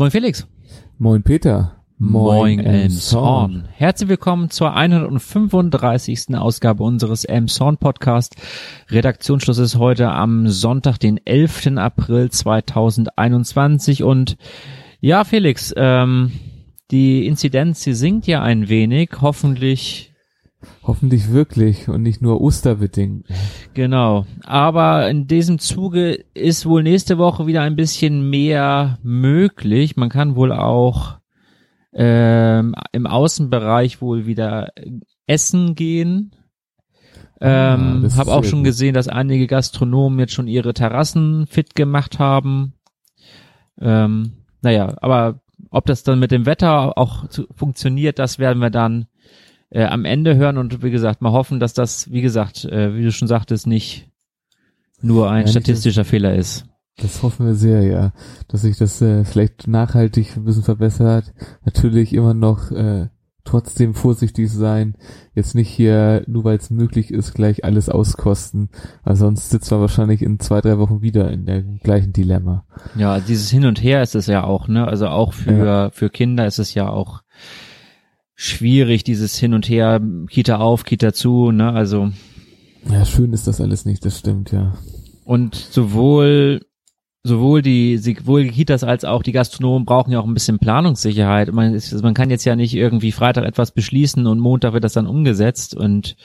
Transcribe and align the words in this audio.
Moin 0.00 0.10
Felix. 0.10 0.48
Moin 0.96 1.22
Peter. 1.22 1.76
Moin, 1.98 2.58
Elmshorn. 2.58 3.68
Herzlich 3.70 4.08
willkommen 4.08 4.48
zur 4.48 4.74
135. 4.74 6.34
Ausgabe 6.38 6.82
unseres 6.84 7.26
Elmshorn 7.26 7.76
Podcast. 7.76 8.34
Redaktionsschluss 8.88 9.58
ist 9.58 9.76
heute 9.76 10.10
am 10.10 10.48
Sonntag, 10.48 10.96
den 10.96 11.20
11. 11.26 11.76
April 11.76 12.30
2021 12.30 14.02
und 14.02 14.38
ja, 15.00 15.24
Felix, 15.24 15.74
ähm, 15.76 16.32
die 16.90 17.26
Inzidenz, 17.26 17.82
sie 17.82 17.92
sinkt 17.92 18.26
ja 18.26 18.40
ein 18.40 18.70
wenig, 18.70 19.10
hoffentlich 19.20 20.09
Hoffentlich 20.82 21.30
wirklich 21.32 21.88
und 21.88 22.02
nicht 22.02 22.20
nur 22.20 22.40
osterbedingt. 22.40 23.26
Genau. 23.74 24.26
Aber 24.44 25.08
in 25.08 25.26
diesem 25.26 25.58
Zuge 25.58 26.24
ist 26.34 26.66
wohl 26.66 26.82
nächste 26.82 27.18
Woche 27.18 27.46
wieder 27.46 27.62
ein 27.62 27.76
bisschen 27.76 28.28
mehr 28.28 28.98
möglich. 29.02 29.96
Man 29.96 30.10
kann 30.10 30.36
wohl 30.36 30.52
auch 30.52 31.18
ähm, 31.92 32.74
im 32.92 33.06
Außenbereich 33.06 34.00
wohl 34.00 34.26
wieder 34.26 34.68
essen 35.26 35.74
gehen. 35.74 36.34
Ah, 37.40 37.74
ähm, 37.74 38.08
ah, 38.10 38.16
habe 38.16 38.32
auch 38.32 38.44
schon 38.44 38.60
gut. 38.60 38.66
gesehen, 38.66 38.94
dass 38.94 39.08
einige 39.08 39.46
Gastronomen 39.46 40.18
jetzt 40.18 40.34
schon 40.34 40.46
ihre 40.46 40.74
Terrassen 40.74 41.46
fit 41.46 41.74
gemacht 41.74 42.18
haben. 42.18 42.74
Ähm, 43.80 44.32
naja, 44.60 44.94
aber 45.00 45.40
ob 45.70 45.86
das 45.86 46.02
dann 46.02 46.18
mit 46.18 46.32
dem 46.32 46.46
Wetter 46.46 46.98
auch 46.98 47.28
zu, 47.28 47.46
funktioniert, 47.54 48.18
das 48.18 48.38
werden 48.38 48.60
wir 48.60 48.70
dann 48.70 49.06
äh, 49.70 49.84
am 49.84 50.04
Ende 50.04 50.36
hören 50.36 50.58
und 50.58 50.82
wie 50.82 50.90
gesagt, 50.90 51.22
mal 51.22 51.32
hoffen, 51.32 51.60
dass 51.60 51.72
das, 51.74 52.10
wie 52.10 52.20
gesagt, 52.20 52.64
äh, 52.64 52.94
wie 52.94 53.02
du 53.02 53.12
schon 53.12 53.28
sagtest, 53.28 53.66
nicht 53.66 54.08
nur 55.00 55.30
ein 55.30 55.46
ja, 55.46 55.52
statistischer 55.52 56.02
das, 56.02 56.10
Fehler 56.10 56.34
ist. 56.34 56.66
Das 56.98 57.22
hoffen 57.22 57.46
wir 57.46 57.54
sehr, 57.54 57.82
ja, 57.82 58.12
dass 58.48 58.62
sich 58.62 58.76
das 58.76 59.00
äh, 59.00 59.24
vielleicht 59.24 59.66
nachhaltig 59.66 60.36
ein 60.36 60.44
bisschen 60.44 60.64
verbessert. 60.64 61.32
Natürlich 61.64 62.12
immer 62.12 62.34
noch 62.34 62.70
äh, 62.72 63.08
trotzdem 63.44 63.94
vorsichtig 63.94 64.50
sein, 64.50 64.96
jetzt 65.34 65.54
nicht 65.54 65.68
hier, 65.68 66.24
nur 66.26 66.44
weil 66.44 66.58
es 66.58 66.70
möglich 66.70 67.10
ist, 67.10 67.34
gleich 67.34 67.64
alles 67.64 67.88
auskosten, 67.88 68.68
weil 69.02 69.16
sonst 69.16 69.50
sitzt 69.50 69.70
man 69.70 69.80
wahrscheinlich 69.80 70.22
in 70.22 70.40
zwei, 70.40 70.60
drei 70.60 70.78
Wochen 70.78 71.00
wieder 71.00 71.30
in 71.30 71.46
der 71.46 71.62
gleichen 71.62 72.12
Dilemma. 72.12 72.64
Ja, 72.96 73.18
dieses 73.18 73.50
Hin 73.50 73.64
und 73.64 73.82
Her 73.82 74.02
ist 74.02 74.14
es 74.14 74.26
ja 74.26 74.44
auch, 74.44 74.68
ne? 74.68 74.86
Also 74.86 75.08
auch 75.08 75.32
für, 75.32 75.64
ja. 75.64 75.90
für 75.90 76.10
Kinder 76.10 76.46
ist 76.46 76.58
es 76.58 76.74
ja 76.74 76.88
auch 76.90 77.22
schwierig, 78.40 79.04
dieses 79.04 79.36
Hin 79.36 79.52
und 79.52 79.68
Her, 79.68 80.00
Kita 80.30 80.56
auf, 80.56 80.84
Kita 80.84 81.12
zu, 81.12 81.50
ne, 81.50 81.72
also. 81.72 82.10
Ja, 82.90 83.04
schön 83.04 83.34
ist 83.34 83.46
das 83.46 83.60
alles 83.60 83.84
nicht, 83.84 84.02
das 84.06 84.18
stimmt, 84.18 84.50
ja. 84.50 84.78
Und 85.24 85.54
sowohl, 85.54 86.62
sowohl 87.22 87.60
die, 87.60 87.98
sowohl 87.98 88.44
die 88.44 88.50
Kitas 88.50 88.82
als 88.82 89.04
auch 89.04 89.22
die 89.22 89.32
Gastronomen 89.32 89.84
brauchen 89.84 90.10
ja 90.10 90.20
auch 90.20 90.26
ein 90.26 90.32
bisschen 90.32 90.58
Planungssicherheit. 90.58 91.52
Man, 91.52 91.74
ist, 91.74 91.92
man 92.02 92.14
kann 92.14 92.30
jetzt 92.30 92.46
ja 92.46 92.56
nicht 92.56 92.74
irgendwie 92.74 93.12
Freitag 93.12 93.44
etwas 93.44 93.72
beschließen 93.72 94.26
und 94.26 94.40
Montag 94.40 94.72
wird 94.72 94.84
das 94.84 94.94
dann 94.94 95.06
umgesetzt 95.06 95.76
und, 95.76 96.16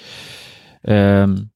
ähm, 0.86 1.50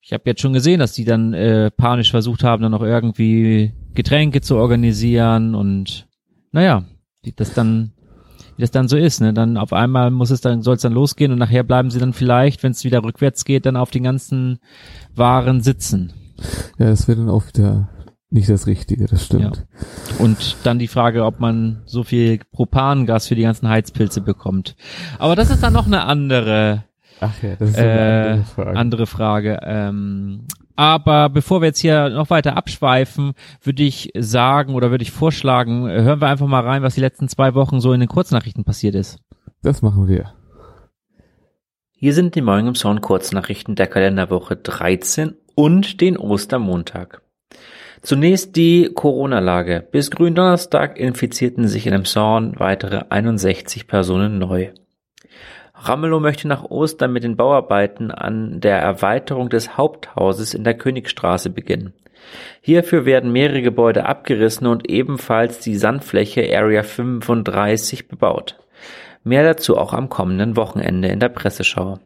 ich 0.00 0.12
habe 0.12 0.22
jetzt 0.26 0.40
schon 0.40 0.52
gesehen, 0.52 0.78
dass 0.78 0.92
die 0.92 1.04
dann 1.04 1.34
äh, 1.34 1.72
panisch 1.72 2.12
versucht 2.12 2.44
haben, 2.44 2.62
dann 2.62 2.70
noch 2.70 2.82
irgendwie 2.82 3.72
Getränke 3.92 4.40
zu 4.40 4.54
organisieren 4.54 5.56
und 5.56 6.06
naja, 6.52 6.84
das 7.34 7.54
dann 7.54 7.90
wie 8.56 8.62
das 8.62 8.70
dann 8.70 8.88
so 8.88 8.96
ist, 8.96 9.20
ne? 9.20 9.32
Dann 9.32 9.56
auf 9.56 9.72
einmal 9.72 10.10
muss 10.10 10.30
es 10.30 10.40
dann, 10.40 10.62
soll 10.62 10.76
es 10.76 10.82
dann 10.82 10.92
losgehen 10.92 11.32
und 11.32 11.38
nachher 11.38 11.62
bleiben 11.62 11.90
sie 11.90 11.98
dann 11.98 12.12
vielleicht, 12.12 12.62
wenn 12.62 12.72
es 12.72 12.84
wieder 12.84 13.02
rückwärts 13.02 13.44
geht, 13.44 13.66
dann 13.66 13.76
auf 13.76 13.90
den 13.90 14.04
ganzen 14.04 14.58
Waren 15.14 15.60
sitzen. 15.60 16.12
Ja, 16.78 16.86
das 16.86 17.08
wäre 17.08 17.18
dann 17.18 17.30
auch 17.30 17.46
wieder 17.46 17.88
nicht 18.30 18.48
das 18.48 18.66
Richtige, 18.66 19.06
das 19.06 19.24
stimmt. 19.24 19.66
Ja. 19.68 20.24
Und 20.24 20.56
dann 20.64 20.78
die 20.78 20.88
Frage, 20.88 21.24
ob 21.24 21.40
man 21.40 21.82
so 21.86 22.02
viel 22.02 22.40
Propangas 22.52 23.28
für 23.28 23.34
die 23.34 23.42
ganzen 23.42 23.68
Heizpilze 23.68 24.20
bekommt. 24.20 24.76
Aber 25.18 25.36
das 25.36 25.50
ist 25.50 25.62
dann 25.62 25.72
noch 25.72 25.86
eine 25.86 26.04
andere 26.04 26.84
Ach 27.20 27.42
ja, 27.42 27.56
das 27.56 27.70
ist 27.70 27.78
eine 27.78 27.88
äh, 27.88 28.30
andere 28.30 28.44
Frage. 28.44 28.78
Andere 28.78 29.06
Frage. 29.06 29.60
Ähm, 29.62 30.46
aber 30.76 31.28
bevor 31.28 31.60
wir 31.60 31.68
jetzt 31.68 31.80
hier 31.80 32.10
noch 32.10 32.30
weiter 32.30 32.56
abschweifen, 32.56 33.32
würde 33.62 33.82
ich 33.82 34.10
sagen 34.16 34.74
oder 34.74 34.90
würde 34.90 35.02
ich 35.02 35.10
vorschlagen, 35.10 35.88
hören 35.88 36.20
wir 36.20 36.28
einfach 36.28 36.46
mal 36.46 36.62
rein, 36.62 36.82
was 36.82 36.94
die 36.94 37.00
letzten 37.00 37.28
zwei 37.28 37.54
Wochen 37.54 37.80
so 37.80 37.92
in 37.92 38.00
den 38.00 38.08
Kurznachrichten 38.08 38.64
passiert 38.64 38.94
ist. 38.94 39.18
Das 39.62 39.82
machen 39.82 40.06
wir. 40.06 40.32
Hier 41.90 42.12
sind 42.12 42.34
die 42.34 42.42
Morgen 42.42 42.68
im 42.68 42.74
Sound 42.74 43.00
Kurznachrichten 43.00 43.74
der 43.74 43.86
Kalenderwoche 43.86 44.54
13 44.54 45.34
und 45.54 46.02
den 46.02 46.18
Ostermontag. 46.18 47.22
Zunächst 48.02 48.54
die 48.54 48.90
Corona-Lage. 48.94 49.84
Bis 49.90 50.10
Gründonnerstag 50.10 50.98
infizierten 50.98 51.66
sich 51.66 51.86
in 51.86 51.92
dem 51.92 52.04
Zorn 52.04 52.54
weitere 52.58 53.04
61 53.08 53.86
Personen 53.86 54.38
neu. 54.38 54.72
Ramelow 55.78 56.20
möchte 56.20 56.48
nach 56.48 56.64
Ostern 56.64 57.12
mit 57.12 57.22
den 57.22 57.36
Bauarbeiten 57.36 58.10
an 58.10 58.60
der 58.60 58.78
Erweiterung 58.78 59.50
des 59.50 59.76
Haupthauses 59.76 60.54
in 60.54 60.64
der 60.64 60.74
Königstraße 60.74 61.50
beginnen. 61.50 61.92
Hierfür 62.60 63.04
werden 63.04 63.30
mehrere 63.30 63.62
Gebäude 63.62 64.06
abgerissen 64.06 64.66
und 64.66 64.88
ebenfalls 64.88 65.60
die 65.60 65.76
Sandfläche 65.76 66.42
Area 66.56 66.82
35 66.82 68.08
bebaut. 68.08 68.58
Mehr 69.22 69.44
dazu 69.44 69.76
auch 69.76 69.92
am 69.92 70.08
kommenden 70.08 70.56
Wochenende 70.56 71.08
in 71.08 71.20
der 71.20 71.28
Presseschau. 71.28 71.98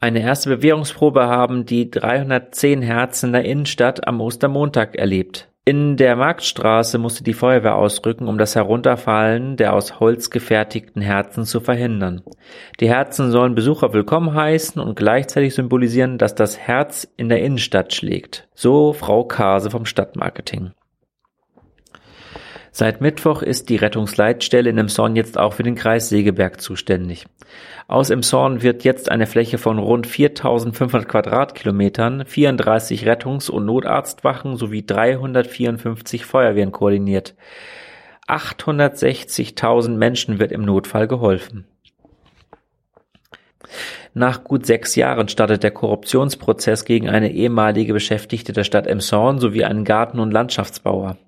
Eine 0.00 0.20
erste 0.20 0.50
Bewährungsprobe 0.50 1.26
haben 1.26 1.64
die 1.64 1.90
310 1.90 2.82
Herzen 2.82 3.32
der 3.32 3.44
Innenstadt 3.44 4.06
am 4.08 4.20
Ostermontag 4.20 4.96
erlebt. 4.96 5.51
In 5.64 5.96
der 5.96 6.16
Marktstraße 6.16 6.98
musste 6.98 7.22
die 7.22 7.34
Feuerwehr 7.34 7.76
ausrücken, 7.76 8.26
um 8.26 8.36
das 8.36 8.56
Herunterfallen 8.56 9.56
der 9.56 9.74
aus 9.74 10.00
Holz 10.00 10.30
gefertigten 10.30 11.00
Herzen 11.00 11.44
zu 11.44 11.60
verhindern. 11.60 12.22
Die 12.80 12.88
Herzen 12.88 13.30
sollen 13.30 13.54
Besucher 13.54 13.92
willkommen 13.92 14.34
heißen 14.34 14.82
und 14.82 14.96
gleichzeitig 14.96 15.54
symbolisieren, 15.54 16.18
dass 16.18 16.34
das 16.34 16.58
Herz 16.58 17.06
in 17.16 17.28
der 17.28 17.44
Innenstadt 17.44 17.94
schlägt. 17.94 18.48
So 18.56 18.92
Frau 18.92 19.22
Kase 19.22 19.70
vom 19.70 19.86
Stadtmarketing. 19.86 20.72
Seit 22.74 23.02
Mittwoch 23.02 23.42
ist 23.42 23.68
die 23.68 23.76
Rettungsleitstelle 23.76 24.70
in 24.70 24.78
Emshorn 24.78 25.14
jetzt 25.14 25.36
auch 25.36 25.52
für 25.52 25.62
den 25.62 25.74
Kreis 25.74 26.08
Segeberg 26.08 26.58
zuständig. 26.58 27.26
Aus 27.86 28.08
Emshorn 28.08 28.62
wird 28.62 28.82
jetzt 28.82 29.10
eine 29.10 29.26
Fläche 29.26 29.58
von 29.58 29.78
rund 29.78 30.06
4500 30.06 31.06
Quadratkilometern, 31.06 32.24
34 32.24 33.06
Rettungs- 33.06 33.50
und 33.50 33.66
Notarztwachen 33.66 34.56
sowie 34.56 34.86
354 34.86 36.24
Feuerwehren 36.24 36.72
koordiniert. 36.72 37.34
860.000 38.26 39.90
Menschen 39.90 40.38
wird 40.38 40.50
im 40.50 40.64
Notfall 40.64 41.06
geholfen. 41.06 41.66
Nach 44.14 44.44
gut 44.44 44.64
sechs 44.64 44.96
Jahren 44.96 45.28
startet 45.28 45.62
der 45.62 45.72
Korruptionsprozess 45.72 46.86
gegen 46.86 47.10
eine 47.10 47.32
ehemalige 47.32 47.92
Beschäftigte 47.92 48.54
der 48.54 48.64
Stadt 48.64 48.86
Emshorn 48.86 49.40
sowie 49.40 49.64
einen 49.64 49.84
Garten- 49.84 50.20
und 50.20 50.30
Landschaftsbauer. 50.30 51.18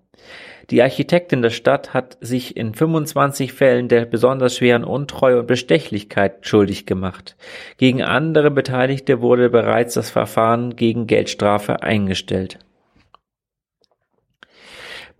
Die 0.70 0.82
Architektin 0.82 1.42
der 1.42 1.50
Stadt 1.50 1.92
hat 1.92 2.16
sich 2.20 2.56
in 2.56 2.74
25 2.74 3.52
Fällen 3.52 3.88
der 3.88 4.06
besonders 4.06 4.56
schweren 4.56 4.84
Untreue 4.84 5.40
und 5.40 5.46
Bestechlichkeit 5.46 6.46
schuldig 6.46 6.86
gemacht. 6.86 7.36
Gegen 7.76 8.02
andere 8.02 8.50
Beteiligte 8.50 9.20
wurde 9.20 9.50
bereits 9.50 9.94
das 9.94 10.10
Verfahren 10.10 10.76
gegen 10.76 11.06
Geldstrafe 11.06 11.82
eingestellt. 11.82 12.58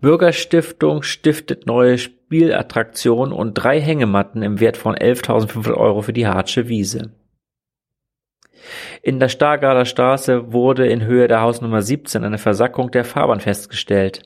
Bürgerstiftung 0.01 1.03
stiftet 1.03 1.65
neue 1.65 1.97
Spielattraktionen 1.97 3.33
und 3.33 3.53
drei 3.53 3.79
Hängematten 3.79 4.41
im 4.41 4.59
Wert 4.59 4.77
von 4.77 4.95
11.500 4.95 5.73
Euro 5.73 6.01
für 6.01 6.13
die 6.13 6.27
Hartsche 6.27 6.67
Wiese. 6.67 7.11
In 9.01 9.19
der 9.19 9.29
Stargarder 9.29 9.85
Straße 9.85 10.51
wurde 10.51 10.87
in 10.87 11.05
Höhe 11.05 11.27
der 11.27 11.41
Hausnummer 11.41 11.81
17 11.81 12.23
eine 12.23 12.37
Versackung 12.37 12.91
der 12.91 13.05
Fahrbahn 13.05 13.39
festgestellt. 13.39 14.23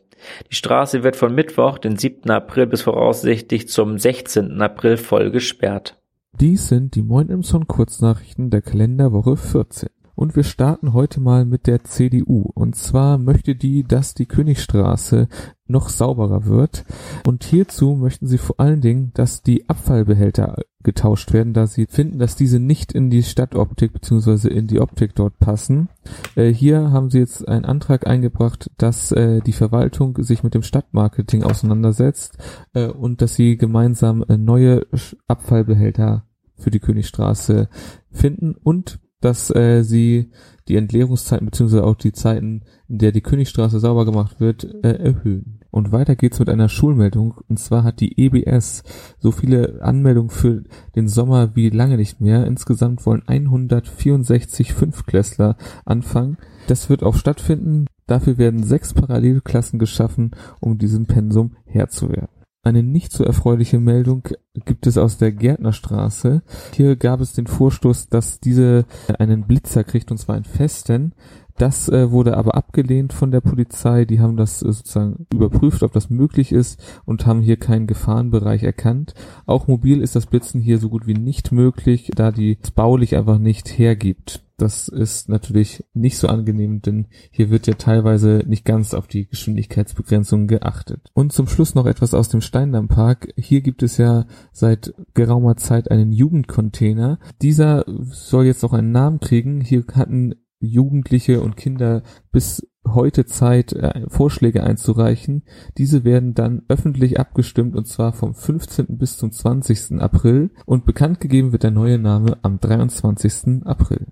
Die 0.49 0.55
Straße 0.55 1.03
wird 1.03 1.15
von 1.15 1.33
Mittwoch, 1.33 1.77
den 1.77 1.97
7. 1.97 2.29
April 2.29 2.67
bis 2.67 2.81
voraussichtlich 2.81 3.67
zum 3.67 3.97
16. 3.97 4.61
April 4.61 4.97
voll 4.97 5.31
gesperrt. 5.31 5.99
Dies 6.39 6.67
sind 6.67 6.95
die 6.95 7.01
Moin 7.01 7.29
Imson 7.29 7.67
Kurznachrichten 7.67 8.49
der 8.49 8.61
Kalenderwoche 8.61 9.35
14. 9.35 9.89
Und 10.19 10.35
wir 10.35 10.43
starten 10.43 10.91
heute 10.91 11.21
mal 11.21 11.45
mit 11.45 11.65
der 11.65 11.85
CDU. 11.85 12.41
Und 12.53 12.75
zwar 12.75 13.17
möchte 13.17 13.55
die, 13.55 13.85
dass 13.85 14.15
die 14.15 14.25
Königstraße 14.25 15.29
noch 15.65 15.87
sauberer 15.87 16.43
wird. 16.43 16.83
Und 17.25 17.45
hierzu 17.45 17.95
möchten 17.95 18.27
sie 18.27 18.37
vor 18.37 18.59
allen 18.59 18.81
Dingen, 18.81 19.11
dass 19.13 19.43
die 19.43 19.69
Abfallbehälter 19.69 20.57
getauscht 20.83 21.31
werden, 21.31 21.53
da 21.53 21.67
sie 21.67 21.85
finden, 21.85 22.19
dass 22.19 22.35
diese 22.35 22.59
nicht 22.59 22.91
in 22.91 23.09
die 23.09 23.23
Stadtoptik 23.23 23.93
beziehungsweise 23.93 24.49
in 24.49 24.67
die 24.67 24.81
Optik 24.81 25.15
dort 25.15 25.39
passen. 25.39 25.87
Äh, 26.35 26.51
hier 26.51 26.91
haben 26.91 27.09
sie 27.09 27.19
jetzt 27.19 27.47
einen 27.47 27.63
Antrag 27.63 28.05
eingebracht, 28.05 28.69
dass 28.77 29.13
äh, 29.13 29.39
die 29.39 29.53
Verwaltung 29.53 30.21
sich 30.21 30.43
mit 30.43 30.53
dem 30.53 30.63
Stadtmarketing 30.63 31.43
auseinandersetzt 31.43 32.37
äh, 32.73 32.87
und 32.87 33.21
dass 33.21 33.35
sie 33.35 33.55
gemeinsam 33.55 34.25
äh, 34.27 34.35
neue 34.35 34.85
Abfallbehälter 35.29 36.25
für 36.57 36.71
die 36.71 36.81
Königstraße 36.81 37.69
finden 38.11 38.55
und 38.61 38.99
dass 39.21 39.53
äh, 39.53 39.83
sie 39.83 40.31
die 40.67 40.75
Entleerungszeiten 40.75 41.45
beziehungsweise 41.45 41.83
auch 41.83 41.95
die 41.95 42.13
Zeiten, 42.13 42.61
in 42.87 42.99
der 42.99 43.11
die 43.11 43.21
Königstraße 43.21 43.79
sauber 43.79 44.05
gemacht 44.05 44.39
wird, 44.39 44.63
äh, 44.83 44.93
erhöhen. 44.93 45.59
Und 45.71 45.91
weiter 45.91 46.15
geht's 46.15 46.39
mit 46.39 46.49
einer 46.49 46.69
Schulmeldung. 46.69 47.35
Und 47.47 47.59
zwar 47.59 47.83
hat 47.83 47.99
die 47.99 48.19
EBS 48.19 48.83
so 49.19 49.31
viele 49.31 49.81
Anmeldungen 49.81 50.29
für 50.29 50.63
den 50.95 51.07
Sommer 51.07 51.55
wie 51.55 51.69
lange 51.69 51.97
nicht 51.97 52.21
mehr. 52.21 52.45
Insgesamt 52.47 53.05
wollen 53.05 53.23
164 53.27 54.73
Fünfklässler 54.73 55.57
anfangen. 55.85 56.37
Das 56.67 56.89
wird 56.89 57.03
auch 57.03 57.15
stattfinden. 57.15 57.85
Dafür 58.07 58.37
werden 58.37 58.63
sechs 58.63 58.93
Parallelklassen 58.93 59.77
geschaffen, 59.77 60.31
um 60.59 60.79
diesem 60.79 61.05
Pensum 61.05 61.55
Herr 61.65 61.89
zu 61.89 62.09
werden. 62.09 62.38
Eine 62.61 62.83
nicht 62.83 63.13
so 63.13 63.23
erfreuliche 63.23 63.79
Meldung 63.79 64.27
gibt 64.65 64.85
es 64.85 64.97
aus 64.97 65.17
der 65.17 65.31
Gärtnerstraße. 65.31 66.43
Hier 66.73 66.97
gab 66.97 67.21
es 67.21 67.31
den 67.31 67.47
Vorstoß, 67.47 68.09
dass 68.09 68.41
diese 68.41 68.85
einen 69.17 69.47
Blitzer 69.47 69.85
kriegt, 69.85 70.11
und 70.11 70.17
zwar 70.17 70.35
einen 70.35 70.43
festen. 70.43 71.13
Das 71.57 71.89
äh, 71.89 72.11
wurde 72.11 72.37
aber 72.37 72.55
abgelehnt 72.55 73.11
von 73.13 73.31
der 73.31 73.41
Polizei. 73.41 74.05
Die 74.05 74.19
haben 74.19 74.37
das 74.37 74.61
äh, 74.61 74.71
sozusagen 74.71 75.25
überprüft, 75.33 75.83
ob 75.83 75.93
das 75.93 76.09
möglich 76.09 76.51
ist 76.51 76.81
und 77.05 77.25
haben 77.25 77.41
hier 77.41 77.57
keinen 77.57 77.87
Gefahrenbereich 77.87 78.63
erkannt. 78.63 79.13
Auch 79.45 79.67
mobil 79.67 80.01
ist 80.01 80.15
das 80.15 80.25
Blitzen 80.25 80.61
hier 80.61 80.79
so 80.79 80.89
gut 80.89 81.07
wie 81.07 81.15
nicht 81.15 81.51
möglich, 81.51 82.11
da 82.15 82.31
die 82.31 82.57
es 82.61 82.71
baulich 82.71 83.15
einfach 83.15 83.39
nicht 83.39 83.77
hergibt. 83.77 84.48
Das 84.59 84.89
ist 84.89 85.29
natürlich 85.29 85.85
nicht 85.93 86.17
so 86.17 86.27
angenehm, 86.27 86.81
denn 86.81 87.07
hier 87.31 87.49
wird 87.49 87.65
ja 87.65 87.75
teilweise 87.75 88.43
nicht 88.45 88.65
ganz 88.65 88.93
auf 88.93 89.07
die 89.07 89.27
Geschwindigkeitsbegrenzung 89.27 90.47
geachtet. 90.47 91.09
Und 91.13 91.31
zum 91.31 91.47
Schluss 91.47 91.75
noch 91.75 91.85
etwas 91.85 92.13
aus 92.13 92.27
dem 92.27 92.41
Steindammpark. 92.41 93.29
Hier 93.37 93.61
gibt 93.61 93.83
es 93.83 93.97
ja 93.97 94.25
seit 94.51 94.93
geraumer 95.13 95.55
Zeit 95.55 95.89
einen 95.89 96.11
Jugendcontainer. 96.11 97.19
Dieser 97.41 97.85
soll 98.11 98.45
jetzt 98.45 98.61
noch 98.61 98.73
einen 98.73 98.91
Namen 98.91 99.21
kriegen. 99.21 99.61
Hier 99.61 99.85
hatten 99.93 100.35
Jugendliche 100.59 101.41
und 101.41 101.55
Kinder 101.55 102.03
bis 102.33 102.67
heute 102.85 103.25
Zeit, 103.25 103.71
äh, 103.73 104.09
Vorschläge 104.09 104.63
einzureichen. 104.63 105.43
Diese 105.77 106.03
werden 106.03 106.33
dann 106.33 106.63
öffentlich 106.67 107.19
abgestimmt 107.19 107.75
und 107.75 107.87
zwar 107.87 108.11
vom 108.11 108.33
15. 108.33 108.97
bis 108.97 109.17
zum 109.17 109.31
20. 109.31 110.01
April 110.01 110.51
und 110.65 110.85
bekannt 110.85 111.21
gegeben 111.21 111.53
wird 111.53 111.63
der 111.63 111.71
neue 111.71 111.97
Name 111.97 112.37
am 112.41 112.59
23. 112.59 113.65
April. 113.65 114.07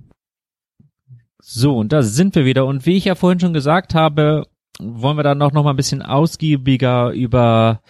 So, 1.40 1.78
und 1.78 1.92
da 1.94 2.02
sind 2.02 2.36
wir 2.36 2.46
wieder. 2.46 2.66
Und 2.66 2.86
wie 2.86 2.98
ich 2.98 3.06
ja 3.06 3.16
vorhin 3.16 3.40
schon 3.40 3.54
gesagt 3.54 3.96
habe, 3.96 4.46
wollen 4.80 5.18
wir 5.18 5.24
dann 5.24 5.42
auch 5.42 5.52
noch 5.52 5.64
mal 5.64 5.72
ein 5.72 5.78
bisschen 5.78 6.02
ausgiebiger 6.02 7.12
über 7.12 7.82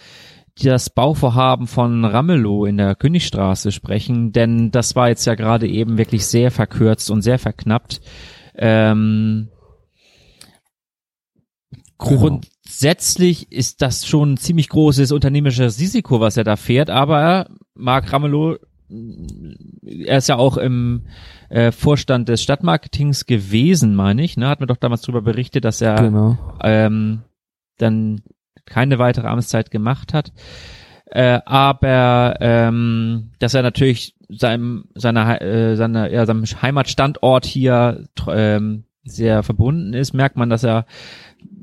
das 0.62 0.90
Bauvorhaben 0.90 1.66
von 1.66 2.04
Ramelow 2.04 2.66
in 2.66 2.78
der 2.78 2.94
Königstraße 2.94 3.70
sprechen, 3.70 4.32
denn 4.32 4.70
das 4.70 4.96
war 4.96 5.08
jetzt 5.08 5.24
ja 5.24 5.34
gerade 5.34 5.68
eben 5.68 5.98
wirklich 5.98 6.26
sehr 6.26 6.50
verkürzt 6.50 7.10
und 7.10 7.22
sehr 7.22 7.38
verknappt. 7.38 8.00
Ähm, 8.56 9.50
genau. 11.98 12.18
Grundsätzlich 12.18 13.52
ist 13.52 13.82
das 13.82 14.06
schon 14.06 14.32
ein 14.32 14.36
ziemlich 14.36 14.68
großes 14.68 15.12
unternehmerisches 15.12 15.78
Risiko, 15.78 16.20
was 16.20 16.36
er 16.36 16.44
da 16.44 16.56
fährt, 16.56 16.90
aber 16.90 17.48
Marc 17.74 18.12
Ramelow 18.12 18.56
er 19.82 20.18
ist 20.18 20.28
ja 20.28 20.36
auch 20.36 20.56
im 20.56 21.02
äh, 21.48 21.72
Vorstand 21.72 22.28
des 22.28 22.42
Stadtmarketings 22.42 23.26
gewesen, 23.26 23.94
meine 23.94 24.22
ich. 24.22 24.36
Ne? 24.36 24.48
Hat 24.48 24.60
mir 24.60 24.66
doch 24.66 24.76
damals 24.76 25.02
darüber 25.02 25.22
berichtet, 25.22 25.64
dass 25.64 25.80
er 25.80 25.96
genau. 25.96 26.38
ähm, 26.62 27.22
dann 27.78 28.22
keine 28.66 28.98
weitere 28.98 29.28
Amtszeit 29.28 29.70
gemacht 29.70 30.12
hat. 30.12 30.32
Äh, 31.06 31.40
aber 31.46 32.36
ähm, 32.40 33.30
dass 33.38 33.54
er 33.54 33.62
natürlich 33.62 34.14
seinem 34.28 34.84
seiner 34.94 35.40
äh, 35.40 35.74
seiner 35.74 36.10
ja 36.12 36.26
seinem 36.26 36.44
Heimatstandort 36.44 37.46
hier 37.46 38.04
ähm, 38.30 38.84
sehr 39.04 39.42
verbunden 39.42 39.94
ist, 39.94 40.12
merkt 40.12 40.36
man, 40.36 40.50
dass 40.50 40.64
er 40.64 40.84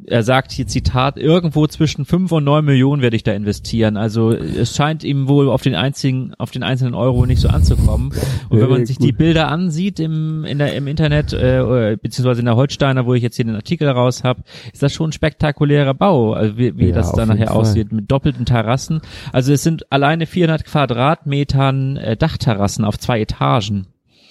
er 0.08 0.24
sagt 0.24 0.52
hier 0.52 0.68
Zitat, 0.68 1.18
irgendwo 1.18 1.68
zwischen 1.68 2.06
fünf 2.06 2.32
und 2.32 2.44
neun 2.44 2.66
Millionen 2.66 3.02
werde 3.02 3.16
ich 3.16 3.24
da 3.24 3.34
investieren. 3.34 3.98
Also 3.98 4.32
es 4.32 4.76
scheint 4.76 5.04
ihm 5.04 5.28
wohl 5.28 5.50
auf 5.50 5.62
den 5.62 5.76
einzigen, 5.76 6.34
auf 6.38 6.52
den 6.52 6.64
einzelnen 6.64 6.94
Euro 6.94 7.26
nicht 7.26 7.42
so 7.42 7.48
anzukommen. 7.48 8.14
Und 8.50 8.60
wenn 8.60 8.70
man 8.70 8.86
sich 8.86 8.98
die 8.98 9.12
Bilder 9.12 9.48
ansieht 9.48 10.00
im, 10.00 10.46
in 10.46 10.58
der, 10.58 10.76
im 10.76 10.88
Internet, 10.88 11.34
äh, 11.34 11.98
beziehungsweise 12.02 12.42
in 12.42 12.46
der 12.46 12.56
Holsteiner, 12.56 13.06
wo 13.06 13.14
ich 13.14 13.24
jetzt 13.24 13.36
hier 13.36 13.46
den 13.46 13.56
Artikel 13.56 13.88
raus 13.88 14.24
habe, 14.24 14.44
ist 14.72 14.84
das 14.84 14.94
schon 14.94 15.10
ein 15.10 15.14
spektakulärer 15.14 15.94
Bau, 15.94 16.34
also 16.34 16.58
wie, 16.58 16.78
wie 16.78 16.90
ja, 16.90 16.96
das 16.96 17.12
da 17.14 17.26
nachher 17.26 17.54
aussieht, 17.54 17.92
mit 17.92 18.12
doppelten 18.12 18.46
Terrassen. 18.46 19.02
Also 19.32 19.54
es 19.54 19.64
sind 19.64 19.92
alleine 19.92 20.26
400 20.26 20.66
Quadratmetern 20.66 21.98
äh, 21.98 22.18
Dachterrassen 22.18 22.86
auf 22.86 23.00
zwei 23.00 23.22
Etagen. 23.22 23.88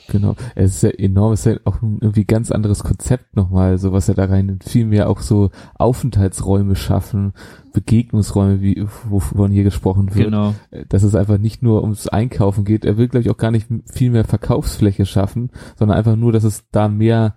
Genau, 0.08 0.36
es 0.54 0.76
ist 0.76 0.82
ja 0.82 0.90
enorm, 0.90 1.32
es 1.32 1.46
ist 1.46 1.52
ja 1.52 1.60
auch 1.64 1.80
ein 1.82 1.98
irgendwie 2.00 2.24
ganz 2.24 2.50
anderes 2.50 2.84
Konzept 2.84 3.36
nochmal, 3.36 3.78
so 3.78 3.92
was 3.92 4.08
er 4.08 4.14
da 4.14 4.26
rein, 4.26 4.58
viel 4.64 4.84
mehr 4.84 5.08
auch 5.08 5.20
so 5.20 5.50
Aufenthaltsräume 5.76 6.76
schaffen, 6.76 7.32
Begegnungsräume, 7.72 8.60
wie 8.60 8.86
wovon 9.08 9.50
hier 9.50 9.64
gesprochen 9.64 10.14
wird. 10.14 10.26
Genau. 10.26 10.54
Dass 10.88 11.02
es 11.02 11.14
einfach 11.14 11.38
nicht 11.38 11.62
nur 11.62 11.82
ums 11.82 12.08
Einkaufen 12.08 12.64
geht, 12.64 12.84
er 12.84 12.96
will 12.96 13.08
glaube 13.08 13.22
ich 13.22 13.30
auch 13.30 13.38
gar 13.38 13.50
nicht 13.50 13.68
viel 13.86 14.10
mehr 14.10 14.24
Verkaufsfläche 14.24 15.06
schaffen, 15.06 15.50
sondern 15.76 15.96
einfach 15.96 16.16
nur, 16.16 16.32
dass 16.32 16.44
es 16.44 16.64
da 16.70 16.88
mehr 16.88 17.34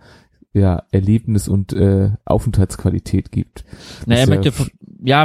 ja, 0.53 0.83
Erlebnis 0.91 1.47
und 1.47 1.73
äh, 1.73 2.11
Aufenthaltsqualität 2.25 3.31
gibt. 3.31 3.63
Na, 4.05 4.15
er 4.15 4.27
möchte, 4.27 4.49
ja, 4.49 4.65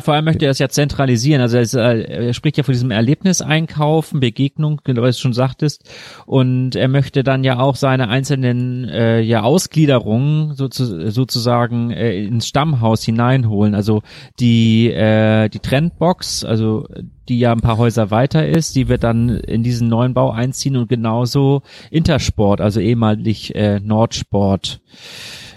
vor 0.00 0.14
allem 0.14 0.25
möchte 0.25 0.44
er 0.44 0.52
es 0.52 0.61
ja 0.61 0.69
zentralisieren. 0.69 1.43
Also 1.43 1.56
er, 1.56 1.62
ist, 1.62 1.75
äh, 1.75 2.02
er 2.02 2.34
spricht 2.34 2.56
ja 2.56 2.62
von 2.62 2.73
diesem 2.73 2.93
Erlebniseinkaufen, 2.93 4.20
Begegnung, 4.20 4.81
genau, 4.84 5.02
was 5.02 5.17
du 5.17 5.23
schon 5.23 5.32
sagtest. 5.32 5.90
Und 6.25 6.76
er 6.76 6.87
möchte 6.87 7.25
dann 7.25 7.43
ja 7.43 7.58
auch 7.58 7.75
seine 7.75 8.08
einzelnen 8.08 8.88
äh, 8.88 9.20
ja 9.20 9.43
Ausgliederungen 9.43 10.55
sozu 10.55 11.11
sozusagen 11.11 11.90
äh, 11.90 12.25
ins 12.25 12.46
Stammhaus 12.46 13.02
hineinholen. 13.02 13.75
Also 13.75 14.02
die 14.38 14.88
äh, 14.88 15.49
die 15.49 15.58
Trendbox, 15.58 16.44
also 16.44 16.87
die 17.29 17.40
ja 17.40 17.50
ein 17.50 17.61
paar 17.61 17.76
Häuser 17.76 18.12
weiter 18.12 18.46
ist, 18.46 18.76
die 18.76 18.87
wird 18.87 19.02
dann 19.02 19.31
in 19.31 19.64
diesen 19.64 19.88
neuen 19.88 20.14
Bau 20.14 20.31
einziehen 20.31 20.76
und 20.76 20.88
genauso 20.88 21.62
Intersport, 21.90 22.61
also 22.61 22.79
ehemalig 22.79 23.55
äh, 23.56 23.81
Nordsport, 23.81 24.81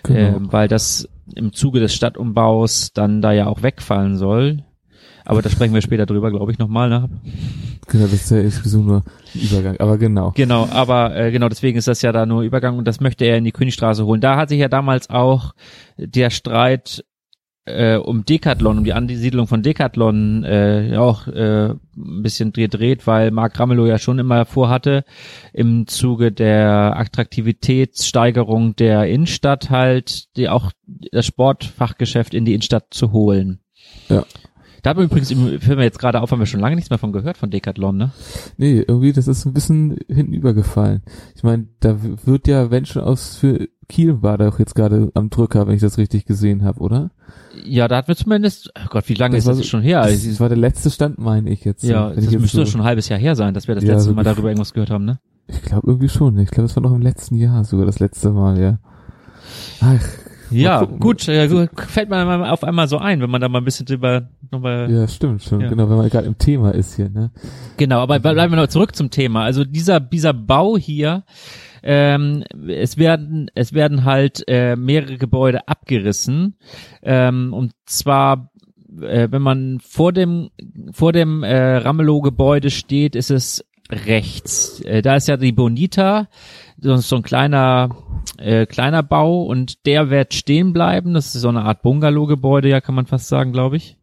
genau. 0.01 0.19
äh, 0.19 0.33
weil 0.51 0.67
das 0.67 1.07
im 1.33 1.53
Zuge 1.53 1.79
des 1.79 1.93
Stadtumbaus 1.93 2.93
dann 2.93 3.21
da 3.21 3.31
ja 3.31 3.47
auch 3.47 3.63
wegfallen 3.63 4.17
soll. 4.17 4.63
Aber 5.25 5.41
da 5.41 5.49
sprechen 5.49 5.73
wir 5.73 5.81
später 5.81 6.05
drüber, 6.05 6.29
glaube 6.29 6.51
ich, 6.51 6.59
nochmal. 6.59 6.87
Ne? 6.87 7.09
Genau, 7.87 8.03
das 8.03 8.13
ist 8.13 8.31
ja 8.31 8.47
sowieso 8.49 8.81
nur 8.81 9.03
Übergang, 9.33 9.77
aber 9.79 9.97
genau. 9.97 10.31
Genau, 10.35 10.67
aber 10.71 11.15
äh, 11.15 11.31
genau 11.31 11.49
deswegen 11.49 11.77
ist 11.77 11.87
das 11.87 12.03
ja 12.03 12.11
da 12.11 12.25
nur 12.25 12.43
Übergang 12.43 12.77
und 12.77 12.87
das 12.87 12.99
möchte 12.99 13.25
er 13.25 13.37
in 13.37 13.43
die 13.43 13.51
Königstraße 13.51 14.05
holen. 14.05 14.21
Da 14.21 14.37
hat 14.37 14.49
sich 14.49 14.59
ja 14.59 14.69
damals 14.69 15.09
auch 15.09 15.53
der 15.97 16.29
Streit 16.29 17.03
äh, 17.65 17.97
um 17.97 18.25
Decathlon, 18.25 18.77
um 18.77 18.83
die 18.83 18.93
Ansiedlung 18.93 19.47
von 19.47 19.63
Decathlon 19.63 20.43
äh, 20.43 20.95
auch 20.97 21.27
äh, 21.27 21.71
ein 21.71 22.23
bisschen 22.23 22.53
gedreht, 22.53 23.07
weil 23.07 23.31
Mark 23.31 23.59
Ramelow 23.59 23.85
ja 23.85 23.97
schon 23.97 24.19
immer 24.19 24.45
vorhatte, 24.45 25.03
im 25.53 25.87
Zuge 25.87 26.31
der 26.31 26.97
Attraktivitätssteigerung 26.97 28.75
der 28.75 29.07
Innenstadt 29.07 29.69
halt 29.69 30.35
die 30.37 30.49
auch 30.49 30.71
das 31.11 31.25
Sportfachgeschäft 31.25 32.33
in 32.33 32.45
die 32.45 32.53
Innenstadt 32.53 32.87
zu 32.91 33.11
holen. 33.11 33.59
Ja. 34.09 34.25
Da 34.85 34.91
haben 34.91 34.99
wir 34.99 35.05
übrigens, 35.05 35.29
fällt 35.63 35.79
mir 35.79 35.83
jetzt 35.83 35.97
gerade 35.97 36.21
auf, 36.21 36.29
haben 36.29 36.37
wir 36.37 36.45
schon 36.45 36.59
lange 36.59 36.75
nichts 36.75 36.91
mehr 36.91 36.99
von 36.99 37.11
gehört, 37.11 37.37
von 37.37 37.49
Decathlon, 37.49 37.97
ne? 37.97 38.11
Nee, 38.57 38.85
irgendwie, 38.87 39.13
das 39.13 39.27
ist 39.27 39.43
ein 39.43 39.53
bisschen 39.53 39.97
hinten 40.07 40.33
übergefallen. 40.33 41.01
Ich 41.35 41.41
meine, 41.41 41.69
da 41.79 41.97
wird 41.99 42.47
ja, 42.47 42.69
wenn 42.69 42.85
schon 42.85 43.01
aus 43.01 43.35
für 43.35 43.67
Kiel 43.87 44.21
war 44.21 44.37
da 44.37 44.49
auch 44.49 44.59
jetzt 44.59 44.75
gerade 44.75 45.11
am 45.13 45.29
Drücker, 45.29 45.67
wenn 45.67 45.75
ich 45.75 45.81
das 45.81 45.97
richtig 45.97 46.25
gesehen 46.25 46.63
habe, 46.63 46.79
oder? 46.79 47.11
Ja, 47.63 47.87
da 47.87 47.97
hatten 47.97 48.07
wir 48.07 48.15
zumindest, 48.15 48.71
oh 48.77 48.87
Gott, 48.89 49.07
wie 49.07 49.13
lange 49.13 49.35
das 49.35 49.47
ist 49.47 49.59
das 49.59 49.67
schon 49.67 49.81
her? 49.81 50.01
Das, 50.03 50.25
das 50.25 50.39
war 50.39 50.49
der 50.49 50.57
letzte 50.57 50.91
Stand, 50.91 51.17
meine 51.17 51.49
ich 51.49 51.63
jetzt. 51.63 51.83
Ja, 51.83 52.09
das 52.09 52.29
müsste 52.31 52.57
so 52.57 52.65
schon 52.65 52.81
ein 52.81 52.85
halbes 52.85 53.09
Jahr 53.09 53.19
her 53.19 53.35
sein, 53.35 53.53
dass 53.53 53.67
wir 53.67 53.75
das 53.75 53.83
ja, 53.83 53.93
letzte 53.93 54.13
Mal 54.13 54.23
darüber 54.23 54.49
irgendwas 54.49 54.73
gehört 54.73 54.89
haben, 54.89 55.05
ne? 55.05 55.19
Ich 55.47 55.61
glaube 55.61 55.87
irgendwie 55.87 56.09
schon. 56.09 56.37
Ich 56.39 56.49
glaube, 56.49 56.65
es 56.65 56.75
war 56.75 56.83
noch 56.83 56.93
im 56.93 57.01
letzten 57.01 57.35
Jahr 57.35 57.63
sogar 57.63 57.85
das 57.85 57.99
letzte 57.99 58.31
Mal, 58.31 58.59
ja. 58.59 58.79
Ach, 59.81 59.99
ja, 60.51 60.83
gut, 60.83 61.27
äh, 61.27 61.67
fällt 61.87 62.09
mir 62.09 62.51
auf 62.51 62.63
einmal 62.63 62.87
so 62.87 62.97
ein, 62.97 63.21
wenn 63.21 63.29
man 63.29 63.41
da 63.41 63.49
mal 63.49 63.59
ein 63.59 63.65
bisschen 63.65 63.85
drüber 63.85 64.29
nochmal. 64.51 64.91
Ja, 64.91 65.07
stimmt, 65.07 65.43
schon, 65.43 65.61
ja. 65.61 65.69
genau, 65.69 65.89
wenn 65.89 65.97
man 65.97 66.09
gerade 66.09 66.27
im 66.27 66.37
Thema 66.37 66.71
ist 66.71 66.95
hier, 66.95 67.09
ne? 67.09 67.31
Genau, 67.77 67.99
aber 67.99 68.19
bleiben 68.19 68.53
wir 68.53 68.61
noch 68.61 68.67
zurück 68.67 68.95
zum 68.95 69.09
Thema. 69.09 69.43
Also 69.43 69.63
dieser, 69.63 69.99
dieser 69.99 70.33
Bau 70.33 70.77
hier, 70.77 71.23
ähm, 71.85 72.43
es 72.67 72.97
werden, 72.97 73.49
es 73.53 73.73
werden 73.73 74.03
halt 74.03 74.43
äh, 74.47 74.75
mehrere 74.75 75.17
Gebäude 75.17 75.67
abgerissen. 75.67 76.57
Ähm, 77.03 77.53
und 77.53 77.73
zwar 77.85 78.51
äh, 79.01 79.27
wenn 79.31 79.41
man 79.41 79.79
vor 79.79 80.11
dem 80.11 80.49
vor 80.91 81.13
dem 81.13 81.43
äh, 81.43 81.77
Ramelow-Gebäude 81.77 82.69
steht, 82.69 83.15
ist 83.15 83.31
es 83.31 83.63
rechts. 83.89 84.81
Äh, 84.81 85.01
da 85.01 85.15
ist 85.15 85.27
ja 85.27 85.37
die 85.37 85.51
Bonita, 85.51 86.27
so, 86.79 86.95
so 86.97 87.17
ein 87.17 87.23
kleiner 87.23 87.89
äh, 88.37 88.65
kleiner 88.65 89.03
Bau 89.03 89.43
und 89.43 89.85
der 89.85 90.09
wird 90.09 90.33
stehen 90.33 90.73
bleiben. 90.73 91.13
Das 91.13 91.35
ist 91.35 91.41
so 91.41 91.49
eine 91.49 91.63
Art 91.63 91.81
Bungalow-Gebäude, 91.83 92.69
ja, 92.69 92.81
kann 92.81 92.95
man 92.95 93.05
fast 93.05 93.27
sagen, 93.27 93.51
glaube 93.51 93.77
ich. 93.77 93.97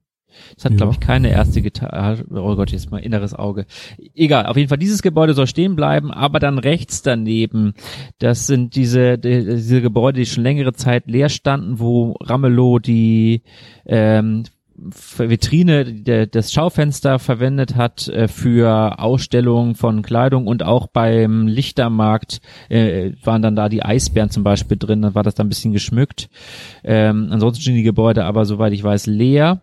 Das 0.54 0.64
hat, 0.64 0.72
ja. 0.72 0.76
glaube 0.78 0.92
ich, 0.92 1.00
keine 1.00 1.30
erste 1.30 1.62
Gitarre. 1.62 2.24
Oh 2.30 2.56
Gott, 2.56 2.72
jetzt 2.72 2.90
mal 2.90 2.98
inneres 2.98 3.34
Auge. 3.34 3.66
Egal, 4.14 4.46
auf 4.46 4.56
jeden 4.56 4.68
Fall, 4.68 4.78
dieses 4.78 5.02
Gebäude 5.02 5.34
soll 5.34 5.46
stehen 5.46 5.76
bleiben, 5.76 6.10
aber 6.10 6.38
dann 6.38 6.58
rechts 6.58 7.02
daneben, 7.02 7.74
das 8.18 8.46
sind 8.46 8.76
diese, 8.76 9.18
die, 9.18 9.44
diese 9.44 9.82
Gebäude, 9.82 10.20
die 10.20 10.26
schon 10.26 10.42
längere 10.42 10.72
Zeit 10.72 11.06
leer 11.06 11.28
standen, 11.28 11.78
wo 11.78 12.12
Ramelow 12.20 12.78
die 12.78 13.42
ähm, 13.86 14.44
Vitrine, 14.76 15.84
der, 15.84 16.26
das 16.26 16.52
Schaufenster 16.52 17.18
verwendet 17.18 17.76
hat 17.76 18.08
äh, 18.08 18.28
für 18.28 18.98
Ausstellungen 18.98 19.74
von 19.74 20.02
Kleidung 20.02 20.46
und 20.46 20.62
auch 20.62 20.86
beim 20.86 21.46
Lichtermarkt 21.46 22.40
äh, 22.68 23.12
waren 23.22 23.42
dann 23.42 23.56
da 23.56 23.68
die 23.68 23.84
Eisbären 23.84 24.30
zum 24.30 24.42
Beispiel 24.42 24.76
drin, 24.76 25.02
dann 25.02 25.14
war 25.14 25.22
das 25.22 25.34
da 25.34 25.44
ein 25.44 25.48
bisschen 25.48 25.72
geschmückt. 25.72 26.28
Ähm, 26.84 27.28
ansonsten 27.30 27.62
sind 27.62 27.74
die 27.74 27.82
Gebäude 27.82 28.24
aber, 28.24 28.44
soweit 28.44 28.72
ich 28.72 28.82
weiß, 28.82 29.06
leer. 29.06 29.62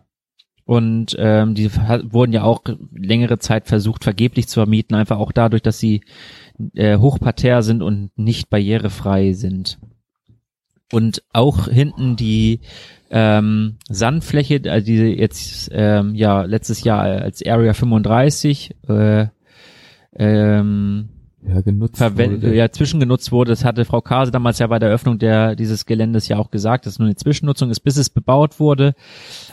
Und 0.70 1.16
ähm, 1.18 1.56
die 1.56 1.68
wurden 1.74 2.32
ja 2.32 2.44
auch 2.44 2.62
längere 2.94 3.40
Zeit 3.40 3.66
versucht, 3.66 4.04
vergeblich 4.04 4.46
zu 4.46 4.60
vermieten, 4.60 4.94
einfach 4.94 5.18
auch 5.18 5.32
dadurch, 5.32 5.62
dass 5.62 5.80
sie 5.80 6.02
äh, 6.76 6.96
hochparterre 6.96 7.64
sind 7.64 7.82
und 7.82 8.16
nicht 8.16 8.50
barrierefrei 8.50 9.32
sind. 9.32 9.80
Und 10.92 11.24
auch 11.32 11.66
hinten 11.66 12.14
die 12.14 12.60
ähm, 13.10 13.78
Sandfläche, 13.88 14.62
also 14.70 14.86
die 14.86 14.98
jetzt 14.98 15.70
ähm, 15.72 16.14
ja 16.14 16.42
letztes 16.42 16.84
Jahr 16.84 17.00
als 17.02 17.44
Area 17.44 17.72
35 17.72 18.76
äh, 18.88 19.26
ähm, 20.14 21.08
ja, 21.42 21.62
genutzt 21.62 22.00
wurde. 22.00 22.54
ja 22.54 22.70
zwischengenutzt 22.70 23.32
wurde. 23.32 23.50
Das 23.50 23.64
hatte 23.64 23.84
Frau 23.84 24.02
Kase 24.02 24.30
damals 24.30 24.60
ja 24.60 24.68
bei 24.68 24.78
der 24.78 24.90
Eröffnung 24.90 25.18
der 25.18 25.56
dieses 25.56 25.84
Geländes 25.84 26.28
ja 26.28 26.36
auch 26.36 26.52
gesagt, 26.52 26.86
dass 26.86 26.92
es 26.92 26.98
nur 27.00 27.06
eine 27.06 27.16
Zwischennutzung 27.16 27.70
ist, 27.70 27.80
bis 27.80 27.96
es 27.96 28.08
bebaut 28.08 28.60
wurde. 28.60 28.94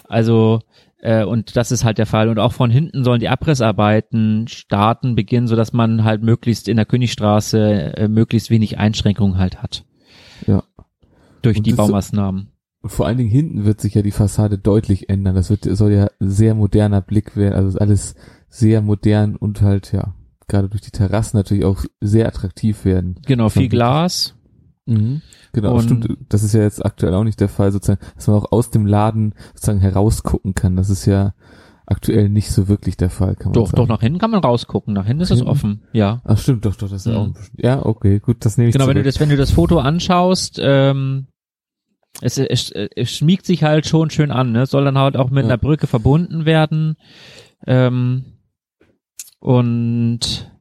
Also 0.07 0.61
äh, 1.07 1.23
und 1.23 1.55
das 1.55 1.71
ist 1.71 1.85
halt 1.85 1.97
der 1.97 2.05
Fall. 2.05 2.27
Und 2.27 2.37
auch 2.37 2.51
von 2.51 2.69
hinten 2.69 3.05
sollen 3.05 3.21
die 3.21 3.29
Abrissarbeiten 3.29 4.47
starten, 4.49 5.15
beginnen, 5.15 5.47
so 5.47 5.55
dass 5.55 5.71
man 5.71 6.03
halt 6.03 6.21
möglichst 6.21 6.67
in 6.67 6.75
der 6.75 6.85
Königstraße 6.85 7.97
äh, 7.97 8.07
möglichst 8.09 8.49
wenig 8.49 8.77
Einschränkungen 8.77 9.37
halt 9.37 9.63
hat. 9.63 9.85
Ja. 10.45 10.63
Durch 11.41 11.57
und 11.57 11.65
die 11.65 11.73
Baumaßnahmen. 11.73 12.49
Vor 12.83 13.07
allen 13.07 13.17
Dingen 13.17 13.29
hinten 13.29 13.63
wird 13.63 13.79
sich 13.79 13.93
ja 13.93 14.01
die 14.01 14.11
Fassade 14.11 14.57
deutlich 14.57 15.09
ändern. 15.09 15.35
Das 15.35 15.49
wird, 15.49 15.63
soll 15.63 15.93
ja 15.93 16.07
sehr 16.19 16.53
moderner 16.55 17.01
Blick 17.01 17.37
werden. 17.37 17.53
Also 17.53 17.79
alles 17.79 18.15
sehr 18.49 18.81
modern 18.81 19.37
und 19.37 19.61
halt, 19.61 19.93
ja, 19.93 20.13
gerade 20.47 20.67
durch 20.67 20.81
die 20.81 20.91
Terrassen 20.91 21.37
natürlich 21.37 21.63
auch 21.63 21.85
sehr 22.01 22.27
attraktiv 22.27 22.83
werden. 22.83 23.19
Genau, 23.25 23.47
viel 23.47 23.69
Glas. 23.69 24.35
Mhm. 24.87 25.21
Genau, 25.53 25.75
und 25.75 25.83
stimmt. 25.83 26.17
Das 26.29 26.43
ist 26.43 26.53
ja 26.53 26.61
jetzt 26.61 26.85
aktuell 26.85 27.13
auch 27.13 27.23
nicht 27.23 27.39
der 27.39 27.49
Fall, 27.49 27.71
sozusagen, 27.71 27.99
dass 28.15 28.27
man 28.27 28.37
auch 28.37 28.51
aus 28.51 28.71
dem 28.71 28.85
Laden 28.85 29.33
sozusagen 29.53 29.79
herausgucken 29.79 30.55
kann. 30.55 30.75
Das 30.75 30.89
ist 30.89 31.05
ja 31.05 31.33
aktuell 31.85 32.29
nicht 32.29 32.51
so 32.51 32.67
wirklich 32.67 32.97
der 32.97 33.09
Fall, 33.09 33.35
kann 33.35 33.47
man 33.47 33.53
doch, 33.53 33.67
sagen. 33.67 33.77
Doch, 33.77 33.87
nach 33.87 34.01
hinten 34.01 34.19
kann 34.19 34.31
man 34.31 34.41
rausgucken. 34.41 34.93
Nach 34.93 35.05
hinten 35.05 35.23
ist 35.23 35.31
es 35.31 35.41
offen, 35.41 35.83
ja. 35.93 36.21
Ach 36.25 36.37
stimmt, 36.37 36.65
doch, 36.65 36.75
doch, 36.75 36.89
das 36.89 37.05
ist 37.05 37.11
mhm. 37.11 37.17
auch 37.17 37.29
ja, 37.55 37.85
okay, 37.85 38.19
gut, 38.19 38.45
das 38.45 38.57
nehme 38.57 38.69
ich 38.69 38.73
Genau, 38.73 38.85
zurück. 38.85 38.95
wenn 38.95 39.03
du 39.03 39.07
das, 39.07 39.19
wenn 39.19 39.29
du 39.29 39.37
das 39.37 39.51
Foto 39.51 39.79
anschaust, 39.79 40.59
ähm, 40.61 41.27
es, 42.21 42.37
es, 42.37 42.71
es 42.71 43.11
schmiegt 43.11 43.45
sich 43.45 43.63
halt 43.63 43.85
schon 43.85 44.09
schön 44.09 44.31
an, 44.31 44.51
ne? 44.51 44.65
Soll 44.65 44.85
dann 44.85 44.97
halt 44.97 45.15
auch 45.17 45.29
mit 45.29 45.43
ja. 45.43 45.49
einer 45.49 45.57
Brücke 45.57 45.87
verbunden 45.87 46.45
werden. 46.45 46.97
Ähm, 47.65 48.25
und 49.39 50.51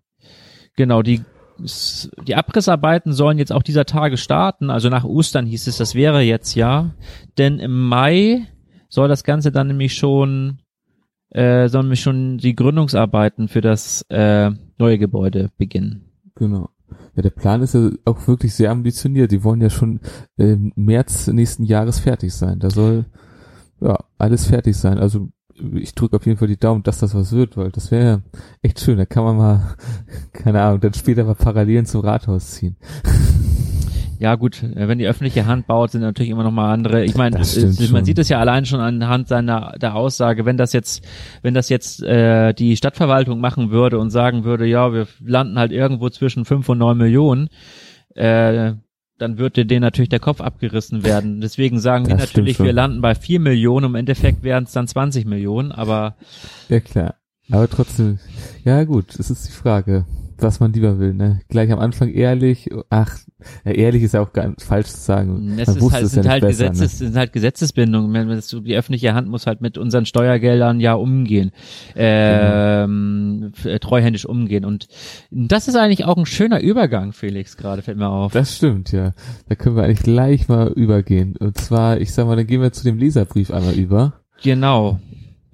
genau, 0.76 1.02
die 1.02 1.22
die 1.58 2.34
Abrissarbeiten 2.34 3.12
sollen 3.12 3.38
jetzt 3.38 3.52
auch 3.52 3.62
dieser 3.62 3.84
Tage 3.84 4.16
starten. 4.16 4.70
Also 4.70 4.88
nach 4.88 5.04
Ostern 5.04 5.46
hieß 5.46 5.66
es, 5.66 5.78
das 5.78 5.94
wäre 5.94 6.20
jetzt 6.22 6.54
ja. 6.54 6.94
Denn 7.38 7.58
im 7.58 7.88
Mai 7.88 8.46
soll 8.88 9.08
das 9.08 9.24
Ganze 9.24 9.52
dann 9.52 9.68
nämlich 9.68 9.94
schon, 9.94 10.58
äh, 11.30 11.68
sollen 11.68 11.86
nämlich 11.86 12.02
schon 12.02 12.38
die 12.38 12.54
Gründungsarbeiten 12.54 13.48
für 13.48 13.60
das 13.60 14.02
äh, 14.08 14.50
neue 14.78 14.98
Gebäude 14.98 15.50
beginnen. 15.56 16.10
Genau. 16.34 16.70
Ja, 17.16 17.22
der 17.22 17.30
Plan 17.30 17.62
ist 17.62 17.74
ja 17.74 17.90
auch 18.04 18.28
wirklich 18.28 18.54
sehr 18.54 18.70
ambitioniert. 18.70 19.32
Die 19.32 19.42
wollen 19.42 19.60
ja 19.60 19.70
schon 19.70 20.00
im 20.36 20.72
März 20.76 21.26
nächsten 21.28 21.64
Jahres 21.64 21.98
fertig 21.98 22.34
sein. 22.34 22.58
Da 22.58 22.70
soll 22.70 23.06
ja 23.80 23.98
alles 24.18 24.46
fertig 24.46 24.76
sein. 24.76 24.98
Also 24.98 25.30
ich 25.74 25.94
drücke 25.94 26.16
auf 26.16 26.26
jeden 26.26 26.38
Fall 26.38 26.48
die 26.48 26.58
Daumen, 26.58 26.82
dass 26.82 26.98
das 26.98 27.14
was 27.14 27.32
wird, 27.32 27.56
weil 27.56 27.70
das 27.70 27.90
wäre 27.90 28.22
echt 28.62 28.80
schön. 28.80 28.98
Da 28.98 29.06
kann 29.06 29.24
man 29.24 29.36
mal, 29.36 29.76
keine 30.32 30.62
Ahnung, 30.62 30.80
dann 30.80 30.94
später 30.94 31.24
mal 31.24 31.34
Parallelen 31.34 31.86
zum 31.86 32.02
Rathaus 32.02 32.52
ziehen. 32.52 32.76
Ja 34.18 34.34
gut, 34.36 34.62
äh, 34.62 34.88
wenn 34.88 34.98
die 34.98 35.06
öffentliche 35.06 35.46
Hand 35.46 35.66
baut, 35.66 35.90
sind 35.90 36.00
natürlich 36.00 36.30
immer 36.30 36.42
noch 36.42 36.50
mal 36.50 36.72
andere. 36.72 37.04
Ich 37.04 37.16
meine, 37.16 37.36
man 37.36 37.44
schon. 37.44 38.04
sieht 38.04 38.18
es 38.18 38.28
ja 38.28 38.38
allein 38.38 38.64
schon 38.64 38.80
anhand 38.80 39.28
seiner 39.28 39.74
der 39.80 39.94
Aussage, 39.94 40.46
wenn 40.46 40.56
das 40.56 40.72
jetzt, 40.72 41.04
wenn 41.42 41.54
das 41.54 41.68
jetzt 41.68 42.02
äh, 42.02 42.54
die 42.54 42.76
Stadtverwaltung 42.76 43.40
machen 43.40 43.70
würde 43.70 43.98
und 43.98 44.10
sagen 44.10 44.44
würde, 44.44 44.66
ja, 44.66 44.92
wir 44.92 45.06
landen 45.22 45.58
halt 45.58 45.72
irgendwo 45.72 46.08
zwischen 46.08 46.44
fünf 46.44 46.68
und 46.68 46.78
neun 46.78 46.96
Millionen, 46.96 47.48
äh, 48.14 48.72
dann 49.18 49.38
würde 49.38 49.66
denen 49.66 49.82
natürlich 49.82 50.08
der 50.08 50.20
Kopf 50.20 50.40
abgerissen 50.40 51.04
werden. 51.04 51.40
Deswegen 51.40 51.78
sagen 51.78 52.04
das 52.04 52.12
wir 52.12 52.16
natürlich, 52.16 52.58
wir 52.58 52.72
landen 52.72 53.00
bei 53.00 53.14
vier 53.14 53.40
Millionen, 53.40 53.86
im 53.86 53.94
Endeffekt 53.94 54.42
wären 54.42 54.64
es 54.64 54.72
dann 54.72 54.86
20 54.86 55.24
Millionen, 55.24 55.72
aber. 55.72 56.16
Ja 56.68 56.80
klar. 56.80 57.14
Aber 57.50 57.68
trotzdem, 57.68 58.18
ja 58.64 58.82
gut, 58.84 59.18
es 59.18 59.30
ist 59.30 59.46
die 59.46 59.52
Frage 59.52 60.04
was 60.38 60.60
man 60.60 60.72
lieber 60.72 60.98
will, 60.98 61.14
ne? 61.14 61.40
Gleich 61.48 61.70
am 61.72 61.78
Anfang 61.78 62.10
ehrlich, 62.10 62.68
ach, 62.90 63.18
ja, 63.64 63.72
ehrlich 63.72 64.02
ist 64.02 64.14
ja 64.14 64.20
auch 64.20 64.32
ganz 64.32 64.64
falsch 64.64 64.88
zu 64.88 65.00
sagen. 65.00 65.58
Es, 65.58 65.68
ist 65.68 65.92
halt, 65.92 66.04
es 66.04 66.12
sind, 66.12 66.24
ja 66.24 66.32
halt 66.32 66.42
besser, 66.42 66.70
Gesetzes, 66.70 67.00
ne? 67.00 67.06
sind 67.08 67.16
halt 67.16 67.32
Gesetzesbindungen. 67.32 68.42
Die 68.64 68.76
öffentliche 68.76 69.14
Hand 69.14 69.28
muss 69.28 69.46
halt 69.46 69.60
mit 69.60 69.78
unseren 69.78 70.06
Steuergeldern 70.06 70.80
ja 70.80 70.94
umgehen, 70.94 71.52
ähm, 71.94 73.52
genau. 73.62 73.78
treuhändisch 73.78 74.26
umgehen. 74.26 74.64
Und 74.64 74.88
das 75.30 75.68
ist 75.68 75.76
eigentlich 75.76 76.04
auch 76.04 76.16
ein 76.16 76.26
schöner 76.26 76.60
Übergang, 76.60 77.12
Felix, 77.12 77.56
gerade 77.56 77.82
fällt 77.82 77.98
mir 77.98 78.08
auf. 78.08 78.32
Das 78.32 78.56
stimmt, 78.56 78.92
ja. 78.92 79.12
Da 79.48 79.54
können 79.54 79.76
wir 79.76 79.84
eigentlich 79.84 80.02
gleich 80.02 80.48
mal 80.48 80.68
übergehen. 80.68 81.36
Und 81.36 81.56
zwar, 81.58 82.00
ich 82.00 82.12
sag 82.12 82.26
mal, 82.26 82.36
dann 82.36 82.46
gehen 82.46 82.60
wir 82.60 82.72
zu 82.72 82.84
dem 82.84 82.98
Leserbrief 82.98 83.50
einmal 83.50 83.74
über. 83.74 84.20
Genau. 84.42 85.00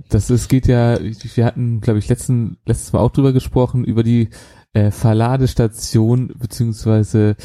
Das 0.09 0.29
ist, 0.29 0.49
geht 0.49 0.67
ja, 0.67 0.99
wir 1.01 1.45
hatten, 1.45 1.81
glaube 1.81 1.99
ich, 1.99 2.09
letzten, 2.09 2.59
letztes 2.67 2.93
Mal 2.93 3.01
auch 3.01 3.11
drüber 3.11 3.33
gesprochen, 3.33 3.85
über 3.85 4.03
die 4.03 4.29
äh, 4.73 4.91
Verladestation 4.91 6.33
beziehungsweise 6.39 7.37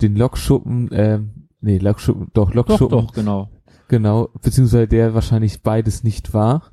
den 0.00 0.16
Lokschuppen, 0.16 0.90
äh, 0.92 1.20
nee, 1.60 1.78
Lokschuppen, 1.78 2.28
doch, 2.32 2.54
Lokschuppen. 2.54 2.88
Doch, 2.88 3.06
doch, 3.06 3.12
genau. 3.12 3.50
Genau, 3.88 4.28
beziehungsweise 4.42 4.88
der 4.88 5.14
wahrscheinlich 5.14 5.62
beides 5.62 6.02
nicht 6.02 6.34
war. 6.34 6.70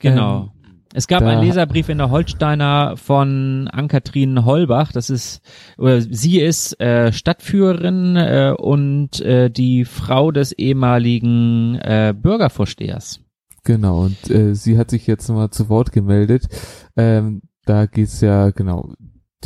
Genau. 0.00 0.42
Ähm, 0.42 0.50
es 0.94 1.08
gab 1.08 1.22
einen 1.22 1.42
Leserbrief 1.44 1.90
in 1.90 1.98
der 1.98 2.10
Holsteiner 2.10 2.96
von 2.96 3.68
Ann-Kathrin 3.68 4.46
Holbach. 4.46 4.92
Das 4.92 5.10
ist, 5.10 5.42
oder 5.76 6.00
sie 6.00 6.40
ist 6.40 6.80
äh, 6.80 7.12
Stadtführerin 7.12 8.16
äh, 8.16 8.54
und 8.56 9.20
äh, 9.20 9.50
die 9.50 9.84
Frau 9.84 10.30
des 10.30 10.52
ehemaligen 10.52 11.74
äh, 11.76 12.14
Bürgervorstehers. 12.16 13.20
Genau, 13.62 14.04
und 14.04 14.30
äh, 14.30 14.54
sie 14.54 14.78
hat 14.78 14.90
sich 14.90 15.06
jetzt 15.06 15.28
nochmal 15.28 15.50
zu 15.50 15.68
Wort 15.68 15.92
gemeldet. 15.92 16.48
Ähm, 16.96 17.42
da 17.66 17.86
geht's 17.86 18.22
ja, 18.22 18.50
genau, 18.50 18.94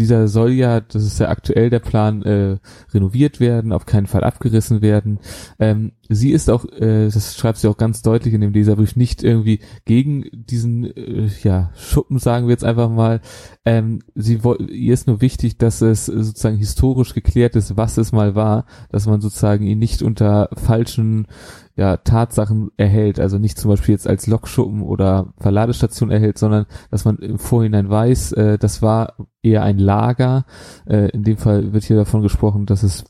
dieser 0.00 0.28
soll 0.28 0.52
ja, 0.52 0.80
das 0.80 1.04
ist 1.04 1.20
ja 1.20 1.28
aktuell 1.28 1.70
der 1.70 1.78
Plan, 1.78 2.22
äh, 2.22 2.58
renoviert 2.92 3.38
werden, 3.38 3.72
auf 3.72 3.86
keinen 3.86 4.06
Fall 4.06 4.24
abgerissen 4.24 4.82
werden. 4.82 5.20
Ähm, 5.58 5.92
sie 6.08 6.32
ist 6.32 6.50
auch, 6.50 6.64
äh, 6.64 7.08
das 7.08 7.36
schreibt 7.36 7.58
sie 7.58 7.68
auch 7.68 7.76
ganz 7.76 8.02
deutlich 8.02 8.34
in 8.34 8.40
dem 8.40 8.52
Leserbrief, 8.52 8.96
nicht 8.96 9.22
irgendwie 9.22 9.60
gegen 9.84 10.24
diesen 10.32 10.84
äh, 10.84 11.28
ja, 11.42 11.70
Schuppen, 11.76 12.18
sagen 12.18 12.46
wir 12.46 12.52
jetzt 12.52 12.64
einfach 12.64 12.90
mal. 12.90 13.20
Ähm, 13.64 14.00
sie 14.14 14.40
ihr 14.68 14.94
ist 14.94 15.06
nur 15.06 15.20
wichtig, 15.20 15.58
dass 15.58 15.82
es 15.82 16.06
sozusagen 16.06 16.56
historisch 16.56 17.14
geklärt 17.14 17.54
ist, 17.54 17.76
was 17.76 17.98
es 17.98 18.10
mal 18.10 18.34
war, 18.34 18.64
dass 18.90 19.06
man 19.06 19.20
sozusagen 19.20 19.66
ihn 19.66 19.78
nicht 19.78 20.02
unter 20.02 20.48
falschen 20.54 21.26
ja, 21.76 21.96
Tatsachen 21.96 22.70
erhält, 22.76 23.20
also 23.20 23.38
nicht 23.38 23.58
zum 23.58 23.70
Beispiel 23.70 23.92
jetzt 23.92 24.08
als 24.08 24.26
Lokschuppen 24.26 24.82
oder 24.82 25.32
Verladestation 25.38 26.10
erhält, 26.10 26.38
sondern 26.38 26.66
dass 26.90 27.04
man 27.04 27.16
im 27.18 27.38
Vorhinein 27.38 27.88
weiß, 27.88 28.32
äh, 28.32 28.58
das 28.58 28.82
war 28.82 29.14
eher 29.42 29.62
ein 29.62 29.78
Lager. 29.78 30.44
Äh, 30.86 31.10
in 31.10 31.22
dem 31.22 31.36
Fall 31.36 31.72
wird 31.72 31.84
hier 31.84 31.96
davon 31.96 32.22
gesprochen, 32.22 32.66
dass 32.66 32.82
es 32.82 33.04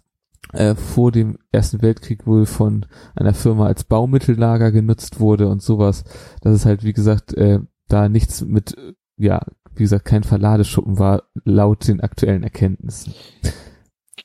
äh, 0.52 0.74
vor 0.74 1.12
dem 1.12 1.38
Ersten 1.52 1.82
Weltkrieg 1.82 2.26
wohl 2.26 2.46
von 2.46 2.86
einer 3.14 3.34
Firma 3.34 3.66
als 3.66 3.84
Baumittellager 3.84 4.72
genutzt 4.72 5.20
wurde 5.20 5.48
und 5.48 5.62
sowas. 5.62 6.04
Das 6.40 6.54
ist 6.54 6.66
halt, 6.66 6.84
wie 6.84 6.92
gesagt, 6.92 7.34
äh, 7.34 7.60
da 7.88 8.08
nichts 8.08 8.42
mit, 8.42 8.76
ja, 9.16 9.40
wie 9.74 9.82
gesagt, 9.82 10.04
kein 10.04 10.22
Verladeschuppen 10.22 10.98
war, 10.98 11.24
laut 11.44 11.86
den 11.88 12.00
aktuellen 12.00 12.42
Erkenntnissen. 12.42 13.14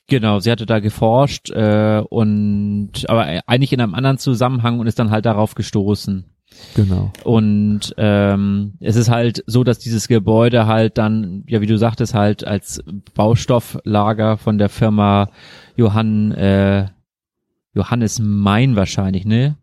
Genau, 0.08 0.38
sie 0.38 0.50
hatte 0.50 0.66
da 0.66 0.80
geforscht 0.80 1.50
äh, 1.50 2.02
und 2.08 3.08
aber 3.08 3.26
eigentlich 3.46 3.72
in 3.72 3.80
einem 3.80 3.94
anderen 3.94 4.18
Zusammenhang 4.18 4.78
und 4.78 4.86
ist 4.86 4.98
dann 4.98 5.10
halt 5.10 5.26
darauf 5.26 5.54
gestoßen. 5.54 6.24
Genau. 6.74 7.12
Und 7.24 7.94
ähm, 7.98 8.74
es 8.80 8.96
ist 8.96 9.10
halt 9.10 9.42
so, 9.46 9.64
dass 9.64 9.78
dieses 9.78 10.08
Gebäude 10.08 10.66
halt 10.66 10.96
dann, 10.96 11.44
ja 11.48 11.60
wie 11.60 11.66
du 11.66 11.76
sagtest, 11.76 12.14
halt 12.14 12.46
als 12.46 12.82
Baustofflager 13.14 14.38
von 14.38 14.58
der 14.58 14.68
Firma 14.68 15.30
Johann 15.76 16.32
äh, 16.32 16.88
Johannes 17.74 18.20
Mein 18.20 18.74
wahrscheinlich, 18.74 19.26
ne? 19.26 19.56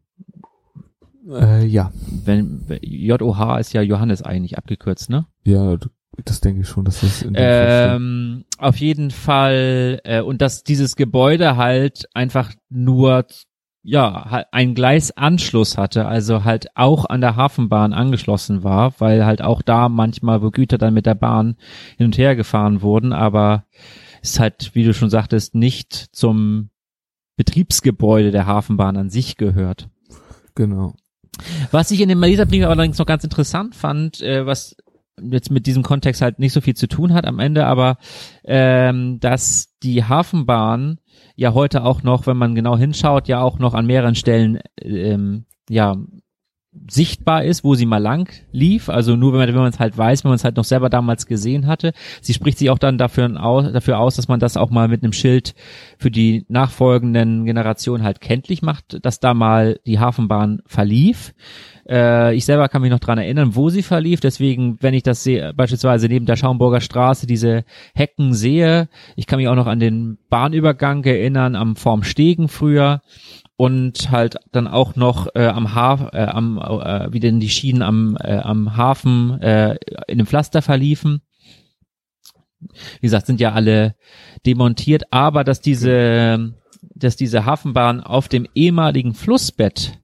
Äh, 1.28 1.66
ja. 1.66 1.92
Wenn 2.25 2.63
JOH 2.82 3.58
ist 3.60 3.74
ja 3.74 3.82
Johannes 3.82 4.22
eigentlich 4.22 4.58
abgekürzt, 4.58 5.10
ne? 5.10 5.25
Ja, 5.44 5.78
das 6.25 6.41
denke 6.41 6.62
ich 6.62 6.67
schon, 6.67 6.86
dass 6.86 7.01
das 7.01 7.22
in 7.22 7.34
dem 7.34 7.43
Ähm, 7.43 8.46
auf 8.58 8.77
jeden 8.77 9.12
Fall 9.12 10.01
äh, 10.03 10.22
und 10.22 10.41
dass 10.41 10.63
dieses 10.63 10.96
Gebäude 10.96 11.58
halt 11.58 12.08
einfach 12.13 12.53
nur 12.70 13.25
ja 13.84 14.46
einen 14.51 14.75
Gleisanschluss 14.75 15.77
hatte, 15.77 16.05
also 16.05 16.43
halt 16.46 16.67
auch 16.75 17.05
an 17.05 17.20
der 17.20 17.36
Hafenbahn 17.36 17.93
angeschlossen 17.93 18.63
war, 18.63 18.93
weil 19.00 19.25
halt 19.25 19.41
auch 19.41 19.62
da 19.62 19.89
manchmal 19.89 20.41
wo 20.41 20.51
Güter 20.51 20.77
dann 20.77 20.93
mit 20.93 21.05
der 21.05 21.15
Bahn 21.15 21.58
hin 21.98 22.05
und 22.05 22.17
her 22.17 22.36
gefahren 22.36 22.82
wurden, 22.82 23.12
aber 23.12 23.65
ist 24.22 24.39
halt, 24.39 24.72
wie 24.74 24.86
du 24.86 24.93
schon 24.93 25.10
sagtest, 25.10 25.53
nicht 25.53 25.93
zum 26.15 26.70
Betriebsgebäude 27.36 28.32
der 28.32 28.46
Hafenbahn 28.46 28.96
an 28.96 29.10
sich 29.10 29.36
gehört. 29.36 29.89
Genau. 30.55 30.93
Was 31.72 31.91
ich 31.91 32.00
in 32.00 32.10
dem 32.10 32.22
Leserbrief 32.22 32.63
allerdings 32.65 33.00
noch 33.00 33.05
ganz 33.05 33.24
interessant 33.24 33.75
fand, 33.75 34.22
äh, 34.22 34.46
was 34.46 34.77
jetzt 35.22 35.51
mit 35.51 35.67
diesem 35.67 35.84
Kontext 35.84 36.22
halt 36.22 36.39
nicht 36.39 36.53
so 36.53 36.62
viel 36.62 36.75
zu 36.75 36.88
tun 36.88 37.13
hat 37.13 37.25
am 37.25 37.39
Ende, 37.39 37.65
aber 37.65 37.98
ähm, 38.43 39.20
dass 39.20 39.74
die 39.84 40.03
Hafenbahn 40.03 41.00
ja 41.36 41.53
heute 41.53 41.84
auch 41.84 42.03
noch, 42.03 42.27
wenn 42.27 42.38
man 42.38 42.55
genau 42.55 42.77
hinschaut, 42.77 43.27
ja 43.27 43.41
auch 43.41 43.60
noch 43.60 43.74
an 43.74 43.86
mehreren 43.86 44.15
Stellen 44.15 44.60
ähm, 44.82 45.46
ja 45.70 45.96
sichtbar 46.89 47.43
ist, 47.43 47.63
wo 47.63 47.75
sie 47.75 47.86
mal 47.86 48.01
lang 48.01 48.29
lief. 48.51 48.89
Also 48.89 49.15
nur 49.15 49.34
wenn 49.34 49.39
man 49.39 49.50
wenn 49.50 49.55
man 49.55 49.70
es 49.70 49.79
halt 49.79 49.98
weiß, 49.98 50.24
wenn 50.24 50.29
man 50.29 50.38
es 50.38 50.43
halt 50.43 50.58
noch 50.58 50.63
selber 50.63 50.89
damals 50.89 51.27
gesehen 51.27 51.67
hatte. 51.67 51.93
Sie 52.22 52.34
spricht 52.34 52.58
sich 52.58 52.70
auch 52.70 52.79
dann 52.79 52.98
dafür 52.98 53.43
aus, 53.43 53.72
dafür 53.72 54.00
aus, 54.00 54.15
dass 54.15 54.27
man 54.27 54.39
das 54.39 54.58
auch 54.58 54.72
mal 54.72 54.88
mit 54.88 55.03
einem 55.03 55.13
Schild 55.13 55.53
für 56.04 56.12
die 56.12 56.46
nachfolgenden 56.50 57.46
Generationen 57.46 58.04
halt 58.04 58.20
kenntlich 58.20 58.62
macht, 58.62 59.04
dass 59.06 59.22
da 59.22 59.34
mal 59.34 59.80
die 59.86 60.00
Hafenbahn 60.00 60.62
verlief. 60.66 61.34
Äh, 61.88 62.36
ich 62.36 62.44
selber 62.44 62.68
kann 62.68 62.82
mich 62.82 62.92
noch 62.92 63.00
dran 63.00 63.18
erinnern, 63.18 63.56
wo 63.56 63.70
sie 63.70 63.84
verlief. 63.84 64.20
Deswegen, 64.20 64.76
wenn 64.82 64.94
ich 64.94 65.04
das 65.04 65.24
sehe, 65.24 65.54
beispielsweise 65.54 66.10
neben 66.10 66.26
der 66.26 66.36
Schaumburger 66.36 66.82
Straße 66.82 67.26
diese 67.26 67.64
Hecken 67.96 68.34
sehe, 68.34 68.90
ich 69.16 69.28
kann 69.28 69.40
mich 69.40 69.48
auch 69.48 69.56
noch 69.56 69.68
an 69.68 69.80
den 69.80 70.18
Bahnübergang 70.30 71.06
erinnern, 71.06 71.56
am 71.56 71.78
Vorm 71.78 72.04
Stegen 72.04 72.50
früher 72.50 73.00
und 73.56 74.12
halt 74.12 74.36
dann 74.52 74.68
auch 74.68 74.98
noch 74.98 75.28
äh, 75.36 75.48
am 75.48 75.74
Hafen, 75.74 76.10
äh, 76.12 76.26
äh, 76.26 77.14
wie 77.14 77.22
denn 77.22 77.40
die 77.40 77.50
Schienen 77.50 77.82
am 77.82 78.18
äh, 78.22 78.40
am 78.40 78.76
Hafen 78.76 79.42
äh, 79.42 79.78
in 80.08 80.18
dem 80.18 80.28
Pflaster 80.28 80.62
verliefen. 80.62 81.22
Wie 83.01 83.08
gesagt, 83.08 83.27
sind 83.27 83.39
ja 83.39 83.53
alle 83.53 83.96
demontiert, 84.46 85.03
aber 85.12 85.43
dass 85.43 85.62
diese 85.62 86.53
dass 86.96 87.15
diese 87.15 87.46
Hafenbahn 87.46 88.01
auf 88.01 88.27
dem 88.27 88.46
ehemaligen 88.55 89.13
Flussbett 89.13 90.00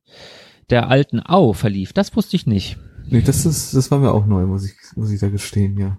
der 0.70 0.88
alten 0.90 1.20
Au 1.20 1.54
verlief, 1.54 1.94
das 1.94 2.16
wusste 2.16 2.36
ich 2.36 2.48
nicht. 2.48 2.78
Nee, 3.10 3.22
das 3.22 3.46
ist 3.46 3.74
das 3.76 3.92
war 3.92 4.00
mir 4.00 4.12
auch 4.12 4.26
neu, 4.26 4.46
muss 4.46 4.66
ich 4.66 4.76
muss 4.96 5.12
ich 5.12 5.20
da 5.20 5.30
gestehen, 5.30 5.78
ja. 5.78 5.98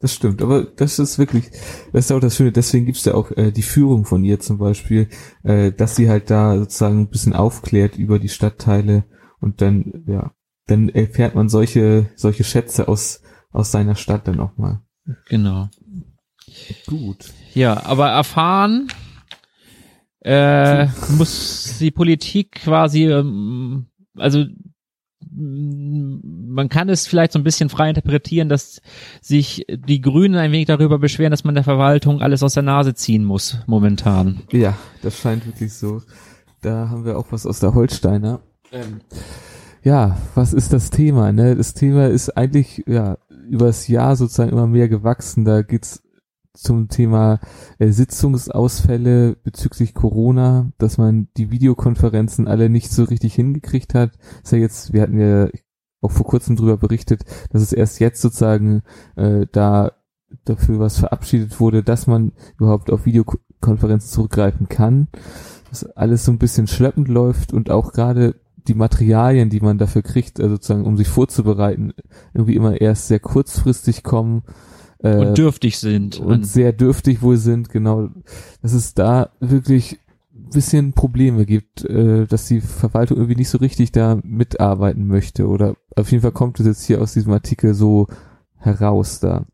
Das 0.00 0.14
stimmt, 0.14 0.40
aber 0.40 0.64
das 0.64 0.98
ist 0.98 1.18
wirklich, 1.18 1.50
das 1.92 2.06
ist 2.06 2.12
auch 2.12 2.20
das 2.20 2.34
Schöne, 2.34 2.52
deswegen 2.52 2.86
gibt's 2.86 3.04
ja 3.04 3.12
auch 3.12 3.30
äh, 3.32 3.52
die 3.52 3.62
Führung 3.62 4.06
von 4.06 4.24
ihr 4.24 4.40
zum 4.40 4.56
Beispiel, 4.56 5.08
äh, 5.42 5.72
dass 5.72 5.94
sie 5.94 6.08
halt 6.08 6.30
da 6.30 6.56
sozusagen 6.58 7.00
ein 7.00 7.10
bisschen 7.10 7.34
aufklärt 7.34 7.98
über 7.98 8.18
die 8.18 8.30
Stadtteile 8.30 9.04
und 9.40 9.60
dann, 9.60 10.04
ja, 10.06 10.32
dann 10.66 10.88
erfährt 10.88 11.34
man 11.34 11.50
solche, 11.50 12.08
solche 12.16 12.44
Schätze 12.44 12.88
aus, 12.88 13.20
aus 13.50 13.72
seiner 13.72 13.94
Stadt 13.94 14.26
dann 14.26 14.40
auch 14.40 14.56
mal. 14.56 14.82
Genau. 15.26 15.68
Gut. 16.86 17.30
Ja, 17.54 17.84
aber 17.84 18.08
erfahren 18.08 18.88
äh, 20.20 20.86
muss 21.16 21.78
die 21.78 21.90
Politik 21.90 22.52
quasi, 22.62 23.06
ähm, 23.06 23.86
also 24.16 24.44
man 25.32 26.68
kann 26.68 26.88
es 26.88 27.06
vielleicht 27.06 27.32
so 27.32 27.38
ein 27.38 27.44
bisschen 27.44 27.68
frei 27.68 27.88
interpretieren, 27.88 28.48
dass 28.48 28.80
sich 29.20 29.64
die 29.68 30.00
Grünen 30.00 30.36
ein 30.36 30.50
wenig 30.50 30.66
darüber 30.66 30.98
beschweren, 30.98 31.30
dass 31.30 31.44
man 31.44 31.54
der 31.54 31.64
Verwaltung 31.64 32.20
alles 32.20 32.42
aus 32.42 32.54
der 32.54 32.62
Nase 32.62 32.94
ziehen 32.94 33.24
muss 33.24 33.58
momentan. 33.66 34.42
Ja, 34.50 34.76
das 35.02 35.18
scheint 35.18 35.46
wirklich 35.46 35.72
so. 35.72 36.02
Da 36.62 36.88
haben 36.88 37.04
wir 37.04 37.16
auch 37.16 37.26
was 37.30 37.46
aus 37.46 37.60
der 37.60 37.74
Holsteiner. 37.74 38.40
Ähm, 38.72 39.00
ja, 39.82 40.18
was 40.34 40.52
ist 40.52 40.72
das 40.72 40.90
Thema? 40.90 41.32
Ne? 41.32 41.54
Das 41.54 41.74
Thema 41.74 42.08
ist 42.08 42.30
eigentlich 42.30 42.82
ja 42.86 43.16
übers 43.50 43.88
Jahr 43.88 44.16
sozusagen 44.16 44.50
immer 44.50 44.66
mehr 44.66 44.88
gewachsen. 44.88 45.44
Da 45.44 45.62
geht's 45.62 46.02
zum 46.54 46.88
Thema 46.88 47.40
äh, 47.78 47.90
Sitzungsausfälle 47.90 49.36
bezüglich 49.36 49.94
Corona, 49.94 50.72
dass 50.78 50.98
man 50.98 51.28
die 51.36 51.50
Videokonferenzen 51.50 52.48
alle 52.48 52.68
nicht 52.68 52.90
so 52.90 53.04
richtig 53.04 53.34
hingekriegt 53.34 53.94
hat. 53.94 54.12
ist 54.42 54.52
ja 54.52 54.58
jetzt, 54.58 54.92
wir 54.92 55.02
hatten 55.02 55.20
ja 55.20 55.48
auch 56.00 56.10
vor 56.10 56.26
kurzem 56.26 56.56
drüber 56.56 56.76
berichtet, 56.76 57.24
dass 57.50 57.62
es 57.62 57.72
erst 57.72 58.00
jetzt 58.00 58.20
sozusagen 58.20 58.82
äh, 59.16 59.46
da 59.52 59.92
dafür 60.44 60.78
was 60.78 60.98
verabschiedet 60.98 61.60
wurde, 61.60 61.82
dass 61.82 62.06
man 62.06 62.32
überhaupt 62.58 62.90
auf 62.90 63.04
Videokonferenzen 63.04 64.10
zurückgreifen 64.10 64.68
kann. 64.68 65.08
Dass 65.68 65.84
alles 65.84 66.24
so 66.24 66.32
ein 66.32 66.38
bisschen 66.38 66.66
schleppend 66.66 67.08
läuft 67.08 67.52
und 67.52 67.70
auch 67.70 67.92
gerade 67.92 68.39
die 68.68 68.74
Materialien, 68.74 69.50
die 69.50 69.60
man 69.60 69.78
dafür 69.78 70.02
kriegt, 70.02 70.40
also 70.40 70.54
sozusagen 70.54 70.84
um 70.84 70.96
sich 70.96 71.08
vorzubereiten, 71.08 71.92
irgendwie 72.34 72.56
immer 72.56 72.80
erst 72.80 73.08
sehr 73.08 73.20
kurzfristig 73.20 74.02
kommen 74.02 74.42
äh, 74.98 75.16
und 75.16 75.38
dürftig 75.38 75.78
sind. 75.78 76.20
Und 76.20 76.46
sehr 76.46 76.72
dürftig 76.72 77.22
wohl 77.22 77.36
sind, 77.36 77.70
genau. 77.70 78.08
Dass 78.62 78.72
es 78.72 78.94
da 78.94 79.30
wirklich 79.40 79.98
bisschen 80.50 80.92
Probleme 80.92 81.46
gibt, 81.46 81.84
äh, 81.84 82.26
dass 82.26 82.46
die 82.46 82.60
Verwaltung 82.60 83.16
irgendwie 83.16 83.36
nicht 83.36 83.48
so 83.48 83.58
richtig 83.58 83.92
da 83.92 84.18
mitarbeiten 84.22 85.06
möchte. 85.06 85.48
Oder 85.48 85.76
auf 85.96 86.10
jeden 86.10 86.22
Fall 86.22 86.32
kommt 86.32 86.60
es 86.60 86.66
jetzt 86.66 86.84
hier 86.84 87.00
aus 87.00 87.14
diesem 87.14 87.32
Artikel 87.32 87.74
so 87.74 88.06
heraus 88.56 89.20
da. 89.20 89.46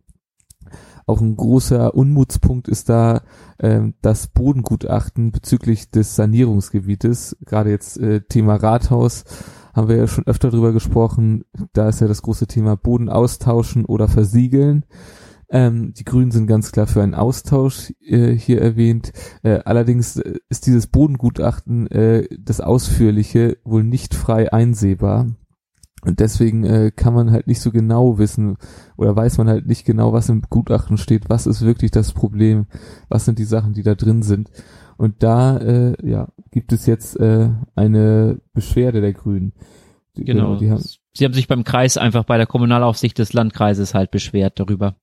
Auch 1.07 1.21
ein 1.21 1.37
großer 1.37 1.95
Unmutspunkt 1.95 2.67
ist 2.67 2.89
da 2.89 3.23
ähm, 3.61 3.95
das 4.03 4.27
Bodengutachten 4.27 5.31
bezüglich 5.31 5.91
des 5.91 6.17
Sanierungsgebietes. 6.17 7.37
Gerade 7.47 7.71
jetzt 7.71 7.97
äh, 7.99 8.23
Thema 8.23 8.57
Rathaus 8.57 9.25
haben 9.73 9.89
wir 9.89 9.97
ja 9.97 10.09
schon 10.09 10.27
öfter 10.27 10.51
drüber 10.51 10.73
gesprochen. 10.73 11.45
Da 11.73 11.89
ist 11.89 12.01
ja 12.01 12.09
das 12.09 12.23
große 12.23 12.49
Thema 12.49 12.77
Boden 12.77 13.09
austauschen 13.09 13.85
oder 13.85 14.09
versiegeln. 14.09 14.85
Ähm, 15.49 15.95
die 15.95 16.05
Grünen 16.05 16.33
sind 16.33 16.49
ganz 16.49 16.73
klar 16.73 16.89
für 16.89 17.03
einen 17.03 17.15
Austausch 17.15 17.93
äh, 18.01 18.33
hier 18.33 18.61
erwähnt. 18.61 19.13
Äh, 19.45 19.61
allerdings 19.65 20.17
äh, 20.17 20.39
ist 20.49 20.67
dieses 20.67 20.89
Bodengutachten, 20.89 21.87
äh, 21.89 22.27
das 22.37 22.61
ausführliche, 22.61 23.59
wohl 23.65 23.85
nicht 23.85 24.15
frei 24.15 24.53
einsehbar. 24.53 25.27
Und 26.07 26.21
deswegen 26.21 26.63
äh, 26.63 26.93
kann 26.95 27.15
man 27.15 27.33
halt 27.33 27.49
nicht 27.49 27.61
so 27.61 27.73
genau 27.73 28.17
wissen 28.17 28.59
oder 28.97 29.17
weiß 29.17 29.39
man 29.39 29.49
halt 29.49 29.67
nicht 29.67 29.85
genau, 29.85 30.13
was 30.13 30.29
im 30.29 30.43
Gutachten 30.49 30.99
steht, 30.99 31.29
was 31.29 31.49
ist 31.49 31.63
wirklich 31.63 31.91
das 31.91 32.13
Problem, 32.13 32.67
was 33.09 33.25
sind 33.25 33.41
die 33.41 33.45
Sachen, 33.45 33.73
die 33.75 33.83
da 33.83 33.97
drin 33.97 34.23
sind. 34.23 34.49
Und 34.97 35.25
da 35.25 35.57
äh, 35.59 36.09
ja, 36.09 36.29
gibt 36.53 36.73
es 36.73 36.87
jetzt 36.87 37.19
äh, 37.19 37.51
eine 37.75 38.41
Beschwerde 38.55 39.01
der 39.01 39.15
Grünen. 39.15 39.53
Die, 40.17 40.25
genau. 40.25 40.55
Die 40.55 40.71
haben, 40.71 40.85
Sie 41.13 41.25
haben 41.25 41.35
sich 41.35 41.49
beim 41.49 41.65
Kreis 41.65 41.97
einfach 41.97 42.23
bei 42.23 42.37
der 42.37 42.47
Kommunalaufsicht 42.47 43.19
des 43.19 43.33
Landkreises 43.33 43.93
halt 43.93 44.13
beschwert 44.13 44.61
darüber. 44.61 44.95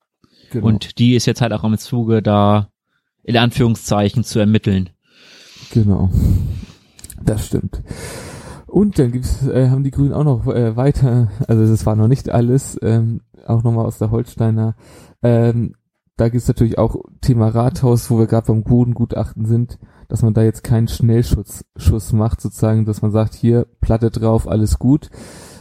Genau. 0.52 0.68
Und 0.68 1.00
die 1.00 1.16
ist 1.16 1.26
jetzt 1.26 1.42
halt 1.42 1.52
auch 1.52 1.66
im 1.66 1.78
Zuge 1.78 2.22
da 2.22 2.70
in 3.24 3.36
Anführungszeichen 3.36 4.24
zu 4.24 4.40
ermitteln. 4.40 4.90
Genau. 5.74 6.10
Das 7.26 7.46
stimmt. 7.46 7.82
Und 8.74 8.98
dann 8.98 9.12
gibt's, 9.12 9.46
äh, 9.48 9.70
haben 9.70 9.84
die 9.84 9.92
Grünen 9.92 10.14
auch 10.14 10.24
noch 10.24 10.48
äh, 10.48 10.76
weiter, 10.76 11.30
also 11.48 11.64
das 11.64 11.86
war 11.86 11.96
noch 11.96 12.08
nicht 12.08 12.32
alles, 12.32 12.76
ähm, 12.82 13.22
auch 13.46 13.62
nochmal 13.62 13.86
aus 13.86 14.00
der 14.00 14.10
Holsteiner. 14.10 14.76
Ähm, 15.22 15.76
da 16.18 16.30
gibt's 16.30 16.48
natürlich 16.48 16.80
auch 16.80 16.96
Thema 17.22 17.50
Rathaus, 17.50 18.10
wo 18.10 18.18
wir 18.18 18.26
gerade 18.26 18.48
beim 18.48 18.64
Bodengutachten 18.64 19.46
sind, 19.46 19.78
dass 20.08 20.24
man 20.24 20.34
da 20.34 20.42
jetzt 20.42 20.64
keinen 20.64 20.88
Schnellschuss 20.88 21.66
Schuss 21.76 22.14
macht, 22.14 22.42
sozusagen, 22.42 22.84
dass 22.86 23.04
man 23.04 23.12
sagt, 23.12 23.36
hier, 23.36 23.68
Platte 23.80 24.10
drauf, 24.10 24.48
alles 24.48 24.80
gut. 24.80 25.12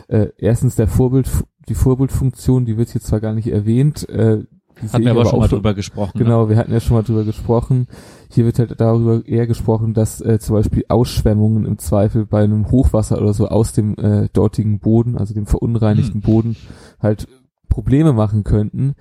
Äh, 0.08 0.28
erstens 0.38 0.76
der 0.76 0.88
Vorbild, 0.88 1.28
die 1.68 1.74
Vorbildfunktion, 1.74 2.64
die 2.64 2.78
wird 2.78 2.88
hier 2.88 3.02
zwar 3.02 3.20
gar 3.20 3.34
nicht 3.34 3.48
erwähnt, 3.48 4.08
äh, 4.08 4.44
hatten 4.90 5.04
wir 5.04 5.10
aber, 5.10 5.20
aber 5.20 5.30
schon 5.30 5.38
mal 5.40 5.48
drüber 5.48 5.74
gesprochen. 5.74 6.18
Ne? 6.18 6.24
Genau, 6.24 6.44
ne? 6.44 6.48
wir 6.50 6.56
hatten 6.56 6.72
ja 6.72 6.80
schon 6.80 6.96
mal 6.96 7.02
drüber 7.02 7.24
gesprochen. 7.24 7.86
Hier 8.30 8.44
wird 8.44 8.58
halt 8.58 8.80
darüber 8.80 9.26
eher 9.26 9.46
gesprochen, 9.46 9.94
dass 9.94 10.20
äh, 10.20 10.38
zum 10.38 10.56
Beispiel 10.56 10.84
Ausschwemmungen 10.88 11.66
im 11.66 11.78
Zweifel 11.78 12.26
bei 12.26 12.42
einem 12.42 12.70
Hochwasser 12.70 13.20
oder 13.20 13.34
so 13.34 13.48
aus 13.48 13.72
dem 13.72 13.96
äh, 13.96 14.28
dortigen 14.32 14.78
Boden, 14.80 15.18
also 15.18 15.34
dem 15.34 15.46
verunreinigten 15.46 16.14
hm. 16.14 16.20
Boden, 16.22 16.56
halt 17.00 17.28
Probleme 17.68 18.12
machen 18.12 18.44
könnten. 18.44 18.94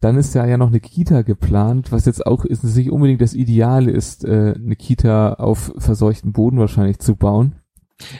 Dann 0.00 0.16
ist 0.16 0.34
ja 0.34 0.46
ja 0.46 0.58
noch 0.58 0.68
eine 0.68 0.80
Kita 0.80 1.22
geplant, 1.22 1.90
was 1.90 2.04
jetzt 2.04 2.26
auch 2.26 2.44
ist 2.44 2.64
nicht 2.64 2.90
unbedingt 2.90 3.22
das 3.22 3.34
Ideale 3.34 3.90
ist, 3.90 4.24
äh, 4.24 4.54
eine 4.54 4.76
Kita 4.76 5.34
auf 5.34 5.72
verseuchten 5.78 6.32
Boden 6.32 6.58
wahrscheinlich 6.58 6.98
zu 6.98 7.16
bauen. 7.16 7.56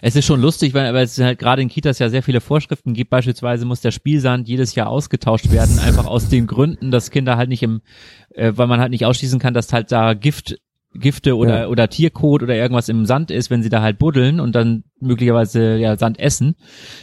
Es 0.01 0.17
ist 0.17 0.25
schon 0.25 0.41
lustig, 0.41 0.73
weil, 0.73 0.95
weil 0.95 1.05
es 1.05 1.19
halt 1.19 1.39
gerade 1.39 1.61
in 1.61 1.69
Kitas 1.69 1.99
ja 1.99 2.09
sehr 2.09 2.23
viele 2.23 2.41
Vorschriften 2.41 2.95
gibt. 2.95 3.11
Beispielsweise 3.11 3.67
muss 3.67 3.83
der 3.83 3.91
Spielsand 3.91 4.49
jedes 4.49 4.75
Jahr 4.75 4.89
ausgetauscht 4.89 5.51
werden, 5.51 5.79
einfach 5.79 6.07
aus 6.07 6.29
den 6.29 6.47
Gründen, 6.47 6.91
dass 6.91 7.11
Kinder 7.11 7.37
halt 7.37 7.51
nicht 7.51 7.63
im, 7.63 7.83
äh, 8.31 8.53
weil 8.55 8.67
man 8.67 8.81
halt 8.81 8.91
nicht 8.91 9.05
ausschließen 9.05 9.39
kann, 9.39 9.55
dass 9.55 9.73
halt 9.73 9.93
da 9.93 10.15
Gift 10.15 10.57
Gifte 10.99 11.37
oder, 11.37 11.63
ja. 11.63 11.69
oder 11.69 11.89
Tierkot 11.89 12.43
oder 12.43 12.55
irgendwas 12.55 12.89
im 12.89 13.07
Sand 13.07 13.31
ist, 13.31 13.51
wenn 13.51 13.63
sie 13.63 13.69
da 13.69 13.83
halt 13.83 13.99
buddeln 13.99 14.41
und 14.41 14.55
dann 14.55 14.85
möglicherweise 15.01 15.77
ja 15.77 15.97
Sand 15.97 16.19
essen. 16.19 16.57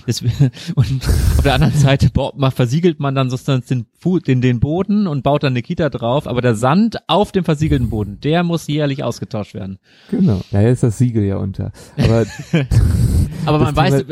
Das, 0.08 0.22
und 0.76 1.08
auf 1.38 1.44
der 1.44 1.54
anderen 1.54 1.74
Seite 1.74 2.10
man, 2.36 2.52
versiegelt 2.52 3.00
man 3.00 3.16
dann 3.16 3.30
sozusagen 3.30 3.64
den, 3.70 3.86
den, 4.26 4.42
den 4.42 4.60
Boden 4.60 5.08
und 5.08 5.24
baut 5.24 5.44
dann 5.44 5.54
eine 5.54 5.62
Kita 5.62 5.90
drauf, 5.90 6.28
aber 6.28 6.42
der 6.42 6.56
Sand 6.56 6.98
auf 7.08 7.32
dem 7.32 7.44
versiegelten 7.44 7.90
Boden, 7.90 8.20
der 8.22 8.44
muss 8.44 8.68
jährlich 8.68 9.04
ausgetauscht 9.04 9.54
werden. 9.54 9.80
Genau, 10.10 10.42
ja, 10.52 10.62
jetzt 10.62 10.78
ist 10.78 10.84
das 10.84 10.98
Siegel 10.98 11.24
ja 11.24 11.38
unter. 11.38 11.72
Aber, 11.98 12.26
aber 13.46 13.60
man 13.60 13.76
weiß, 13.76 14.06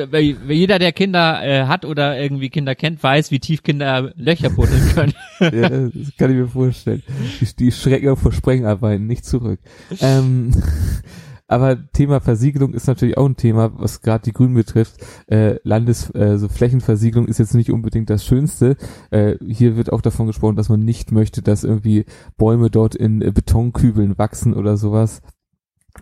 jeder, 0.48 0.80
der 0.80 0.92
Kinder 0.92 1.44
äh, 1.44 1.66
hat 1.66 1.86
oder 1.86 2.20
irgendwie 2.20 2.50
Kinder 2.50 2.76
kennt, 2.76 3.02
weiß, 3.02 3.32
wie 3.32 3.40
tief 3.40 3.64
Kinder 3.64 4.12
Löcher 4.16 4.50
buddeln 4.50 4.90
können. 4.94 5.14
ja, 5.52 5.70
das 5.70 6.16
kann 6.18 6.32
ich 6.32 6.38
mir 6.38 6.48
vorstellen. 6.48 7.02
Die, 7.40 7.56
die 7.56 7.72
schrecken 7.72 8.16
vor 8.16 8.32
Sprengarbeiten 8.32 9.08
nicht 9.08 9.26
zurück. 9.26 9.60
Ähm, 10.00 10.52
aber 11.48 11.92
Thema 11.92 12.22
Versiegelung 12.22 12.76
ist 12.76 12.88
natürlich 12.88 13.18
auch 13.18 13.26
ein 13.26 13.38
Thema, 13.38 13.72
was 13.80 14.02
gerade 14.02 14.24
die 14.24 14.34
Grünen 14.34 14.54
betrifft. 14.54 15.04
Äh, 15.28 15.56
Landes, 15.64 16.14
äh, 16.14 16.38
so 16.38 16.48
Flächenversiegelung 16.48 17.28
ist 17.28 17.40
jetzt 17.40 17.56
nicht 17.56 17.72
unbedingt 17.72 18.10
das 18.12 18.24
Schönste. 18.24 18.78
Äh, 19.10 19.36
hier 19.46 19.76
wird 19.76 19.92
auch 19.92 20.02
davon 20.02 20.28
gesprochen, 20.28 20.56
dass 20.56 20.70
man 20.70 20.82
nicht 20.82 21.12
möchte, 21.12 21.42
dass 21.42 21.64
irgendwie 21.64 22.06
Bäume 22.38 22.70
dort 22.70 22.96
in 22.96 23.22
äh, 23.24 23.32
Betonkübeln 23.32 24.20
wachsen 24.20 24.54
oder 24.54 24.78
sowas. 24.78 25.22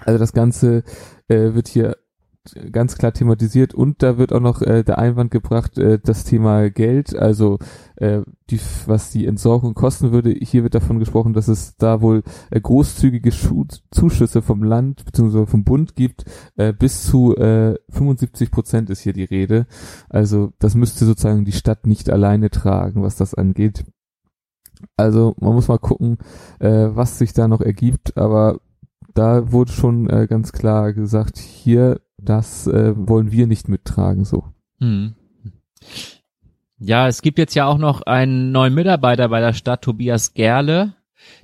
Also 0.05 0.19
das 0.19 0.33
Ganze 0.33 0.83
äh, 1.29 1.53
wird 1.53 1.69
hier 1.69 1.95
ganz 2.71 2.97
klar 2.97 3.13
thematisiert 3.13 3.73
und 3.73 4.01
da 4.03 4.17
wird 4.17 4.33
auch 4.33 4.39
noch 4.39 4.61
äh, 4.61 4.83
der 4.83 4.97
Einwand 4.97 5.31
gebracht, 5.31 5.77
äh, 5.77 5.99
das 6.01 6.23
Thema 6.23 6.69
Geld, 6.69 7.15
also 7.15 7.59
äh, 7.95 8.21
die, 8.49 8.59
was 8.85 9.11
die 9.11 9.25
Entsorgung 9.25 9.73
kosten 9.73 10.11
würde. 10.11 10.31
Hier 10.31 10.63
wird 10.63 10.75
davon 10.75 10.99
gesprochen, 10.99 11.33
dass 11.33 11.47
es 11.47 11.75
da 11.77 12.01
wohl 12.01 12.23
äh, 12.51 12.59
großzügige 12.59 13.31
Schu 13.31 13.65
Zuschüsse 13.91 14.41
vom 14.41 14.63
Land 14.63 15.05
bzw. 15.05 15.45
vom 15.45 15.63
Bund 15.63 15.95
gibt. 15.95 16.25
Äh, 16.55 16.73
bis 16.73 17.03
zu 17.03 17.35
äh, 17.35 17.75
75 17.89 18.51
Prozent 18.51 18.89
ist 18.89 19.01
hier 19.01 19.13
die 19.13 19.23
Rede. 19.23 19.67
Also 20.09 20.53
das 20.59 20.75
müsste 20.75 21.05
sozusagen 21.05 21.45
die 21.45 21.51
Stadt 21.51 21.85
nicht 21.85 22.09
alleine 22.09 22.49
tragen, 22.49 23.03
was 23.03 23.15
das 23.15 23.33
angeht. 23.33 23.85
Also 24.97 25.35
man 25.39 25.53
muss 25.53 25.67
mal 25.67 25.77
gucken, 25.79 26.17
äh, 26.59 26.89
was 26.91 27.17
sich 27.17 27.33
da 27.33 27.47
noch 27.47 27.61
ergibt, 27.61 28.17
aber 28.17 28.59
da 29.13 29.51
wurde 29.51 29.71
schon 29.71 30.09
äh, 30.09 30.27
ganz 30.29 30.51
klar 30.51 30.93
gesagt, 30.93 31.37
hier 31.37 31.99
das 32.23 32.67
äh, 32.67 32.93
wollen 32.95 33.31
wir 33.31 33.47
nicht 33.47 33.67
mittragen, 33.69 34.25
so. 34.25 34.45
Hm. 34.79 35.15
Ja, 36.77 37.07
es 37.07 37.21
gibt 37.21 37.37
jetzt 37.37 37.55
ja 37.55 37.65
auch 37.65 37.77
noch 37.77 38.01
einen 38.03 38.51
neuen 38.51 38.73
Mitarbeiter 38.73 39.27
bei 39.29 39.41
der 39.41 39.53
Stadt, 39.53 39.81
Tobias 39.81 40.33
Gerle, 40.33 40.93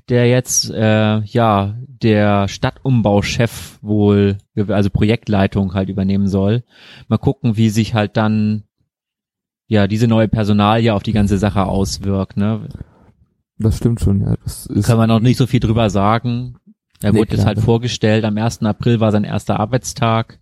der 0.07 0.29
jetzt 0.29 0.69
äh, 0.69 1.19
ja 1.19 1.75
der 1.88 2.47
Stadtumbauchef 2.47 3.79
wohl, 3.81 4.38
also 4.67 4.89
Projektleitung 4.89 5.73
halt 5.73 5.89
übernehmen 5.89 6.27
soll. 6.27 6.63
Mal 7.07 7.17
gucken, 7.17 7.57
wie 7.57 7.69
sich 7.69 7.93
halt 7.93 8.15
dann 8.15 8.63
ja 9.67 9.88
diese 9.88 10.07
neue 10.07 10.27
Personalie 10.27 10.93
auf 10.93 11.03
die 11.03 11.13
ganze 11.13 11.38
Sache 11.38 11.65
auswirkt. 11.65 12.38
Ne? 12.38 12.69
Das 13.57 13.77
stimmt 13.77 14.01
schon, 14.01 14.21
ja. 14.21 14.35
Das 14.43 14.65
ist 14.67 14.85
Kann 14.85 14.97
man 14.97 15.09
noch 15.09 15.19
nicht 15.19 15.38
so 15.38 15.47
viel 15.47 15.59
drüber 15.59 15.89
sagen. 15.89 16.57
Er 17.05 17.13
nee, 17.13 17.19
wurde 17.19 17.35
jetzt 17.35 17.45
halt 17.45 17.59
vorgestellt, 17.59 18.25
am 18.25 18.35
1. 18.35 18.63
April 18.63 18.99
war 18.99 19.11
sein 19.11 19.25
erster 19.25 19.59
Arbeitstag. 19.59 20.39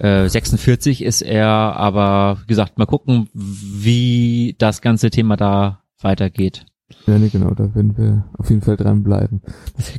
46 0.00 1.02
äh, 1.02 1.04
ist 1.04 1.22
er, 1.22 1.48
aber 1.48 2.38
wie 2.42 2.46
gesagt, 2.46 2.78
mal 2.78 2.86
gucken, 2.86 3.28
wie 3.34 4.54
das 4.58 4.80
ganze 4.80 5.10
Thema 5.10 5.36
da 5.36 5.82
weitergeht. 6.00 6.64
Ja, 7.08 7.18
nee, 7.18 7.28
genau, 7.28 7.50
da 7.54 7.74
werden 7.74 7.98
wir 7.98 8.24
auf 8.38 8.48
jeden 8.48 8.62
Fall 8.62 8.76
dranbleiben. 8.76 9.42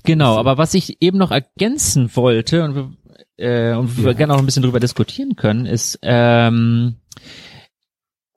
Genau, 0.05 0.37
aber 0.37 0.57
was 0.57 0.73
ich 0.73 1.01
eben 1.01 1.17
noch 1.17 1.31
ergänzen 1.31 2.09
wollte 2.15 2.63
und 2.63 2.75
wir, 2.75 2.91
äh, 3.35 3.75
und 3.75 3.97
ja. 3.97 4.05
wir 4.05 4.13
gerne 4.13 4.33
auch 4.33 4.39
ein 4.39 4.45
bisschen 4.45 4.63
drüber 4.63 4.79
diskutieren 4.79 5.35
können, 5.35 5.65
ist, 5.65 5.99
ähm, 6.01 6.95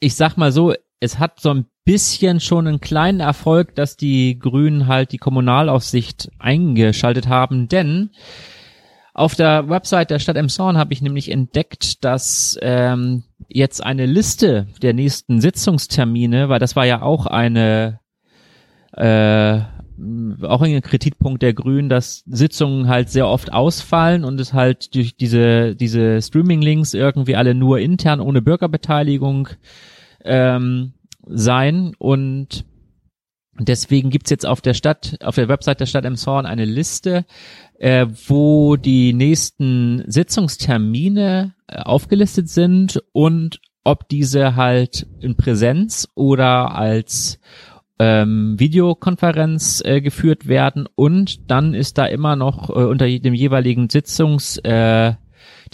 ich 0.00 0.16
sag 0.16 0.36
mal 0.36 0.50
so, 0.50 0.74
es 0.98 1.20
hat 1.20 1.38
so 1.38 1.50
ein 1.50 1.66
bisschen 1.84 2.40
schon 2.40 2.66
einen 2.66 2.80
kleinen 2.80 3.20
Erfolg, 3.20 3.74
dass 3.74 3.96
die 3.96 4.38
Grünen 4.38 4.86
halt 4.86 5.12
die 5.12 5.18
Kommunalaufsicht 5.18 6.30
eingeschaltet 6.38 7.28
haben, 7.28 7.68
denn 7.68 8.10
auf 9.14 9.34
der 9.34 9.68
Website 9.68 10.10
der 10.10 10.18
Stadt 10.18 10.36
Emshorn 10.36 10.78
habe 10.78 10.92
ich 10.94 11.02
nämlich 11.02 11.30
entdeckt, 11.30 12.02
dass 12.04 12.58
ähm, 12.62 13.24
jetzt 13.48 13.84
eine 13.84 14.06
Liste 14.06 14.68
der 14.80 14.94
nächsten 14.94 15.40
Sitzungstermine, 15.40 16.48
weil 16.48 16.58
das 16.58 16.76
war 16.76 16.86
ja 16.86 17.02
auch 17.02 17.26
eine 17.26 18.00
äh, 18.96 19.60
auch 20.42 20.62
ein 20.62 20.80
Kritikpunkt 20.80 21.42
der 21.42 21.52
Grünen, 21.52 21.90
dass 21.90 22.24
Sitzungen 22.26 22.88
halt 22.88 23.10
sehr 23.10 23.28
oft 23.28 23.52
ausfallen 23.52 24.24
und 24.24 24.40
es 24.40 24.54
halt 24.54 24.94
durch 24.94 25.14
diese 25.14 25.76
diese 25.76 26.20
Streaming-Links 26.22 26.94
irgendwie 26.94 27.36
alle 27.36 27.54
nur 27.54 27.78
intern 27.78 28.20
ohne 28.20 28.40
Bürgerbeteiligung 28.40 29.48
ähm, 30.24 30.94
sein 31.26 31.94
und 31.98 32.64
Deswegen 33.58 34.08
gibt's 34.08 34.30
jetzt 34.30 34.46
auf 34.46 34.62
der 34.62 34.72
Stadt, 34.72 35.18
auf 35.22 35.34
der 35.34 35.48
Website 35.48 35.80
der 35.80 35.86
Stadt 35.86 36.06
Emshorn 36.06 36.46
eine 36.46 36.64
Liste, 36.64 37.26
äh, 37.78 38.06
wo 38.26 38.76
die 38.76 39.12
nächsten 39.12 40.02
Sitzungstermine 40.06 41.54
äh, 41.66 41.76
aufgelistet 41.76 42.48
sind 42.48 43.02
und 43.12 43.60
ob 43.84 44.08
diese 44.08 44.56
halt 44.56 45.06
in 45.20 45.36
Präsenz 45.36 46.08
oder 46.14 46.74
als 46.74 47.40
ähm, 47.98 48.58
Videokonferenz 48.58 49.82
äh, 49.84 50.00
geführt 50.00 50.48
werden. 50.48 50.88
Und 50.94 51.50
dann 51.50 51.74
ist 51.74 51.98
da 51.98 52.06
immer 52.06 52.36
noch 52.36 52.70
äh, 52.70 52.72
unter 52.72 53.06
dem 53.06 53.34
jeweiligen 53.34 53.90
Sitzungstermin 53.90 55.14
äh, 55.14 55.21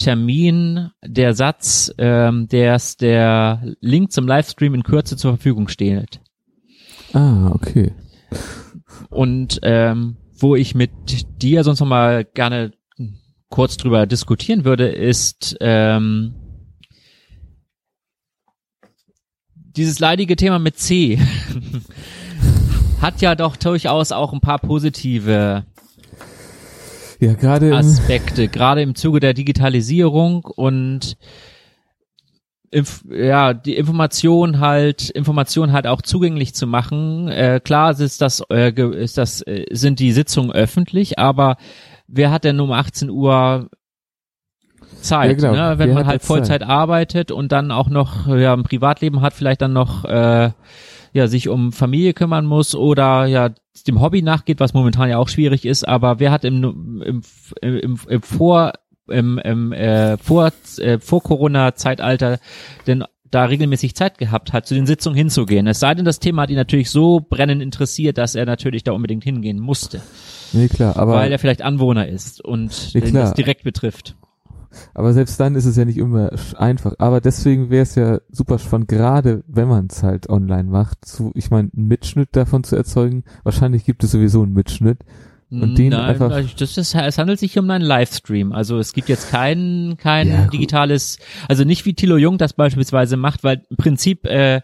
der 0.07 1.33
Satz, 1.33 1.93
ähm, 1.97 2.47
dass 2.47 2.97
der 2.97 3.75
Link 3.81 4.11
zum 4.11 4.27
Livestream 4.27 4.73
in 4.73 4.83
Kürze 4.83 5.17
zur 5.17 5.31
Verfügung 5.31 5.67
steht. 5.67 6.19
Ah, 7.13 7.51
okay. 7.51 7.93
Und 9.09 9.59
ähm, 9.63 10.17
wo 10.37 10.55
ich 10.55 10.75
mit 10.75 10.91
dir 11.41 11.63
sonst 11.63 11.79
noch 11.79 11.87
mal 11.87 12.23
gerne 12.23 12.71
kurz 13.49 13.77
drüber 13.77 14.05
diskutieren 14.05 14.63
würde, 14.63 14.87
ist 14.87 15.57
ähm, 15.59 16.35
dieses 19.55 19.99
leidige 19.99 20.35
Thema 20.35 20.59
mit 20.59 20.77
C 20.77 21.19
hat 23.01 23.21
ja 23.21 23.35
doch 23.35 23.55
durchaus 23.55 24.11
auch 24.11 24.33
ein 24.33 24.41
paar 24.41 24.59
positive 24.59 25.65
ja, 27.19 27.33
gerade 27.33 27.75
Aspekte, 27.75 28.47
gerade 28.47 28.81
im 28.81 28.95
Zuge 28.95 29.19
der 29.19 29.33
Digitalisierung 29.33 30.45
und 30.45 31.17
Inf 32.71 33.03
ja, 33.09 33.53
die 33.53 33.75
Information 33.75 34.59
halt, 34.59 35.09
Information 35.09 35.71
halt 35.71 35.87
auch 35.87 36.01
zugänglich 36.01 36.53
zu 36.53 36.67
machen. 36.67 37.27
Äh, 37.27 37.59
klar 37.63 37.99
ist 37.99 38.21
das, 38.21 38.43
äh, 38.51 38.71
ist 38.71 39.17
das, 39.17 39.41
äh, 39.41 39.65
sind 39.71 39.99
die 39.99 40.11
Sitzungen 40.11 40.51
öffentlich, 40.51 41.17
aber 41.17 41.57
wer 42.07 42.31
hat 42.31 42.43
denn 42.43 42.59
um 42.59 42.71
18 42.71 43.09
Uhr 43.09 43.69
Zeit, 45.01 45.41
ja, 45.41 45.51
genau. 45.51 45.69
ne? 45.69 45.79
wenn 45.79 45.89
wer 45.89 45.95
man 45.95 46.07
halt 46.07 46.21
Vollzeit 46.21 46.61
Zeit? 46.61 46.69
arbeitet 46.69 47.31
und 47.31 47.51
dann 47.51 47.71
auch 47.71 47.89
noch 47.89 48.27
ja, 48.27 48.53
ein 48.53 48.63
Privatleben 48.63 49.21
hat, 49.21 49.33
vielleicht 49.33 49.61
dann 49.61 49.73
noch 49.73 50.05
äh, 50.05 50.51
ja 51.13 51.27
sich 51.27 51.49
um 51.49 51.71
Familie 51.71 52.13
kümmern 52.13 52.45
muss 52.45 52.75
oder 52.75 53.25
ja 53.25 53.49
dem 53.87 54.01
Hobby 54.01 54.21
nachgeht, 54.21 54.59
was 54.59 54.73
momentan 54.73 55.09
ja 55.09 55.17
auch 55.17 55.29
schwierig 55.29 55.65
ist, 55.65 55.87
aber 55.87 56.19
wer 56.19 56.31
hat 56.31 56.43
im, 56.43 57.01
im, 57.01 57.21
im, 57.61 57.99
im 58.07 58.21
Vor 58.21 58.73
im, 59.07 59.39
im 59.39 59.71
äh, 59.73 60.17
vor, 60.17 60.51
äh, 60.77 60.99
vor 60.99 61.23
Corona-Zeitalter 61.23 62.39
denn 62.85 63.03
da 63.31 63.45
regelmäßig 63.45 63.95
Zeit 63.95 64.17
gehabt 64.17 64.53
hat, 64.53 64.65
zu 64.65 64.73
den 64.73 64.87
Sitzungen 64.87 65.15
hinzugehen. 65.15 65.67
Es 65.67 65.79
sei 65.79 65.93
denn, 65.93 66.05
das 66.05 66.19
Thema 66.19 66.43
hat 66.43 66.49
ihn 66.49 66.55
natürlich 66.55 66.89
so 66.89 67.19
brennend 67.27 67.61
interessiert, 67.61 68.17
dass 68.17 68.35
er 68.35 68.45
natürlich 68.45 68.83
da 68.83 68.91
unbedingt 68.91 69.23
hingehen 69.23 69.59
musste. 69.59 70.01
Nee, 70.51 70.67
klar, 70.67 70.97
aber. 70.97 71.13
Weil 71.13 71.31
er 71.31 71.39
vielleicht 71.39 71.61
Anwohner 71.61 72.07
ist 72.07 72.43
und 72.43 72.91
nee, 72.93 73.11
das 73.11 73.33
direkt 73.33 73.63
betrifft. 73.63 74.15
Aber 74.93 75.13
selbst 75.13 75.39
dann 75.39 75.55
ist 75.55 75.65
es 75.65 75.75
ja 75.75 75.85
nicht 75.85 75.97
immer 75.97 76.31
einfach. 76.57 76.93
Aber 76.99 77.21
deswegen 77.21 77.69
wäre 77.69 77.83
es 77.83 77.95
ja 77.95 78.19
super 78.31 78.59
spannend, 78.59 78.87
gerade 78.87 79.43
wenn 79.47 79.67
man 79.67 79.87
es 79.89 80.03
halt 80.03 80.29
online 80.29 80.69
macht, 80.69 81.05
zu, 81.05 81.31
ich 81.35 81.51
meine, 81.51 81.69
einen 81.75 81.87
Mitschnitt 81.87 82.29
davon 82.33 82.63
zu 82.63 82.75
erzeugen. 82.75 83.23
Wahrscheinlich 83.43 83.85
gibt 83.85 84.03
es 84.03 84.11
sowieso 84.11 84.41
einen 84.43 84.53
Mitschnitt 84.53 84.99
und 85.51 85.77
den 85.77 85.89
Nein, 85.89 86.01
einfach. 86.01 86.29
Das 86.29 86.77
ist, 86.77 86.95
es 86.95 87.17
handelt 87.17 87.39
sich 87.39 87.57
um 87.57 87.69
einen 87.69 87.83
Livestream. 87.83 88.51
Also 88.51 88.77
es 88.77 88.93
gibt 88.93 89.09
jetzt 89.09 89.31
kein, 89.31 89.95
kein 89.97 90.27
ja, 90.27 90.47
digitales, 90.47 91.17
also 91.47 91.63
nicht 91.63 91.85
wie 91.85 91.95
Thilo 91.95 92.17
Jung 92.17 92.37
das 92.37 92.53
beispielsweise 92.53 93.17
macht, 93.17 93.43
weil 93.43 93.63
im 93.69 93.77
Prinzip 93.77 94.25
äh, 94.27 94.61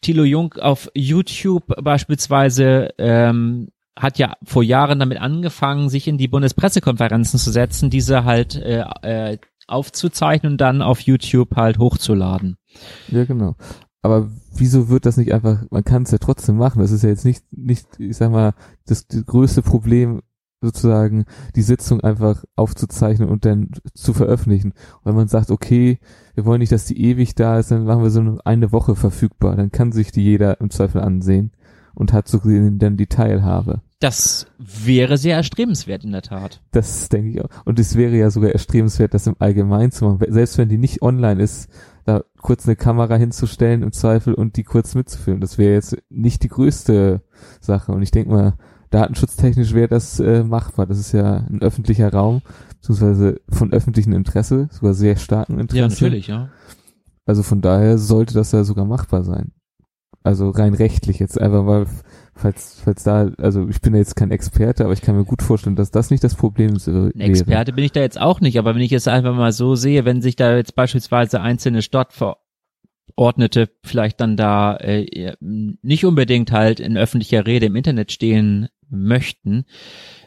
Thilo 0.00 0.24
Jung 0.24 0.54
auf 0.54 0.90
YouTube 0.94 1.64
beispielsweise 1.82 2.90
ähm, 2.98 3.68
hat 3.96 4.18
ja 4.18 4.34
vor 4.42 4.62
Jahren 4.62 4.98
damit 4.98 5.18
angefangen, 5.18 5.88
sich 5.88 6.08
in 6.08 6.18
die 6.18 6.28
Bundespressekonferenzen 6.28 7.38
zu 7.38 7.50
setzen, 7.50 7.90
diese 7.90 8.24
halt 8.24 8.56
äh, 8.56 8.84
äh, 9.02 9.38
aufzuzeichnen 9.66 10.52
und 10.52 10.60
dann 10.60 10.82
auf 10.82 11.00
YouTube 11.00 11.56
halt 11.56 11.78
hochzuladen. 11.78 12.56
Ja, 13.08 13.24
genau. 13.24 13.56
Aber 14.02 14.28
wieso 14.54 14.88
wird 14.88 15.06
das 15.06 15.16
nicht 15.16 15.32
einfach, 15.32 15.64
man 15.70 15.84
kann 15.84 16.02
es 16.02 16.10
ja 16.10 16.18
trotzdem 16.18 16.56
machen. 16.56 16.80
Das 16.80 16.90
ist 16.90 17.02
ja 17.02 17.08
jetzt 17.08 17.24
nicht, 17.24 17.44
nicht, 17.50 17.86
ich 17.98 18.16
sag 18.16 18.30
mal, 18.30 18.52
das, 18.86 19.06
das 19.06 19.24
größte 19.24 19.62
Problem, 19.62 20.20
sozusagen 20.60 21.24
die 21.54 21.62
Sitzung 21.62 22.00
einfach 22.00 22.44
aufzuzeichnen 22.56 23.28
und 23.28 23.44
dann 23.44 23.70
zu 23.94 24.12
veröffentlichen. 24.12 24.72
Und 24.72 25.04
wenn 25.04 25.14
man 25.14 25.28
sagt, 25.28 25.50
okay, 25.50 25.98
wir 26.34 26.44
wollen 26.44 26.58
nicht, 26.58 26.72
dass 26.72 26.86
die 26.86 27.00
ewig 27.00 27.34
da 27.34 27.58
ist, 27.58 27.70
dann 27.70 27.84
machen 27.84 28.02
wir 28.02 28.10
so 28.10 28.38
eine 28.44 28.72
Woche 28.72 28.96
verfügbar. 28.96 29.56
Dann 29.56 29.70
kann 29.70 29.92
sich 29.92 30.10
die 30.10 30.22
jeder 30.22 30.60
im 30.60 30.70
Zweifel 30.70 31.00
ansehen 31.00 31.52
und 31.94 32.12
hat 32.12 32.28
so 32.28 32.40
gesehen 32.40 32.78
dann 32.78 32.96
die 32.96 33.06
Teilhabe. 33.06 33.82
Das 34.04 34.46
wäre 34.58 35.16
sehr 35.16 35.34
erstrebenswert 35.34 36.04
in 36.04 36.12
der 36.12 36.20
Tat. 36.20 36.60
Das 36.72 37.08
denke 37.08 37.30
ich 37.30 37.40
auch. 37.40 37.48
Und 37.64 37.78
es 37.78 37.96
wäre 37.96 38.14
ja 38.14 38.28
sogar 38.28 38.50
erstrebenswert, 38.50 39.14
das 39.14 39.26
im 39.26 39.34
Allgemeinen 39.38 39.92
zu 39.92 40.04
machen. 40.04 40.22
Selbst 40.28 40.58
wenn 40.58 40.68
die 40.68 40.76
nicht 40.76 41.00
online 41.00 41.42
ist, 41.42 41.70
da 42.04 42.22
kurz 42.42 42.66
eine 42.66 42.76
Kamera 42.76 43.16
hinzustellen 43.16 43.82
im 43.82 43.92
Zweifel 43.92 44.34
und 44.34 44.58
die 44.58 44.62
kurz 44.62 44.94
mitzufilmen. 44.94 45.40
Das 45.40 45.56
wäre 45.56 45.72
jetzt 45.72 45.96
nicht 46.10 46.42
die 46.42 46.48
größte 46.48 47.22
Sache. 47.62 47.92
Und 47.92 48.02
ich 48.02 48.10
denke 48.10 48.30
mal, 48.30 48.58
datenschutztechnisch 48.90 49.72
wäre 49.72 49.88
das 49.88 50.20
äh, 50.20 50.44
machbar. 50.44 50.84
Das 50.84 50.98
ist 50.98 51.12
ja 51.12 51.36
ein 51.36 51.62
öffentlicher 51.62 52.12
Raum, 52.12 52.42
beziehungsweise 52.82 53.40
von 53.48 53.72
öffentlichem 53.72 54.12
Interesse, 54.12 54.68
sogar 54.70 54.92
sehr 54.92 55.16
starken 55.16 55.58
Interesse. 55.58 55.78
Ja, 55.78 55.88
natürlich, 55.88 56.26
ja. 56.26 56.50
Also 57.24 57.42
von 57.42 57.62
daher 57.62 57.96
sollte 57.96 58.34
das 58.34 58.52
ja 58.52 58.64
sogar 58.64 58.84
machbar 58.84 59.24
sein. 59.24 59.52
Also 60.22 60.50
rein 60.50 60.74
rechtlich 60.74 61.18
jetzt 61.20 61.40
einfach 61.40 61.64
mal 61.64 61.86
falls, 62.34 62.80
falls 62.82 63.04
da, 63.04 63.30
also 63.38 63.68
ich 63.68 63.80
bin 63.80 63.94
jetzt 63.94 64.16
kein 64.16 64.30
Experte, 64.30 64.84
aber 64.84 64.92
ich 64.92 65.02
kann 65.02 65.16
mir 65.16 65.24
gut 65.24 65.42
vorstellen, 65.42 65.76
dass 65.76 65.90
das 65.90 66.10
nicht 66.10 66.24
das 66.24 66.34
Problem 66.34 66.76
ist. 66.76 66.88
Ein 66.88 67.12
Experte 67.18 67.72
bin 67.72 67.84
ich 67.84 67.92
da 67.92 68.00
jetzt 68.00 68.20
auch 68.20 68.40
nicht, 68.40 68.58
aber 68.58 68.74
wenn 68.74 68.82
ich 68.82 68.92
es 68.92 69.08
einfach 69.08 69.34
mal 69.34 69.52
so 69.52 69.74
sehe, 69.76 70.04
wenn 70.04 70.22
sich 70.22 70.36
da 70.36 70.56
jetzt 70.56 70.74
beispielsweise 70.74 71.40
einzelne 71.40 71.82
Stadtverordnete 71.82 73.70
vielleicht 73.82 74.20
dann 74.20 74.36
da 74.36 74.76
äh, 74.76 75.34
nicht 75.40 76.04
unbedingt 76.04 76.52
halt 76.52 76.80
in 76.80 76.96
öffentlicher 76.96 77.46
Rede 77.46 77.66
im 77.66 77.76
Internet 77.76 78.12
stehen 78.12 78.68
möchten, 78.90 79.64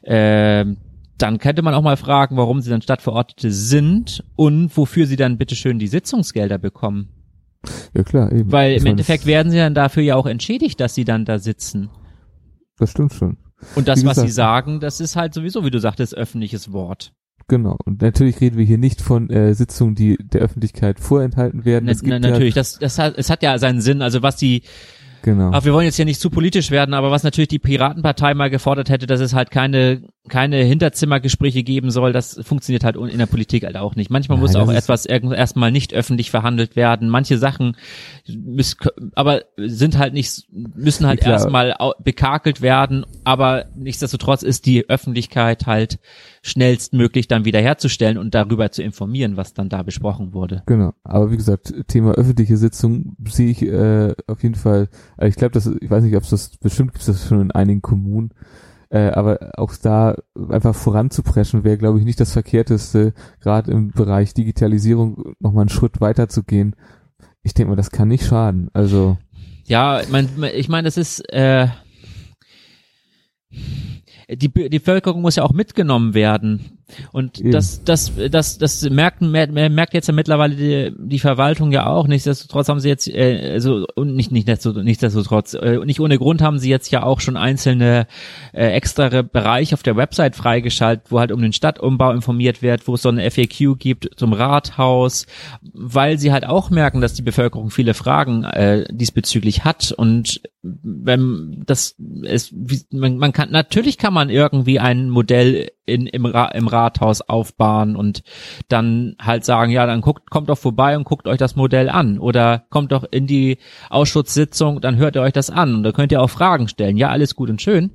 äh, 0.04 0.66
dann 1.18 1.40
könnte 1.40 1.62
man 1.62 1.74
auch 1.74 1.82
mal 1.82 1.98
fragen, 1.98 2.38
warum 2.38 2.62
sie 2.62 2.70
dann 2.70 2.82
Stadtverordnete 2.82 3.52
sind 3.52 4.24
und 4.36 4.76
wofür 4.78 5.08
sie 5.08 5.16
dann 5.16 5.38
bitteschön 5.38 5.80
die 5.80 5.88
Sitzungsgelder 5.88 6.58
bekommen. 6.58 7.17
Ja 7.94 8.04
klar, 8.04 8.32
eben. 8.32 8.52
Weil 8.52 8.74
im 8.74 8.86
Endeffekt 8.86 9.26
werden 9.26 9.52
sie 9.52 9.58
dann 9.58 9.74
dafür 9.74 10.04
ja 10.04 10.16
auch 10.16 10.26
entschädigt, 10.26 10.80
dass 10.80 10.96
sie 10.96 11.06
dann 11.06 11.26
da 11.26 11.40
sitzen. 11.40 11.90
Das 12.78 12.92
stimmt 12.92 13.14
schon. 13.14 13.38
Und 13.76 13.88
das, 13.88 14.02
gesagt, 14.02 14.18
was 14.18 14.24
sie 14.24 14.32
sagen, 14.32 14.80
das 14.80 15.00
ist 15.00 15.16
halt 15.16 15.34
sowieso, 15.34 15.66
wie 15.66 15.72
du 15.72 15.80
sagtest, 15.80 16.16
öffentliches 16.16 16.72
Wort. 16.74 17.14
Genau. 17.48 17.78
Und 17.86 18.02
natürlich 18.02 18.42
reden 18.42 18.58
wir 18.58 18.66
hier 18.66 18.78
nicht 18.78 19.02
von 19.02 19.30
äh, 19.30 19.54
Sitzungen, 19.54 19.96
die 19.96 20.18
der 20.18 20.42
Öffentlichkeit 20.42 21.00
vorenthalten 21.00 21.66
werden. 21.66 21.86
Na, 21.86 21.94
na, 22.04 22.20
natürlich, 22.20 22.56
ja, 22.56 22.62
das, 22.62 22.78
das 22.78 23.00
hat, 23.00 23.18
es 23.18 23.30
hat 23.30 23.42
ja 23.42 23.58
seinen 23.58 23.82
Sinn. 23.82 24.02
Also 24.02 24.22
was 24.22 24.36
die 24.36 24.64
Genau. 25.24 25.48
Aber 25.48 25.66
wir 25.66 25.74
wollen 25.74 25.86
jetzt 25.86 25.98
ja 25.98 26.06
nicht 26.06 26.22
zu 26.22 26.30
politisch 26.30 26.72
werden, 26.72 26.94
aber 26.94 27.12
was 27.12 27.24
natürlich 27.24 27.48
die 27.48 27.60
Piratenpartei 27.60 28.34
mal 28.34 28.50
gefordert 28.50 28.90
hätte, 28.90 29.08
dass 29.08 29.20
es 29.20 29.34
halt 29.34 29.52
keine 29.52 30.04
keine 30.28 30.64
Hinterzimmergespräche 30.64 31.64
geben 31.64 31.92
soll, 31.92 32.14
das 32.14 32.40
funktioniert 32.44 32.84
halt 32.84 32.96
in 32.96 33.18
der 33.18 33.26
Politik 33.26 33.64
halt 33.64 33.78
auch 33.78 33.96
nicht. 33.96 34.10
Manchmal 34.10 34.38
Nein, 34.38 34.44
muss 34.44 34.56
auch 34.56 34.72
etwas 34.72 35.06
erstmal 35.06 35.72
nicht 35.72 35.94
öffentlich 35.94 36.32
verhandelt 36.32 36.76
werden. 36.76 37.10
Manche 37.10 37.38
Sachen 37.38 37.76
müssen, 38.28 38.78
aber 39.16 39.44
sind 39.58 39.98
halt 39.98 40.14
nicht, 40.14 40.48
müssen 40.52 41.08
halt 41.08 41.26
erstmal 41.26 41.76
bekakelt 42.04 42.62
werden, 42.62 43.06
aber 43.24 43.66
nichtsdestotrotz 43.76 44.44
ist 44.44 44.66
die 44.66 44.90
Öffentlichkeit 44.90 45.66
halt 45.66 46.00
schnellstmöglich 46.42 47.28
dann 47.28 47.46
wiederherzustellen 47.46 48.18
und 48.18 48.34
darüber 48.34 48.72
zu 48.72 48.82
informieren, 48.82 49.38
was 49.38 49.54
dann 49.54 49.70
da 49.70 49.84
besprochen 49.84 50.34
wurde. 50.34 50.64
Genau. 50.66 50.94
Aber 51.04 51.32
wie 51.32 51.38
gesagt, 51.38 51.74
Thema 51.88 52.14
öffentliche 52.14 52.58
Sitzung 52.58 53.16
sehe 53.28 53.50
ich 53.50 53.62
äh, 53.62 54.14
auf 54.28 54.44
jeden 54.44 54.56
Fall, 54.56 54.90
also 55.18 55.30
ich 55.30 55.36
glaube, 55.36 55.54
das, 55.54 55.68
ich 55.68 55.90
weiß 55.90 56.04
nicht, 56.04 56.16
ob 56.16 56.24
es 56.24 56.30
das, 56.30 56.58
bestimmt 56.58 56.94
gibt 56.94 57.02
es 57.02 57.08
das 57.08 57.28
schon 57.28 57.42
in 57.42 57.52
einigen 57.52 57.82
Kommunen, 57.82 58.32
äh, 58.90 59.10
aber 59.10 59.52
auch 59.58 59.76
da 59.76 60.16
einfach 60.50 60.76
voranzupreschen 60.76 61.64
wäre, 61.64 61.78
glaube 61.78 62.00
ich, 62.00 62.06
nicht 62.06 62.20
das 62.20 62.32
Verkehrteste, 62.32 63.14
gerade 63.42 63.72
im 63.72 63.92
Bereich 63.92 64.34
Digitalisierung 64.34 65.34
nochmal 65.40 65.64
einen 65.64 65.70
Schritt 65.70 66.02
weiter 66.02 66.30
zu 66.30 66.44
gehen. 66.44 66.76
Ich 67.44 67.54
denke 67.54 67.72
mal, 67.72 67.76
das 67.76 67.92
kann 67.92 68.08
nicht 68.08 68.26
schaden. 68.26 68.70
Also 68.74 69.18
ja, 69.66 70.02
ich 70.02 70.10
meine, 70.10 70.52
ich 70.52 70.70
meine, 70.70 70.86
das 70.86 70.98
ist 70.98 71.20
äh, 71.34 71.68
die, 74.30 74.50
die 74.50 74.80
Bevölkerung 74.80 75.22
muss 75.22 75.36
ja 75.36 75.44
auch 75.44 75.54
mitgenommen 75.54 76.14
werden. 76.14 76.77
Und 77.12 77.40
Eben. 77.40 77.52
das, 77.52 77.84
das, 77.84 78.14
das, 78.32 78.58
das 78.58 78.90
merkt, 78.90 79.22
merkt 79.22 79.94
jetzt 79.94 80.08
ja 80.08 80.14
mittlerweile 80.14 80.56
die, 80.56 80.94
die 80.98 81.20
Verwaltung 81.20 81.72
ja 81.72 81.88
auch. 81.88 82.08
Nichtsdestotrotz 82.08 82.70
haben 82.70 82.80
sie 82.80 82.90
jetzt, 82.90 83.08
äh, 83.08 83.52
also 83.54 83.86
und 83.96 84.16
nicht, 84.16 84.32
nicht 84.32 84.48
nichtsdestotrotz, 84.48 85.54
äh, 85.54 85.80
nicht 85.86 86.00
ohne 86.00 86.18
Grund 86.18 86.42
haben 86.42 86.60
sie 86.60 86.70
jetzt 86.70 86.90
ja 86.92 87.04
auch 87.04 87.20
schon 87.20 87.38
einzelne 87.38 88.08
äh, 88.54 88.68
extra 88.72 89.22
Bereiche 89.22 89.76
auf 89.76 89.84
der 89.84 89.98
Website 89.98 90.36
freigeschaltet, 90.36 91.12
wo 91.12 91.20
halt 91.20 91.32
um 91.32 91.42
den 91.42 91.54
Stadtumbau 91.54 92.12
informiert 92.12 92.62
wird, 92.62 92.88
wo 92.88 92.96
es 92.96 93.02
so 93.02 93.10
eine 93.10 93.30
FAQ 93.30 93.78
gibt 93.78 94.10
zum 94.16 94.34
Rathaus, 94.34 95.26
weil 95.62 96.18
sie 96.18 96.32
halt 96.32 96.46
auch 96.46 96.70
merken, 96.70 97.02
dass 97.02 97.14
die 97.14 97.22
Bevölkerung 97.22 97.70
viele 97.70 97.94
Fragen 97.94 98.44
äh, 98.44 98.86
diesbezüglich 98.92 99.66
hat 99.66 99.92
und 99.92 100.42
wenn 100.62 101.64
das 101.66 101.96
ist, 102.24 102.54
man, 102.92 103.18
man 103.18 103.32
kann 103.32 103.52
natürlich 103.52 103.98
kann 103.98 104.14
man 104.14 104.30
irgendwie 104.30 104.80
ein 104.80 105.10
Modell 105.10 105.70
in, 105.88 106.06
im, 106.06 106.26
Ra 106.26 106.46
im 106.50 106.68
Rathaus 106.68 107.22
aufbauen 107.22 107.96
und 107.96 108.24
dann 108.68 109.16
halt 109.20 109.46
sagen, 109.46 109.72
ja, 109.72 109.86
dann 109.86 110.02
guckt, 110.02 110.30
kommt 110.30 110.50
doch 110.50 110.58
vorbei 110.58 110.96
und 110.96 111.06
guckt 111.06 111.28
euch 111.28 111.38
das 111.38 111.56
Modell 111.56 111.90
an 111.90 112.20
oder 112.20 112.66
kommt 112.70 112.92
doch 112.92 113.06
in 113.10 113.26
die 113.26 113.58
Ausschusssitzung, 113.90 114.82
dann 114.82 114.98
hört 114.98 115.16
ihr 115.16 115.22
euch 115.22 115.34
das 115.34 115.50
an 115.50 115.76
und 115.76 115.84
da 115.84 115.92
könnt 115.92 116.12
ihr 116.12 116.22
auch 116.22 116.30
Fragen 116.30 116.68
stellen. 116.68 116.98
Ja, 116.98 117.10
alles 117.10 117.36
gut 117.36 117.50
und 117.50 117.62
schön 117.62 117.92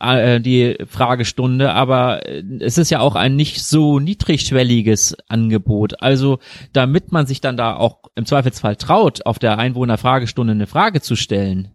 äh, 0.00 0.40
die 0.40 0.76
Fragestunde, 0.86 1.72
aber 1.72 2.26
äh, 2.28 2.42
es 2.60 2.78
ist 2.78 2.90
ja 2.90 3.00
auch 3.00 3.14
ein 3.14 3.36
nicht 3.36 3.64
so 3.64 3.98
niedrigschwelliges 4.00 5.16
Angebot. 5.28 6.02
Also 6.02 6.38
damit 6.72 7.12
man 7.12 7.26
sich 7.26 7.40
dann 7.40 7.56
da 7.56 7.76
auch 7.76 7.98
im 8.14 8.26
Zweifelsfall 8.26 8.76
traut, 8.76 9.26
auf 9.26 9.38
der 9.38 9.58
Einwohnerfragestunde 9.58 10.52
eine 10.52 10.66
Frage 10.66 11.00
zu 11.00 11.16
stellen, 11.16 11.73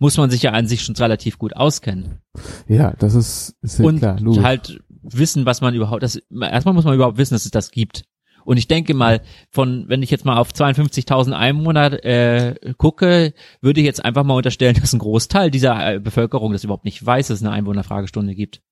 muss 0.00 0.16
man 0.16 0.30
sich 0.30 0.42
ja 0.42 0.50
an 0.50 0.66
sich 0.66 0.82
schon 0.82 0.96
relativ 0.96 1.38
gut 1.38 1.54
auskennen. 1.54 2.18
Ja, 2.66 2.94
das 2.98 3.14
ist, 3.14 3.54
ist 3.62 3.78
ja 3.78 3.84
und 3.84 3.98
klar. 3.98 4.18
Und 4.20 4.42
halt 4.42 4.80
wissen, 5.02 5.46
was 5.46 5.60
man 5.60 5.74
überhaupt, 5.74 6.02
das, 6.02 6.16
erstmal 6.16 6.74
muss 6.74 6.84
man 6.84 6.94
überhaupt 6.94 7.18
wissen, 7.18 7.34
dass 7.34 7.44
es 7.44 7.50
das 7.50 7.70
gibt. 7.70 8.04
Und 8.44 8.56
ich 8.56 8.66
denke 8.66 8.94
mal, 8.94 9.20
von, 9.50 9.84
wenn 9.88 10.02
ich 10.02 10.10
jetzt 10.10 10.24
mal 10.24 10.38
auf 10.38 10.50
52.000 10.50 11.32
Einwohner 11.32 12.02
äh, 12.02 12.72
gucke, 12.78 13.34
würde 13.60 13.80
ich 13.80 13.86
jetzt 13.86 14.02
einfach 14.02 14.24
mal 14.24 14.34
unterstellen, 14.34 14.74
dass 14.80 14.94
ein 14.94 14.98
Großteil 14.98 15.50
dieser 15.50 15.94
äh, 15.94 16.00
Bevölkerung 16.00 16.52
das 16.52 16.64
überhaupt 16.64 16.86
nicht 16.86 17.04
weiß, 17.04 17.28
dass 17.28 17.38
es 17.38 17.44
eine 17.44 17.52
Einwohnerfragestunde 17.52 18.34
gibt. 18.34 18.62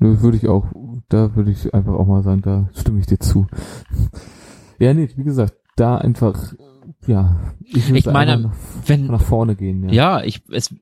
Nö, 0.00 0.20
würde 0.20 0.36
ich 0.36 0.48
auch, 0.48 0.66
da 1.08 1.34
würde 1.36 1.52
ich 1.52 1.72
einfach 1.74 1.94
auch 1.94 2.06
mal 2.06 2.22
sagen, 2.22 2.42
da 2.42 2.68
stimme 2.74 3.00
ich 3.00 3.06
dir 3.06 3.18
zu. 3.18 3.46
Ja, 4.78 4.92
nee, 4.94 5.08
wie 5.16 5.24
gesagt, 5.24 5.54
da 5.76 5.96
einfach 5.96 6.54
ja, 7.06 7.36
ich, 7.64 7.90
ich 7.90 8.06
meine, 8.06 8.38
nach, 8.38 8.50
wenn 8.86 9.06
nach 9.06 9.22
vorne 9.22 9.56
gehen. 9.56 9.88
Ja, 9.88 10.18
ja 10.18 10.24
ich, 10.24 10.42
es, 10.50 10.74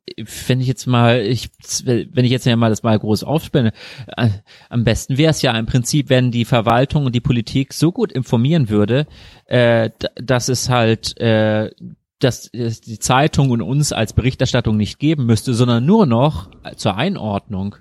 wenn 0.46 0.60
ich 0.60 0.66
jetzt 0.66 0.86
mal, 0.86 1.20
ich, 1.20 1.50
wenn 1.84 2.24
ich 2.24 2.30
jetzt 2.30 2.46
ja 2.46 2.56
mal 2.56 2.70
das 2.70 2.82
mal 2.82 2.98
groß 2.98 3.24
aufspinne, 3.24 3.72
äh, 4.16 4.28
am 4.68 4.84
besten 4.84 5.18
wäre 5.18 5.30
es 5.30 5.42
ja 5.42 5.56
im 5.58 5.66
Prinzip, 5.66 6.10
wenn 6.10 6.30
die 6.30 6.44
Verwaltung 6.44 7.06
und 7.06 7.14
die 7.14 7.20
Politik 7.20 7.72
so 7.72 7.92
gut 7.92 8.12
informieren 8.12 8.68
würde, 8.68 9.06
äh, 9.46 9.90
dass 10.16 10.48
es 10.48 10.68
halt, 10.68 11.18
äh, 11.20 11.70
dass 12.18 12.48
es 12.52 12.80
die 12.80 12.98
Zeitung 12.98 13.50
und 13.50 13.62
uns 13.62 13.92
als 13.92 14.12
Berichterstattung 14.12 14.76
nicht 14.76 14.98
geben 14.98 15.26
müsste, 15.26 15.54
sondern 15.54 15.84
nur 15.84 16.06
noch 16.06 16.50
zur 16.76 16.96
Einordnung. 16.96 17.76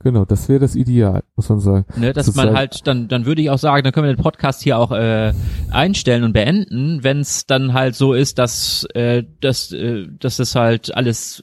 Genau, 0.00 0.24
das 0.24 0.48
wäre 0.48 0.60
das 0.60 0.74
Ideal, 0.74 1.22
muss 1.36 1.48
man 1.48 1.60
sagen. 1.60 1.86
Ne, 1.96 2.12
dass 2.12 2.26
das 2.26 2.34
man 2.34 2.54
halt, 2.54 2.86
dann, 2.86 3.08
dann 3.08 3.24
würde 3.24 3.40
ich 3.40 3.48
auch 3.48 3.58
sagen, 3.58 3.84
dann 3.84 3.92
können 3.92 4.06
wir 4.06 4.14
den 4.14 4.22
Podcast 4.22 4.62
hier 4.62 4.78
auch 4.78 4.92
äh, 4.92 5.32
einstellen 5.70 6.24
und 6.24 6.34
beenden, 6.34 7.02
wenn 7.02 7.20
es 7.20 7.46
dann 7.46 7.72
halt 7.72 7.94
so 7.94 8.12
ist, 8.12 8.38
dass, 8.38 8.84
äh, 8.94 9.24
dass, 9.40 9.72
äh, 9.72 10.06
dass 10.18 10.38
es 10.38 10.54
halt 10.54 10.94
alles 10.94 11.42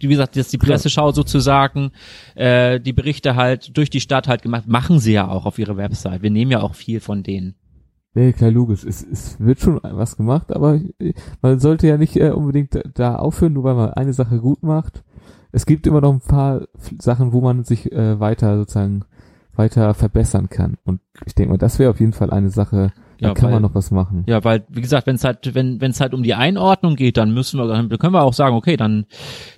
wie 0.00 0.08
gesagt, 0.08 0.36
dass 0.36 0.48
die 0.48 0.58
Presseschau 0.58 1.12
sozusagen 1.12 1.92
äh, 2.34 2.80
die 2.80 2.92
Berichte 2.92 3.36
halt 3.36 3.76
durch 3.76 3.88
die 3.88 4.00
Stadt 4.00 4.26
halt 4.26 4.42
gemacht, 4.42 4.66
machen 4.66 4.98
sie 4.98 5.12
ja 5.12 5.28
auch 5.28 5.46
auf 5.46 5.60
ihre 5.60 5.76
Website. 5.76 6.22
Wir 6.22 6.30
nehmen 6.30 6.50
ja 6.50 6.60
auch 6.60 6.74
viel 6.74 6.98
von 6.98 7.22
denen. 7.22 7.54
Nee, 8.14 8.32
klar, 8.32 8.50
logisch. 8.50 8.84
Es, 8.84 9.02
es 9.02 9.40
wird 9.40 9.60
schon 9.60 9.80
was 9.82 10.16
gemacht, 10.16 10.54
aber 10.54 10.80
man 11.40 11.58
sollte 11.60 11.86
ja 11.86 11.96
nicht 11.96 12.16
äh, 12.16 12.30
unbedingt 12.30 12.78
da 12.94 13.16
aufhören, 13.16 13.54
nur 13.54 13.64
weil 13.64 13.74
man 13.74 13.90
eine 13.90 14.12
Sache 14.12 14.38
gut 14.38 14.62
macht 14.62 15.02
es 15.52 15.66
gibt 15.66 15.86
immer 15.86 16.00
noch 16.00 16.12
ein 16.12 16.20
paar 16.20 16.62
Sachen, 16.98 17.32
wo 17.32 17.40
man 17.40 17.62
sich 17.62 17.92
äh, 17.92 18.18
weiter 18.18 18.56
sozusagen 18.56 19.04
weiter 19.54 19.92
verbessern 19.92 20.48
kann. 20.48 20.78
Und 20.84 21.00
ich 21.26 21.34
denke 21.34 21.52
mal, 21.52 21.58
das 21.58 21.78
wäre 21.78 21.90
auf 21.90 22.00
jeden 22.00 22.14
Fall 22.14 22.30
eine 22.30 22.48
Sache, 22.48 22.92
da 23.20 23.28
ja, 23.28 23.34
kann 23.34 23.44
weil, 23.44 23.52
man 23.52 23.62
noch 23.62 23.74
was 23.74 23.90
machen. 23.90 24.24
Ja, 24.26 24.42
weil, 24.44 24.64
wie 24.70 24.80
gesagt, 24.80 25.06
wenn 25.06 25.16
es 25.16 25.24
halt, 25.24 25.54
wenn 25.54 25.80
wenn 25.82 25.90
es 25.90 26.00
halt 26.00 26.14
um 26.14 26.22
die 26.22 26.34
Einordnung 26.34 26.96
geht, 26.96 27.18
dann 27.18 27.34
müssen 27.34 27.60
wir, 27.60 27.68
dann 27.68 27.90
können 27.90 28.14
wir 28.14 28.22
auch 28.22 28.32
sagen, 28.32 28.56
okay, 28.56 28.78
dann, 28.78 29.04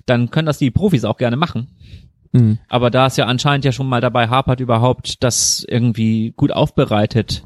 dann 0.05 0.29
können 0.29 0.45
das 0.45 0.57
die 0.57 0.69
Profis 0.69 1.05
auch 1.05 1.17
gerne 1.17 1.37
machen. 1.37 1.69
Mhm. 2.33 2.59
Aber 2.67 2.91
da 2.91 3.07
es 3.07 3.15
ja 3.15 3.25
anscheinend 3.25 3.63
ja 3.63 3.71
schon 3.71 3.87
mal 3.87 4.01
dabei 4.01 4.27
hapert, 4.27 4.59
überhaupt 4.59 5.23
das 5.23 5.65
irgendwie 5.67 6.33
gut 6.35 6.51
aufbereitet 6.51 7.45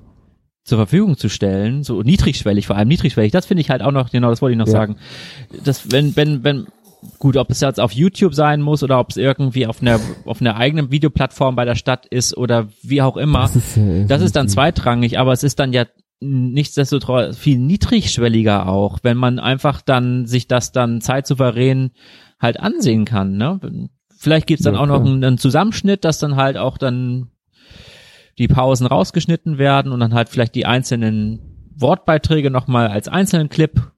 zur 0.70 0.78
Verfügung 0.78 1.18
zu 1.18 1.30
stellen, 1.30 1.84
so 1.84 2.02
niedrigschwellig, 2.02 2.68
vor 2.68 2.78
allem 2.78 2.88
niedrigschwellig, 2.88 3.32
das 3.32 3.46
finde 3.46 3.62
ich 3.62 3.70
halt 3.70 3.82
auch 3.82 3.92
noch, 3.92 4.10
genau, 4.12 4.30
das 4.30 4.42
wollte 4.42 4.54
ich 4.54 4.58
noch 4.58 4.68
ja. 4.68 4.72
sagen. 4.72 4.96
Das, 5.64 5.92
wenn, 5.92 6.16
wenn, 6.16 6.44
wenn, 6.44 6.68
gut, 7.18 7.38
ob 7.38 7.50
es 7.50 7.62
jetzt 7.62 7.80
auf 7.80 7.92
YouTube 7.92 8.34
sein 8.34 8.62
muss 8.62 8.84
oder 8.84 9.00
ob 9.00 9.10
es 9.10 9.18
irgendwie 9.18 9.68
auf 9.68 9.82
einer 9.82 10.00
auf 10.26 10.42
einer 10.42 10.56
eigenen 10.56 10.92
Videoplattform 10.92 11.56
bei 11.56 11.66
der 11.66 11.76
Stadt 11.76 12.06
ist 12.06 12.36
oder 12.36 12.68
wie 12.82 13.02
auch 13.02 13.18
immer, 13.18 13.42
das 13.42 13.56
ist, 13.56 13.78
ja 13.78 14.04
das 14.06 14.22
ist 14.22 14.36
dann 14.36 14.50
zweitrangig, 14.50 15.20
aber 15.20 15.34
es 15.34 15.44
ist 15.44 15.60
dann 15.60 15.74
ja 15.74 15.86
nichtsdestotrotz 16.22 17.38
viel 17.38 17.58
niedrigschwelliger 17.58 18.68
auch, 18.68 19.00
wenn 19.04 19.18
man 19.18 19.40
einfach 19.40 19.82
dann 19.82 20.26
sich 20.26 20.48
das 20.48 20.72
dann 20.72 21.02
zeitsouverän 21.02 21.92
halt 22.40 22.60
ansehen 22.60 23.06
kann. 23.06 23.38
Ne? 23.38 23.90
Vielleicht 24.18 24.48
gibt's 24.48 24.66
dann 24.66 24.76
ja, 24.76 24.82
auch 24.82 24.86
noch 24.86 25.06
einen, 25.06 25.24
einen 25.24 25.38
Zusammenschnitt, 25.38 26.04
dass 26.04 26.20
dann 26.20 26.36
halt 26.36 26.58
auch 26.58 26.78
dann 26.78 27.30
die 28.40 28.48
Pausen 28.48 28.88
rausgeschnitten 28.88 29.58
werden 29.58 29.92
und 29.92 30.00
dann 30.00 30.14
halt 30.14 30.30
vielleicht 30.30 30.56
die 30.56 30.66
einzelnen 30.66 31.40
Wortbeiträge 31.76 32.50
nochmal 32.50 32.88
als 32.88 33.08
einzelnen 33.08 33.50
Clip 33.50 33.92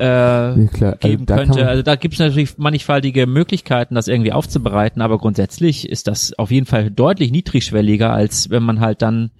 äh, 0.00 0.04
ja, 0.04 0.56
also 0.56 0.96
geben 1.00 1.26
also, 1.28 1.34
könnte. 1.34 1.68
Also 1.68 1.82
da 1.82 1.96
gibt 1.96 2.14
es 2.14 2.20
natürlich 2.20 2.56
mannigfaltige 2.58 3.26
Möglichkeiten, 3.26 3.94
das 3.94 4.08
irgendwie 4.08 4.32
aufzubereiten, 4.32 5.02
aber 5.02 5.18
grundsätzlich 5.18 5.88
ist 5.88 6.06
das 6.06 6.32
auf 6.38 6.50
jeden 6.50 6.66
Fall 6.66 6.90
deutlich 6.90 7.30
niedrigschwelliger, 7.30 8.12
als 8.12 8.50
wenn 8.50 8.62
man 8.62 8.80
halt 8.80 9.02
dann 9.02 9.30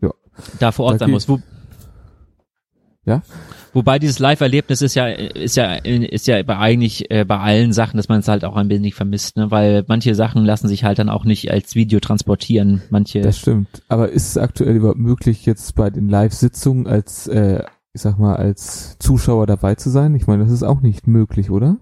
ja. 0.00 0.10
da 0.58 0.72
vor 0.72 0.86
Ort 0.86 0.94
da 0.94 0.98
sein 1.00 1.10
muss. 1.10 1.28
Wo, 1.28 1.40
ja? 3.04 3.22
Wobei 3.72 3.98
dieses 3.98 4.18
Live-Erlebnis 4.18 4.82
ist 4.82 4.94
ja, 4.94 5.08
ist 5.08 5.56
ja, 5.56 5.74
ist 5.74 6.26
ja 6.26 6.42
bei 6.42 6.58
eigentlich 6.58 7.10
äh, 7.10 7.24
bei 7.24 7.38
allen 7.38 7.72
Sachen, 7.72 7.96
dass 7.96 8.08
man 8.08 8.20
es 8.20 8.28
halt 8.28 8.44
auch 8.44 8.56
ein 8.56 8.68
bisschen 8.68 8.92
vermisst, 8.92 9.36
ne? 9.36 9.50
Weil 9.50 9.84
manche 9.88 10.14
Sachen 10.14 10.44
lassen 10.44 10.68
sich 10.68 10.84
halt 10.84 10.98
dann 10.98 11.08
auch 11.08 11.24
nicht 11.24 11.50
als 11.50 11.74
Video 11.74 11.98
transportieren. 12.00 12.82
Manche. 12.90 13.22
Das 13.22 13.38
stimmt. 13.38 13.82
Aber 13.88 14.10
ist 14.10 14.28
es 14.28 14.38
aktuell 14.38 14.76
überhaupt 14.76 14.98
möglich, 14.98 15.46
jetzt 15.46 15.74
bei 15.74 15.90
den 15.90 16.08
Live-Sitzungen 16.08 16.86
als 16.86 17.26
äh, 17.28 17.64
ich 17.94 18.00
sag 18.00 18.18
mal, 18.18 18.36
als 18.36 18.96
Zuschauer 18.98 19.46
dabei 19.46 19.74
zu 19.74 19.90
sein? 19.90 20.14
Ich 20.14 20.26
meine, 20.26 20.44
das 20.44 20.52
ist 20.52 20.62
auch 20.62 20.80
nicht 20.80 21.06
möglich, 21.06 21.50
oder? 21.50 21.76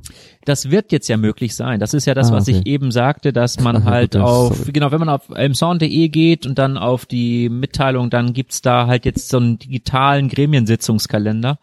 Das 0.45 0.69
wird 0.69 0.91
jetzt 0.91 1.07
ja 1.07 1.17
möglich 1.17 1.55
sein. 1.55 1.79
Das 1.79 1.95
ist 1.95 2.05
ja 2.05 2.15
das, 2.15 2.33
ah, 2.33 2.35
was 2.35 2.49
ich 2.49 2.67
eben 2.67 2.91
sagte, 2.91 3.33
dass 3.33 3.61
man 3.61 3.77
Ach, 3.83 3.85
halt 3.85 4.17
okay, 4.17 4.25
auf, 4.25 4.57
sorry. 4.57 4.73
genau, 4.73 4.91
wenn 4.91 4.99
man 4.99 5.09
auf 5.09 5.29
elmson.de 5.29 6.09
geht 6.09 6.47
und 6.47 6.59
dann 6.59 6.77
auf 6.79 7.07
die 7.07 7.49
Mitteilung, 7.49 8.11
dann 8.11 8.33
gibt's 8.33 8.61
da 8.61 8.89
halt 8.89 9.05
jetzt 9.05 9.29
so 9.29 9.37
einen 9.37 9.61
digitalen 9.61 10.29
Gremiensitzungskalender. 10.29 11.61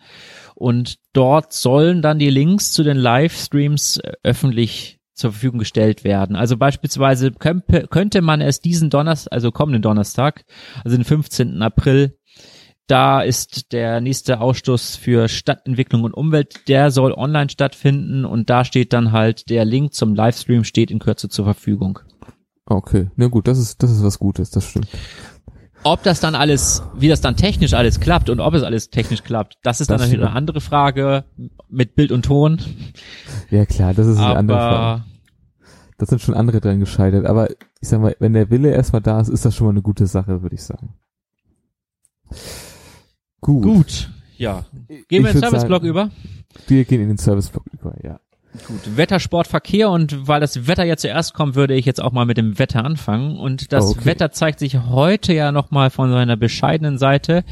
Und 0.56 0.98
dort 1.12 1.52
sollen 1.52 2.02
dann 2.02 2.18
die 2.18 2.30
Links 2.30 2.72
zu 2.72 2.84
den 2.84 2.98
Livestreams 2.98 3.98
äh, 3.98 4.14
öffentlich 4.24 4.98
zur 5.14 5.32
Verfügung 5.32 5.60
gestellt 5.60 6.06
werden. 6.06 6.36
Also 6.38 6.56
beispielsweise 6.56 7.32
könnte 7.32 8.22
man 8.22 8.40
es 8.40 8.62
diesen 8.62 8.90
Donnerstag, 8.92 9.34
also 9.34 9.52
kommenden 9.52 9.82
Donnerstag, 9.82 10.46
also 10.86 10.96
den 10.96 11.04
15. 11.04 11.62
April, 11.62 12.17
da 12.88 13.22
ist 13.22 13.74
der 13.74 14.02
nächste 14.02 14.40
Ausstoß 14.40 14.96
für 14.96 15.28
Stadtentwicklung 15.28 16.04
und 16.04 16.14
Umwelt, 16.14 16.68
der 16.68 16.92
soll 16.92 17.12
online 17.12 17.50
stattfinden 17.50 18.26
und 18.26 18.50
da 18.50 18.64
steht 18.64 18.94
dann 18.94 19.12
halt 19.12 19.50
der 19.50 19.66
Link 19.66 19.94
zum 19.94 20.16
Livestream 20.16 20.64
steht 20.64 20.90
in 20.90 21.00
Kürze 21.00 21.30
zur 21.30 21.46
Verfügung. 21.46 22.00
Okay, 22.66 23.10
na 23.16 23.28
gut, 23.28 23.48
das 23.48 23.60
ist 23.60 23.84
das 23.84 23.92
ist 23.92 24.04
was 24.04 24.20
Gutes, 24.20 24.52
das 24.52 24.66
stimmt. 24.66 24.88
Ob 25.84 26.04
das 26.04 26.20
dann 26.20 26.36
alles, 26.36 26.84
wie 26.96 27.08
das 27.08 27.22
dann 27.22 27.38
technisch 27.38 27.74
alles 27.74 28.00
klappt 28.00 28.30
und 28.30 28.40
ob 28.40 28.54
es 28.54 28.64
alles 28.64 28.90
technisch 28.90 29.24
klappt, 29.24 29.58
das 29.64 29.80
ist 29.80 29.90
das 29.90 30.02
dann 30.02 30.12
eine 30.12 30.32
andere 30.32 30.60
Frage 30.60 31.24
mit 31.70 31.96
Bild 31.96 32.12
und 32.12 32.26
Ton. 32.26 32.60
Ja 33.52 33.66
klar, 33.66 33.94
das 33.94 34.08
ist 34.08 34.18
eine 34.18 34.28
aber 34.28 34.40
andere 34.40 34.58
Frage. 34.58 35.04
Das 35.98 36.10
sind 36.10 36.22
schon 36.22 36.36
andere 36.36 36.62
dran 36.62 36.80
gescheitert, 36.80 37.26
aber 37.26 37.50
ich 37.50 37.90
sag 37.90 38.02
mal, 38.02 38.16
wenn 38.20 38.34
der 38.34 38.50
Wille 38.50 38.72
erstmal 38.72 39.02
da 39.02 39.20
ist, 39.20 39.30
ist 39.30 39.46
das 39.46 39.56
schon 39.56 39.66
mal 39.66 39.72
eine 39.72 39.82
gute 39.82 40.08
Sache, 40.08 40.42
würde 40.42 40.56
ich 40.56 40.64
sagen. 40.64 40.94
Gut. 43.42 43.64
Gut. 43.64 44.10
Ja. 44.38 44.66
Gehen 45.08 45.24
wir 45.24 45.32
in 45.32 45.38
den 45.38 45.40
Serviceblock 45.40 45.84
über? 45.84 46.10
Wir 46.68 46.86
gehen 46.86 47.02
in 47.02 47.08
den 47.10 47.18
Serviceblock 47.18 47.66
über, 47.74 47.96
ja. 48.04 48.20
Gut. 48.66 48.98
Wetter, 48.98 49.20
Sport, 49.20 49.48
Verkehr 49.48 49.90
und 49.90 50.28
weil 50.28 50.40
das 50.40 50.68
Wetter 50.68 50.84
ja 50.84 50.98
zuerst 50.98 51.34
kommt, 51.34 51.56
würde 51.56 51.76
ich 51.76 51.86
jetzt 51.86 52.02
auch 52.02 52.12
mal 52.12 52.26
mit 52.26 52.38
dem 52.38 52.58
Wetter 52.58 52.84
anfangen. 52.84 53.38
Und 53.38 53.72
das 53.72 53.92
okay. 53.92 54.06
Wetter 54.06 54.32
zeigt 54.32 54.60
sich 54.60 54.80
heute 54.80 55.34
ja 55.34 55.52
nochmal 55.52 55.90
von 55.92 56.12
seiner 56.12 56.38
bescheidenen 56.38 56.98
Seite. 56.98 57.44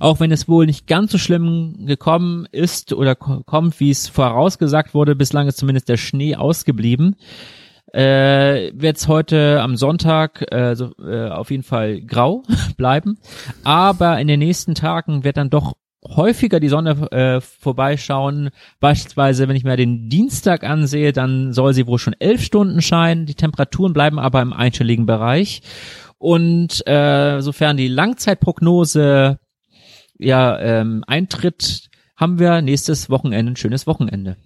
Auch 0.00 0.20
wenn 0.20 0.32
es 0.32 0.48
wohl 0.48 0.64
nicht 0.64 0.86
ganz 0.86 1.12
so 1.12 1.18
schlimm 1.18 1.84
gekommen 1.86 2.46
ist 2.50 2.92
oder 2.92 3.14
kommt, 3.14 3.78
wie 3.80 3.90
es 3.90 4.08
vorausgesagt 4.08 4.94
wurde. 4.94 5.14
Bislang 5.16 5.48
ist 5.48 5.58
zumindest 5.58 5.88
der 5.88 5.98
Schnee 5.98 6.36
ausgeblieben 6.36 7.16
äh, 7.94 8.72
wird 8.74 8.96
es 8.96 9.06
heute 9.06 9.60
am 9.62 9.76
Sonntag 9.76 10.52
äh, 10.52 10.74
so, 10.74 10.92
äh, 10.98 11.28
auf 11.28 11.50
jeden 11.50 11.62
Fall 11.62 12.00
grau 12.00 12.42
bleiben. 12.76 13.18
Aber 13.62 14.18
in 14.18 14.26
den 14.26 14.40
nächsten 14.40 14.74
Tagen 14.74 15.22
wird 15.22 15.36
dann 15.36 15.50
doch 15.50 15.74
häufiger 16.06 16.60
die 16.60 16.68
Sonne 16.68 17.10
äh, 17.12 17.40
vorbeischauen. 17.40 18.50
Beispielsweise, 18.80 19.48
wenn 19.48 19.56
ich 19.56 19.64
mir 19.64 19.76
den 19.76 20.08
Dienstag 20.08 20.64
ansehe, 20.64 21.12
dann 21.12 21.52
soll 21.52 21.72
sie 21.72 21.86
wohl 21.86 21.98
schon 21.98 22.16
elf 22.18 22.42
Stunden 22.42 22.82
scheinen. 22.82 23.26
Die 23.26 23.36
Temperaturen 23.36 23.92
bleiben 23.92 24.18
aber 24.18 24.42
im 24.42 24.52
einstelligen 24.52 25.06
Bereich. 25.06 25.62
Und 26.18 26.86
äh, 26.86 27.40
sofern 27.40 27.76
die 27.76 27.88
Langzeitprognose 27.88 29.38
ja 30.18 30.58
ähm, 30.58 31.04
eintritt, 31.06 31.90
haben 32.16 32.38
wir 32.38 32.60
nächstes 32.60 33.08
Wochenende 33.08 33.52
ein 33.52 33.56
schönes 33.56 33.86
Wochenende. 33.86 34.36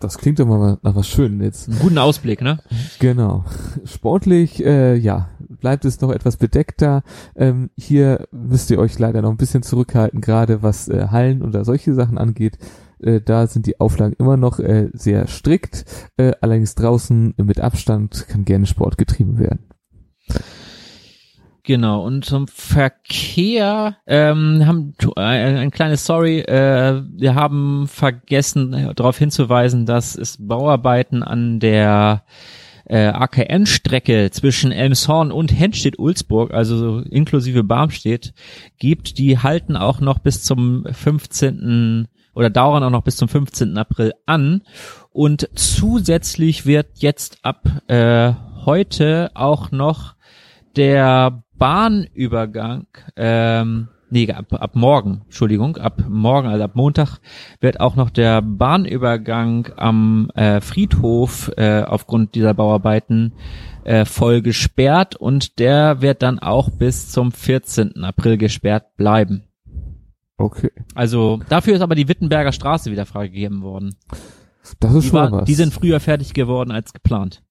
Das 0.00 0.18
klingt 0.18 0.38
doch 0.38 0.46
mal 0.46 0.78
nach 0.82 0.94
was 0.94 1.08
Schönem 1.08 1.42
jetzt. 1.42 1.68
Einen 1.68 1.78
guten 1.78 1.98
Ausblick, 1.98 2.42
ne? 2.42 2.58
Genau. 2.98 3.44
Sportlich, 3.84 4.64
äh, 4.64 4.96
ja, 4.96 5.30
bleibt 5.38 5.84
es 5.84 6.00
noch 6.00 6.10
etwas 6.10 6.36
bedeckter. 6.36 7.02
Ähm, 7.36 7.70
hier 7.76 8.26
müsst 8.32 8.70
ihr 8.70 8.78
euch 8.78 8.98
leider 8.98 9.22
noch 9.22 9.30
ein 9.30 9.36
bisschen 9.36 9.62
zurückhalten, 9.62 10.20
gerade 10.20 10.62
was 10.62 10.88
äh, 10.88 11.08
Hallen 11.10 11.42
oder 11.42 11.64
solche 11.64 11.94
Sachen 11.94 12.18
angeht. 12.18 12.58
Äh, 12.98 13.20
da 13.20 13.46
sind 13.46 13.66
die 13.66 13.80
Auflagen 13.80 14.14
immer 14.18 14.36
noch 14.36 14.58
äh, 14.58 14.90
sehr 14.92 15.26
strikt. 15.26 15.84
Äh, 16.16 16.32
allerdings 16.40 16.74
draußen 16.74 17.34
mit 17.36 17.60
Abstand 17.60 18.26
kann 18.28 18.44
gerne 18.44 18.66
Sport 18.66 18.98
getrieben 18.98 19.38
werden. 19.38 19.60
Genau, 21.66 22.04
und 22.04 22.26
zum 22.26 22.46
Verkehr 22.46 23.96
ähm, 24.06 24.66
haben 24.66 24.94
äh, 25.16 25.20
ein 25.20 25.70
kleines 25.70 26.04
Sorry, 26.04 26.40
äh, 26.40 27.02
wir 27.16 27.34
haben 27.34 27.88
vergessen 27.88 28.74
äh, 28.74 28.94
darauf 28.94 29.16
hinzuweisen, 29.16 29.86
dass 29.86 30.14
es 30.14 30.36
Bauarbeiten 30.46 31.22
an 31.22 31.60
der 31.60 32.24
äh, 32.84 33.06
AKN-Strecke 33.06 34.30
zwischen 34.30 34.72
Elmshorn 34.72 35.32
und 35.32 35.58
Henstedt-Ulzburg, 35.58 36.52
also 36.52 36.76
so 36.76 36.98
inklusive 36.98 37.64
Barmstedt, 37.64 38.34
gibt. 38.78 39.16
Die 39.16 39.38
halten 39.38 39.78
auch 39.78 40.00
noch 40.00 40.18
bis 40.18 40.42
zum 40.42 40.84
15. 40.84 42.08
oder 42.34 42.50
dauern 42.50 42.82
auch 42.82 42.90
noch 42.90 43.04
bis 43.04 43.16
zum 43.16 43.28
15. 43.28 43.78
April 43.78 44.12
an. 44.26 44.64
Und 45.12 45.48
zusätzlich 45.54 46.66
wird 46.66 46.88
jetzt 46.96 47.38
ab 47.42 47.66
äh, 47.88 48.34
heute 48.66 49.30
auch 49.32 49.70
noch 49.70 50.14
der 50.76 51.42
Bahnübergang, 51.64 52.88
ähm, 53.16 53.88
nee, 54.10 54.30
ab, 54.30 54.52
ab 54.52 54.76
morgen, 54.76 55.22
Entschuldigung, 55.24 55.78
ab 55.78 56.02
morgen, 56.06 56.46
also 56.46 56.62
ab 56.62 56.72
Montag 56.74 57.20
wird 57.58 57.80
auch 57.80 57.96
noch 57.96 58.10
der 58.10 58.42
Bahnübergang 58.42 59.70
am 59.74 60.28
äh, 60.34 60.60
Friedhof 60.60 61.50
äh, 61.56 61.80
aufgrund 61.80 62.34
dieser 62.34 62.52
Bauarbeiten 62.52 63.32
äh, 63.84 64.04
voll 64.04 64.42
gesperrt 64.42 65.16
und 65.16 65.58
der 65.58 66.02
wird 66.02 66.20
dann 66.20 66.38
auch 66.38 66.68
bis 66.68 67.10
zum 67.10 67.32
14. 67.32 68.04
April 68.04 68.36
gesperrt 68.36 68.98
bleiben. 68.98 69.44
Okay. 70.36 70.70
Also 70.94 71.40
dafür 71.48 71.76
ist 71.76 71.80
aber 71.80 71.94
die 71.94 72.08
Wittenberger 72.08 72.52
Straße 72.52 72.90
wieder 72.90 73.06
freigegeben 73.06 73.62
worden. 73.62 73.96
Das 74.80 74.92
ist 74.92 75.04
die 75.04 75.08
schon 75.08 75.18
war, 75.18 75.32
was. 75.32 75.44
Die 75.44 75.54
sind 75.54 75.72
früher 75.72 75.98
fertig 75.98 76.34
geworden 76.34 76.72
als 76.72 76.92
geplant. 76.92 77.42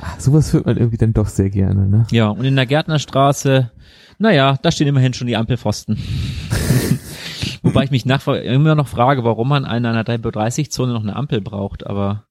Ach, 0.00 0.18
sowas 0.18 0.52
hört 0.52 0.66
man 0.66 0.76
irgendwie 0.76 0.96
dann 0.96 1.12
doch 1.12 1.28
sehr 1.28 1.50
gerne, 1.50 1.88
ne? 1.88 2.06
Ja, 2.10 2.28
und 2.28 2.44
in 2.44 2.56
der 2.56 2.66
Gärtnerstraße, 2.66 3.70
naja, 4.18 4.58
da 4.62 4.70
stehen 4.70 4.88
immerhin 4.88 5.14
schon 5.14 5.26
die 5.26 5.36
Ampelpfosten. 5.36 5.98
Wobei 7.62 7.84
ich 7.84 7.90
mich 7.92 8.04
nach, 8.04 8.26
immer 8.26 8.74
noch 8.74 8.88
frage, 8.88 9.22
warum 9.24 9.48
man 9.48 9.64
in 9.64 9.86
einer 9.86 10.02
30-Zone 10.02 10.92
noch 10.92 11.02
eine 11.02 11.14
Ampel 11.14 11.40
braucht, 11.40 11.86
aber. 11.86 12.26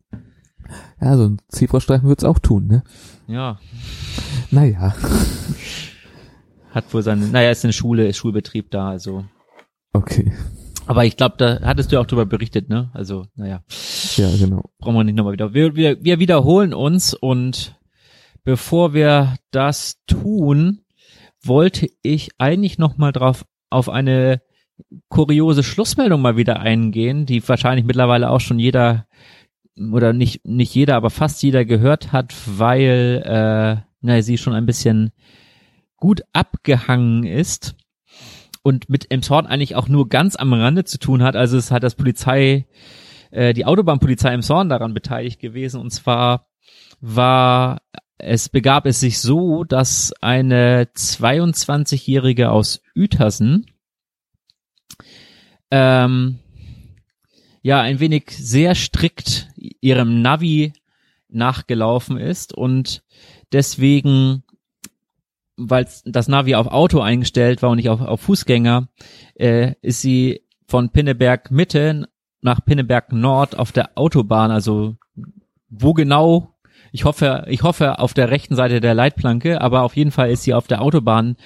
Ja, 1.02 1.15
so 1.15 1.26
ein 1.26 1.38
Zebrastreifen 1.48 2.08
wird's 2.08 2.24
auch 2.24 2.39
tun, 2.39 2.67
ne? 2.67 2.84
Ja. 3.28 3.60
Naja. 4.52 4.94
Hat 6.72 6.94
wohl 6.94 7.02
seine, 7.02 7.28
naja, 7.28 7.52
ist 7.52 7.63
eine 7.63 7.74
Schule, 7.74 8.08
ist 8.08 8.17
Schulbetrieb 8.17 8.72
da, 8.72 8.89
also. 8.89 9.26
Okay. 9.94 10.34
Aber 10.88 11.06
ich 11.06 11.17
glaube, 11.17 11.36
da 11.38 11.60
hattest 11.62 11.91
du 11.91 12.00
auch 12.00 12.06
drüber 12.06 12.26
berichtet, 12.26 12.70
ne? 12.70 12.89
Also, 12.94 13.26
naja. 13.36 13.63
Ja, 14.17 14.30
genau. 14.38 14.70
Brauchen 14.80 14.96
wir 14.96 15.04
nicht 15.04 15.15
nochmal 15.15 15.34
wieder. 15.34 15.54
Wir, 15.54 15.76
wir, 15.76 16.04
wir 16.04 16.20
wiederholen 16.20 16.74
uns 16.74 17.13
und 17.13 17.80
bevor 18.44 18.94
wir 18.94 19.36
das 19.52 20.04
tun, 20.08 20.82
wollte 21.44 21.88
ich 22.01 22.30
eigentlich 22.38 22.78
nochmal 22.78 23.12
drauf 23.12 23.45
auf 23.70 23.89
eine 23.89 24.41
kuriose 25.10 25.64
Schlussmeldung 25.64 26.22
mal 26.22 26.38
wieder 26.38 26.60
eingehen, 26.60 27.26
die 27.26 27.47
wahrscheinlich 27.47 27.86
mittlerweile 27.86 28.30
auch 28.30 28.39
schon 28.39 28.60
jeder 28.60 29.08
oder 29.91 30.14
nicht 30.14 30.45
nicht 30.45 30.74
jeder, 30.74 30.95
aber 30.95 31.10
fast 31.10 31.41
jeder 31.43 31.66
gehört 31.66 32.12
hat, 32.12 32.34
weil 32.45 33.22
äh, 33.26 33.82
na, 34.01 34.22
sie 34.22 34.38
schon 34.38 34.53
ein 34.53 34.66
bisschen 34.66 35.12
gut 35.97 36.24
abgehangen 36.34 37.24
ist 37.24 37.76
und 38.64 38.89
mit 38.89 39.12
Emshorn 39.12 39.47
eigentlich 39.47 39.76
auch 39.76 39.88
nur 39.88 40.09
ganz 40.09 40.36
am 40.36 40.53
Rande 40.53 40.84
zu 40.84 40.99
tun 40.99 41.24
hat. 41.24 41.36
Also 41.36 41.57
es 41.57 41.72
hat 41.72 41.84
das 41.84 41.95
Polizei 41.95 42.66
äh, 43.32 43.53
die 43.53 43.66
Autobahnpolizei 43.66 44.34
im 44.34 44.41
Zorn 44.41 44.70
daran 44.70 44.93
beteiligt 44.93 45.39
gewesen. 45.39 45.80
Und 45.82 45.91
zwar 45.91 46.47
war 46.99 47.82
es 48.18 48.49
begab 48.49 48.86
es 48.86 48.99
sich 48.99 49.20
so, 49.20 49.64
dass 49.64 50.14
eine 50.22 50.84
22-Jährige 50.95 52.51
aus 52.51 52.82
Uetersen 52.95 53.66
ähm, 55.72 56.39
ja 57.64 57.82
ein 57.82 57.99
wenig 57.99 58.30
sehr 58.30 58.76
strikt 58.76 59.49
ihrem 59.55 60.22
Navi 60.22 60.74
nachgelaufen 61.30 62.18
ist 62.18 62.53
und 62.53 63.03
deswegen, 63.51 64.43
weil 65.70 65.88
das 66.05 66.28
Navi 66.28 66.55
auf 66.55 66.68
Auto 66.68 66.99
eingestellt 66.99 67.62
war 67.62 67.70
und 67.70 67.78
nicht 67.78 67.89
auf, 67.89 68.01
auf 68.01 68.22
Fußgänger, 68.22 68.88
äh, 69.36 69.74
ist 69.82 70.01
sie 70.01 70.41
von 70.68 70.89
Pinneberg 70.91 71.51
Mitte 71.51 72.07
nach 72.41 72.64
Pinneberg 72.66 73.12
Nord 73.12 73.57
auf 73.57 73.72
der 73.72 73.97
Autobahn, 73.97 74.51
also 74.51 74.95
wo 75.70 75.93
genau, 75.93 76.55
ich 76.91 77.05
hoffe, 77.05 77.45
ich 77.47 77.64
hoffe 77.64 77.99
auf 77.99 78.14
der 78.14 78.30
rechten 78.30 78.55
Seite 78.55 78.82
der 78.82 78.93
Leitplanke, 78.93 79.62
aber 79.62 79.84
auf 79.84 79.95
jeden 79.95 80.12
Fall 80.12 80.32
ist 80.32 80.43
sie 80.43 80.53
auf 80.53 80.68
der 80.68 80.82
Autobahn, 80.82 81.38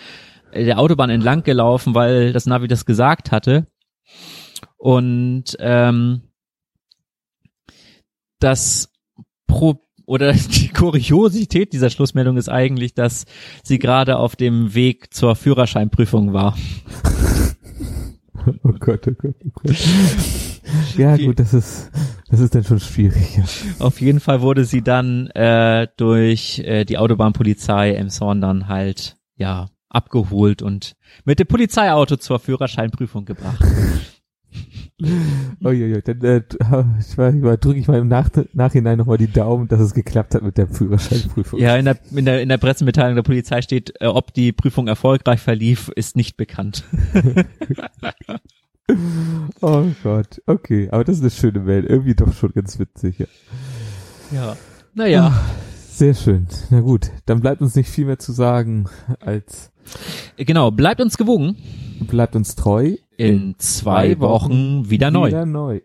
äh, 0.52 0.66
der 0.66 0.80
Autobahn 0.80 1.10
entlang 1.10 1.44
gelaufen, 1.44 1.94
weil 1.96 2.34
das 2.34 2.46
Navi 2.46 2.68
das 2.68 2.86
gesagt 2.86 3.32
hatte. 3.32 3.68
Und 4.78 5.56
ähm, 5.60 6.22
das 8.40 8.92
Pro 9.48 9.85
oder 10.06 10.34
die 10.34 10.70
Kuriosität 10.70 11.74
dieser 11.74 11.90
Schlussmeldung 11.90 12.38
ist 12.38 12.50
eigentlich, 12.50 12.94
dass 12.94 13.26
sie 13.64 13.80
gerade 13.80 14.18
auf 14.18 14.36
dem 14.36 14.74
Weg 14.74 15.14
zur 15.14 15.36
Führerscheinprüfung 15.36 16.34
war. 16.34 16.56
Oh 18.64 18.74
Gott, 18.80 19.08
oh 19.08 19.12
Gott, 19.18 19.36
oh 19.44 19.50
Gott. 19.56 19.76
Ja, 20.98 21.18
gut, 21.18 21.40
das 21.40 21.54
ist, 21.54 21.90
das 22.30 22.40
ist 22.40 22.54
dann 22.54 22.64
schon 22.64 22.80
schwierig. 22.80 23.38
Ja. 23.38 23.44
Auf 23.80 24.02
jeden 24.02 24.20
Fall 24.20 24.42
wurde 24.42 24.66
sie 24.66 24.84
dann 24.84 25.28
äh, 25.32 25.88
durch 25.98 26.60
äh, 26.60 26.86
die 26.86 27.00
Autobahnpolizei 27.00 27.96
Emshorn 27.96 28.42
dann 28.42 28.68
halt, 28.68 29.18
ja, 29.36 29.70
abgeholt 29.90 30.62
und 30.62 30.96
mit 31.24 31.40
dem 31.40 31.48
Polizeiauto 31.48 32.18
zur 32.18 32.40
Führerscheinprüfung 32.40 33.26
gebracht. 33.26 33.64
Oh, 35.64 35.72
ja, 35.72 35.88
ja, 35.88 36.00
dann 36.00 36.22
äh, 36.22 36.42
drücke 37.58 37.80
ich 37.80 37.88
mal 37.88 38.00
im 38.00 38.08
Nach 38.08 38.30
Nachhinein 38.54 38.98
nochmal 38.98 39.18
die 39.18 39.32
Daumen, 39.32 39.68
dass 39.68 39.82
es 39.82 39.94
geklappt 39.94 40.36
hat 40.36 40.42
mit 40.42 40.58
der 40.58 40.68
Führerscheinprüfung. 40.68 41.60
Ja, 41.60 41.76
in 41.76 41.86
der, 41.86 41.98
in 42.12 42.26
der, 42.26 42.42
in 42.42 42.50
der 42.50 42.58
Pressemitteilung 42.58 43.16
der 43.16 43.24
Polizei 43.24 43.62
steht, 43.62 43.94
äh, 44.00 44.08
ob 44.08 44.34
die 44.34 44.54
Prüfung 44.54 44.88
erfolgreich 44.88 45.42
verlief, 45.42 45.90
ist 45.96 46.16
nicht 46.16 46.38
bekannt. 46.38 46.86
oh 49.62 49.86
Gott, 50.04 50.42
okay, 50.46 50.88
aber 50.92 51.04
das 51.04 51.18
ist 51.18 51.22
eine 51.22 51.32
schöne 51.32 51.66
Welt, 51.66 51.86
irgendwie 51.90 52.16
doch 52.16 52.32
schon 52.34 52.54
ganz 52.54 52.80
witzig, 52.80 53.20
ja. 53.20 53.28
Ja, 54.32 54.58
naja. 54.94 55.34
Sehr 55.90 56.14
schön, 56.14 56.48
na 56.70 56.80
gut, 56.82 57.12
dann 57.26 57.42
bleibt 57.42 57.62
uns 57.62 57.76
nicht 57.76 57.90
viel 57.90 58.06
mehr 58.06 58.20
zu 58.20 58.32
sagen 58.32 58.86
als... 59.20 59.72
Genau, 60.38 60.72
bleibt 60.72 61.02
uns 61.02 61.18
gewogen. 61.18 61.56
Bleibt 62.02 62.36
uns 62.36 62.56
treu. 62.56 62.96
In 63.18 63.56
zwei, 63.58 64.14
zwei 64.16 64.20
Wochen, 64.20 64.50
Wochen 64.82 64.90
wieder 64.90 65.12
neu. 65.12 65.28
Wieder 65.28 65.46
neu. 65.46 65.82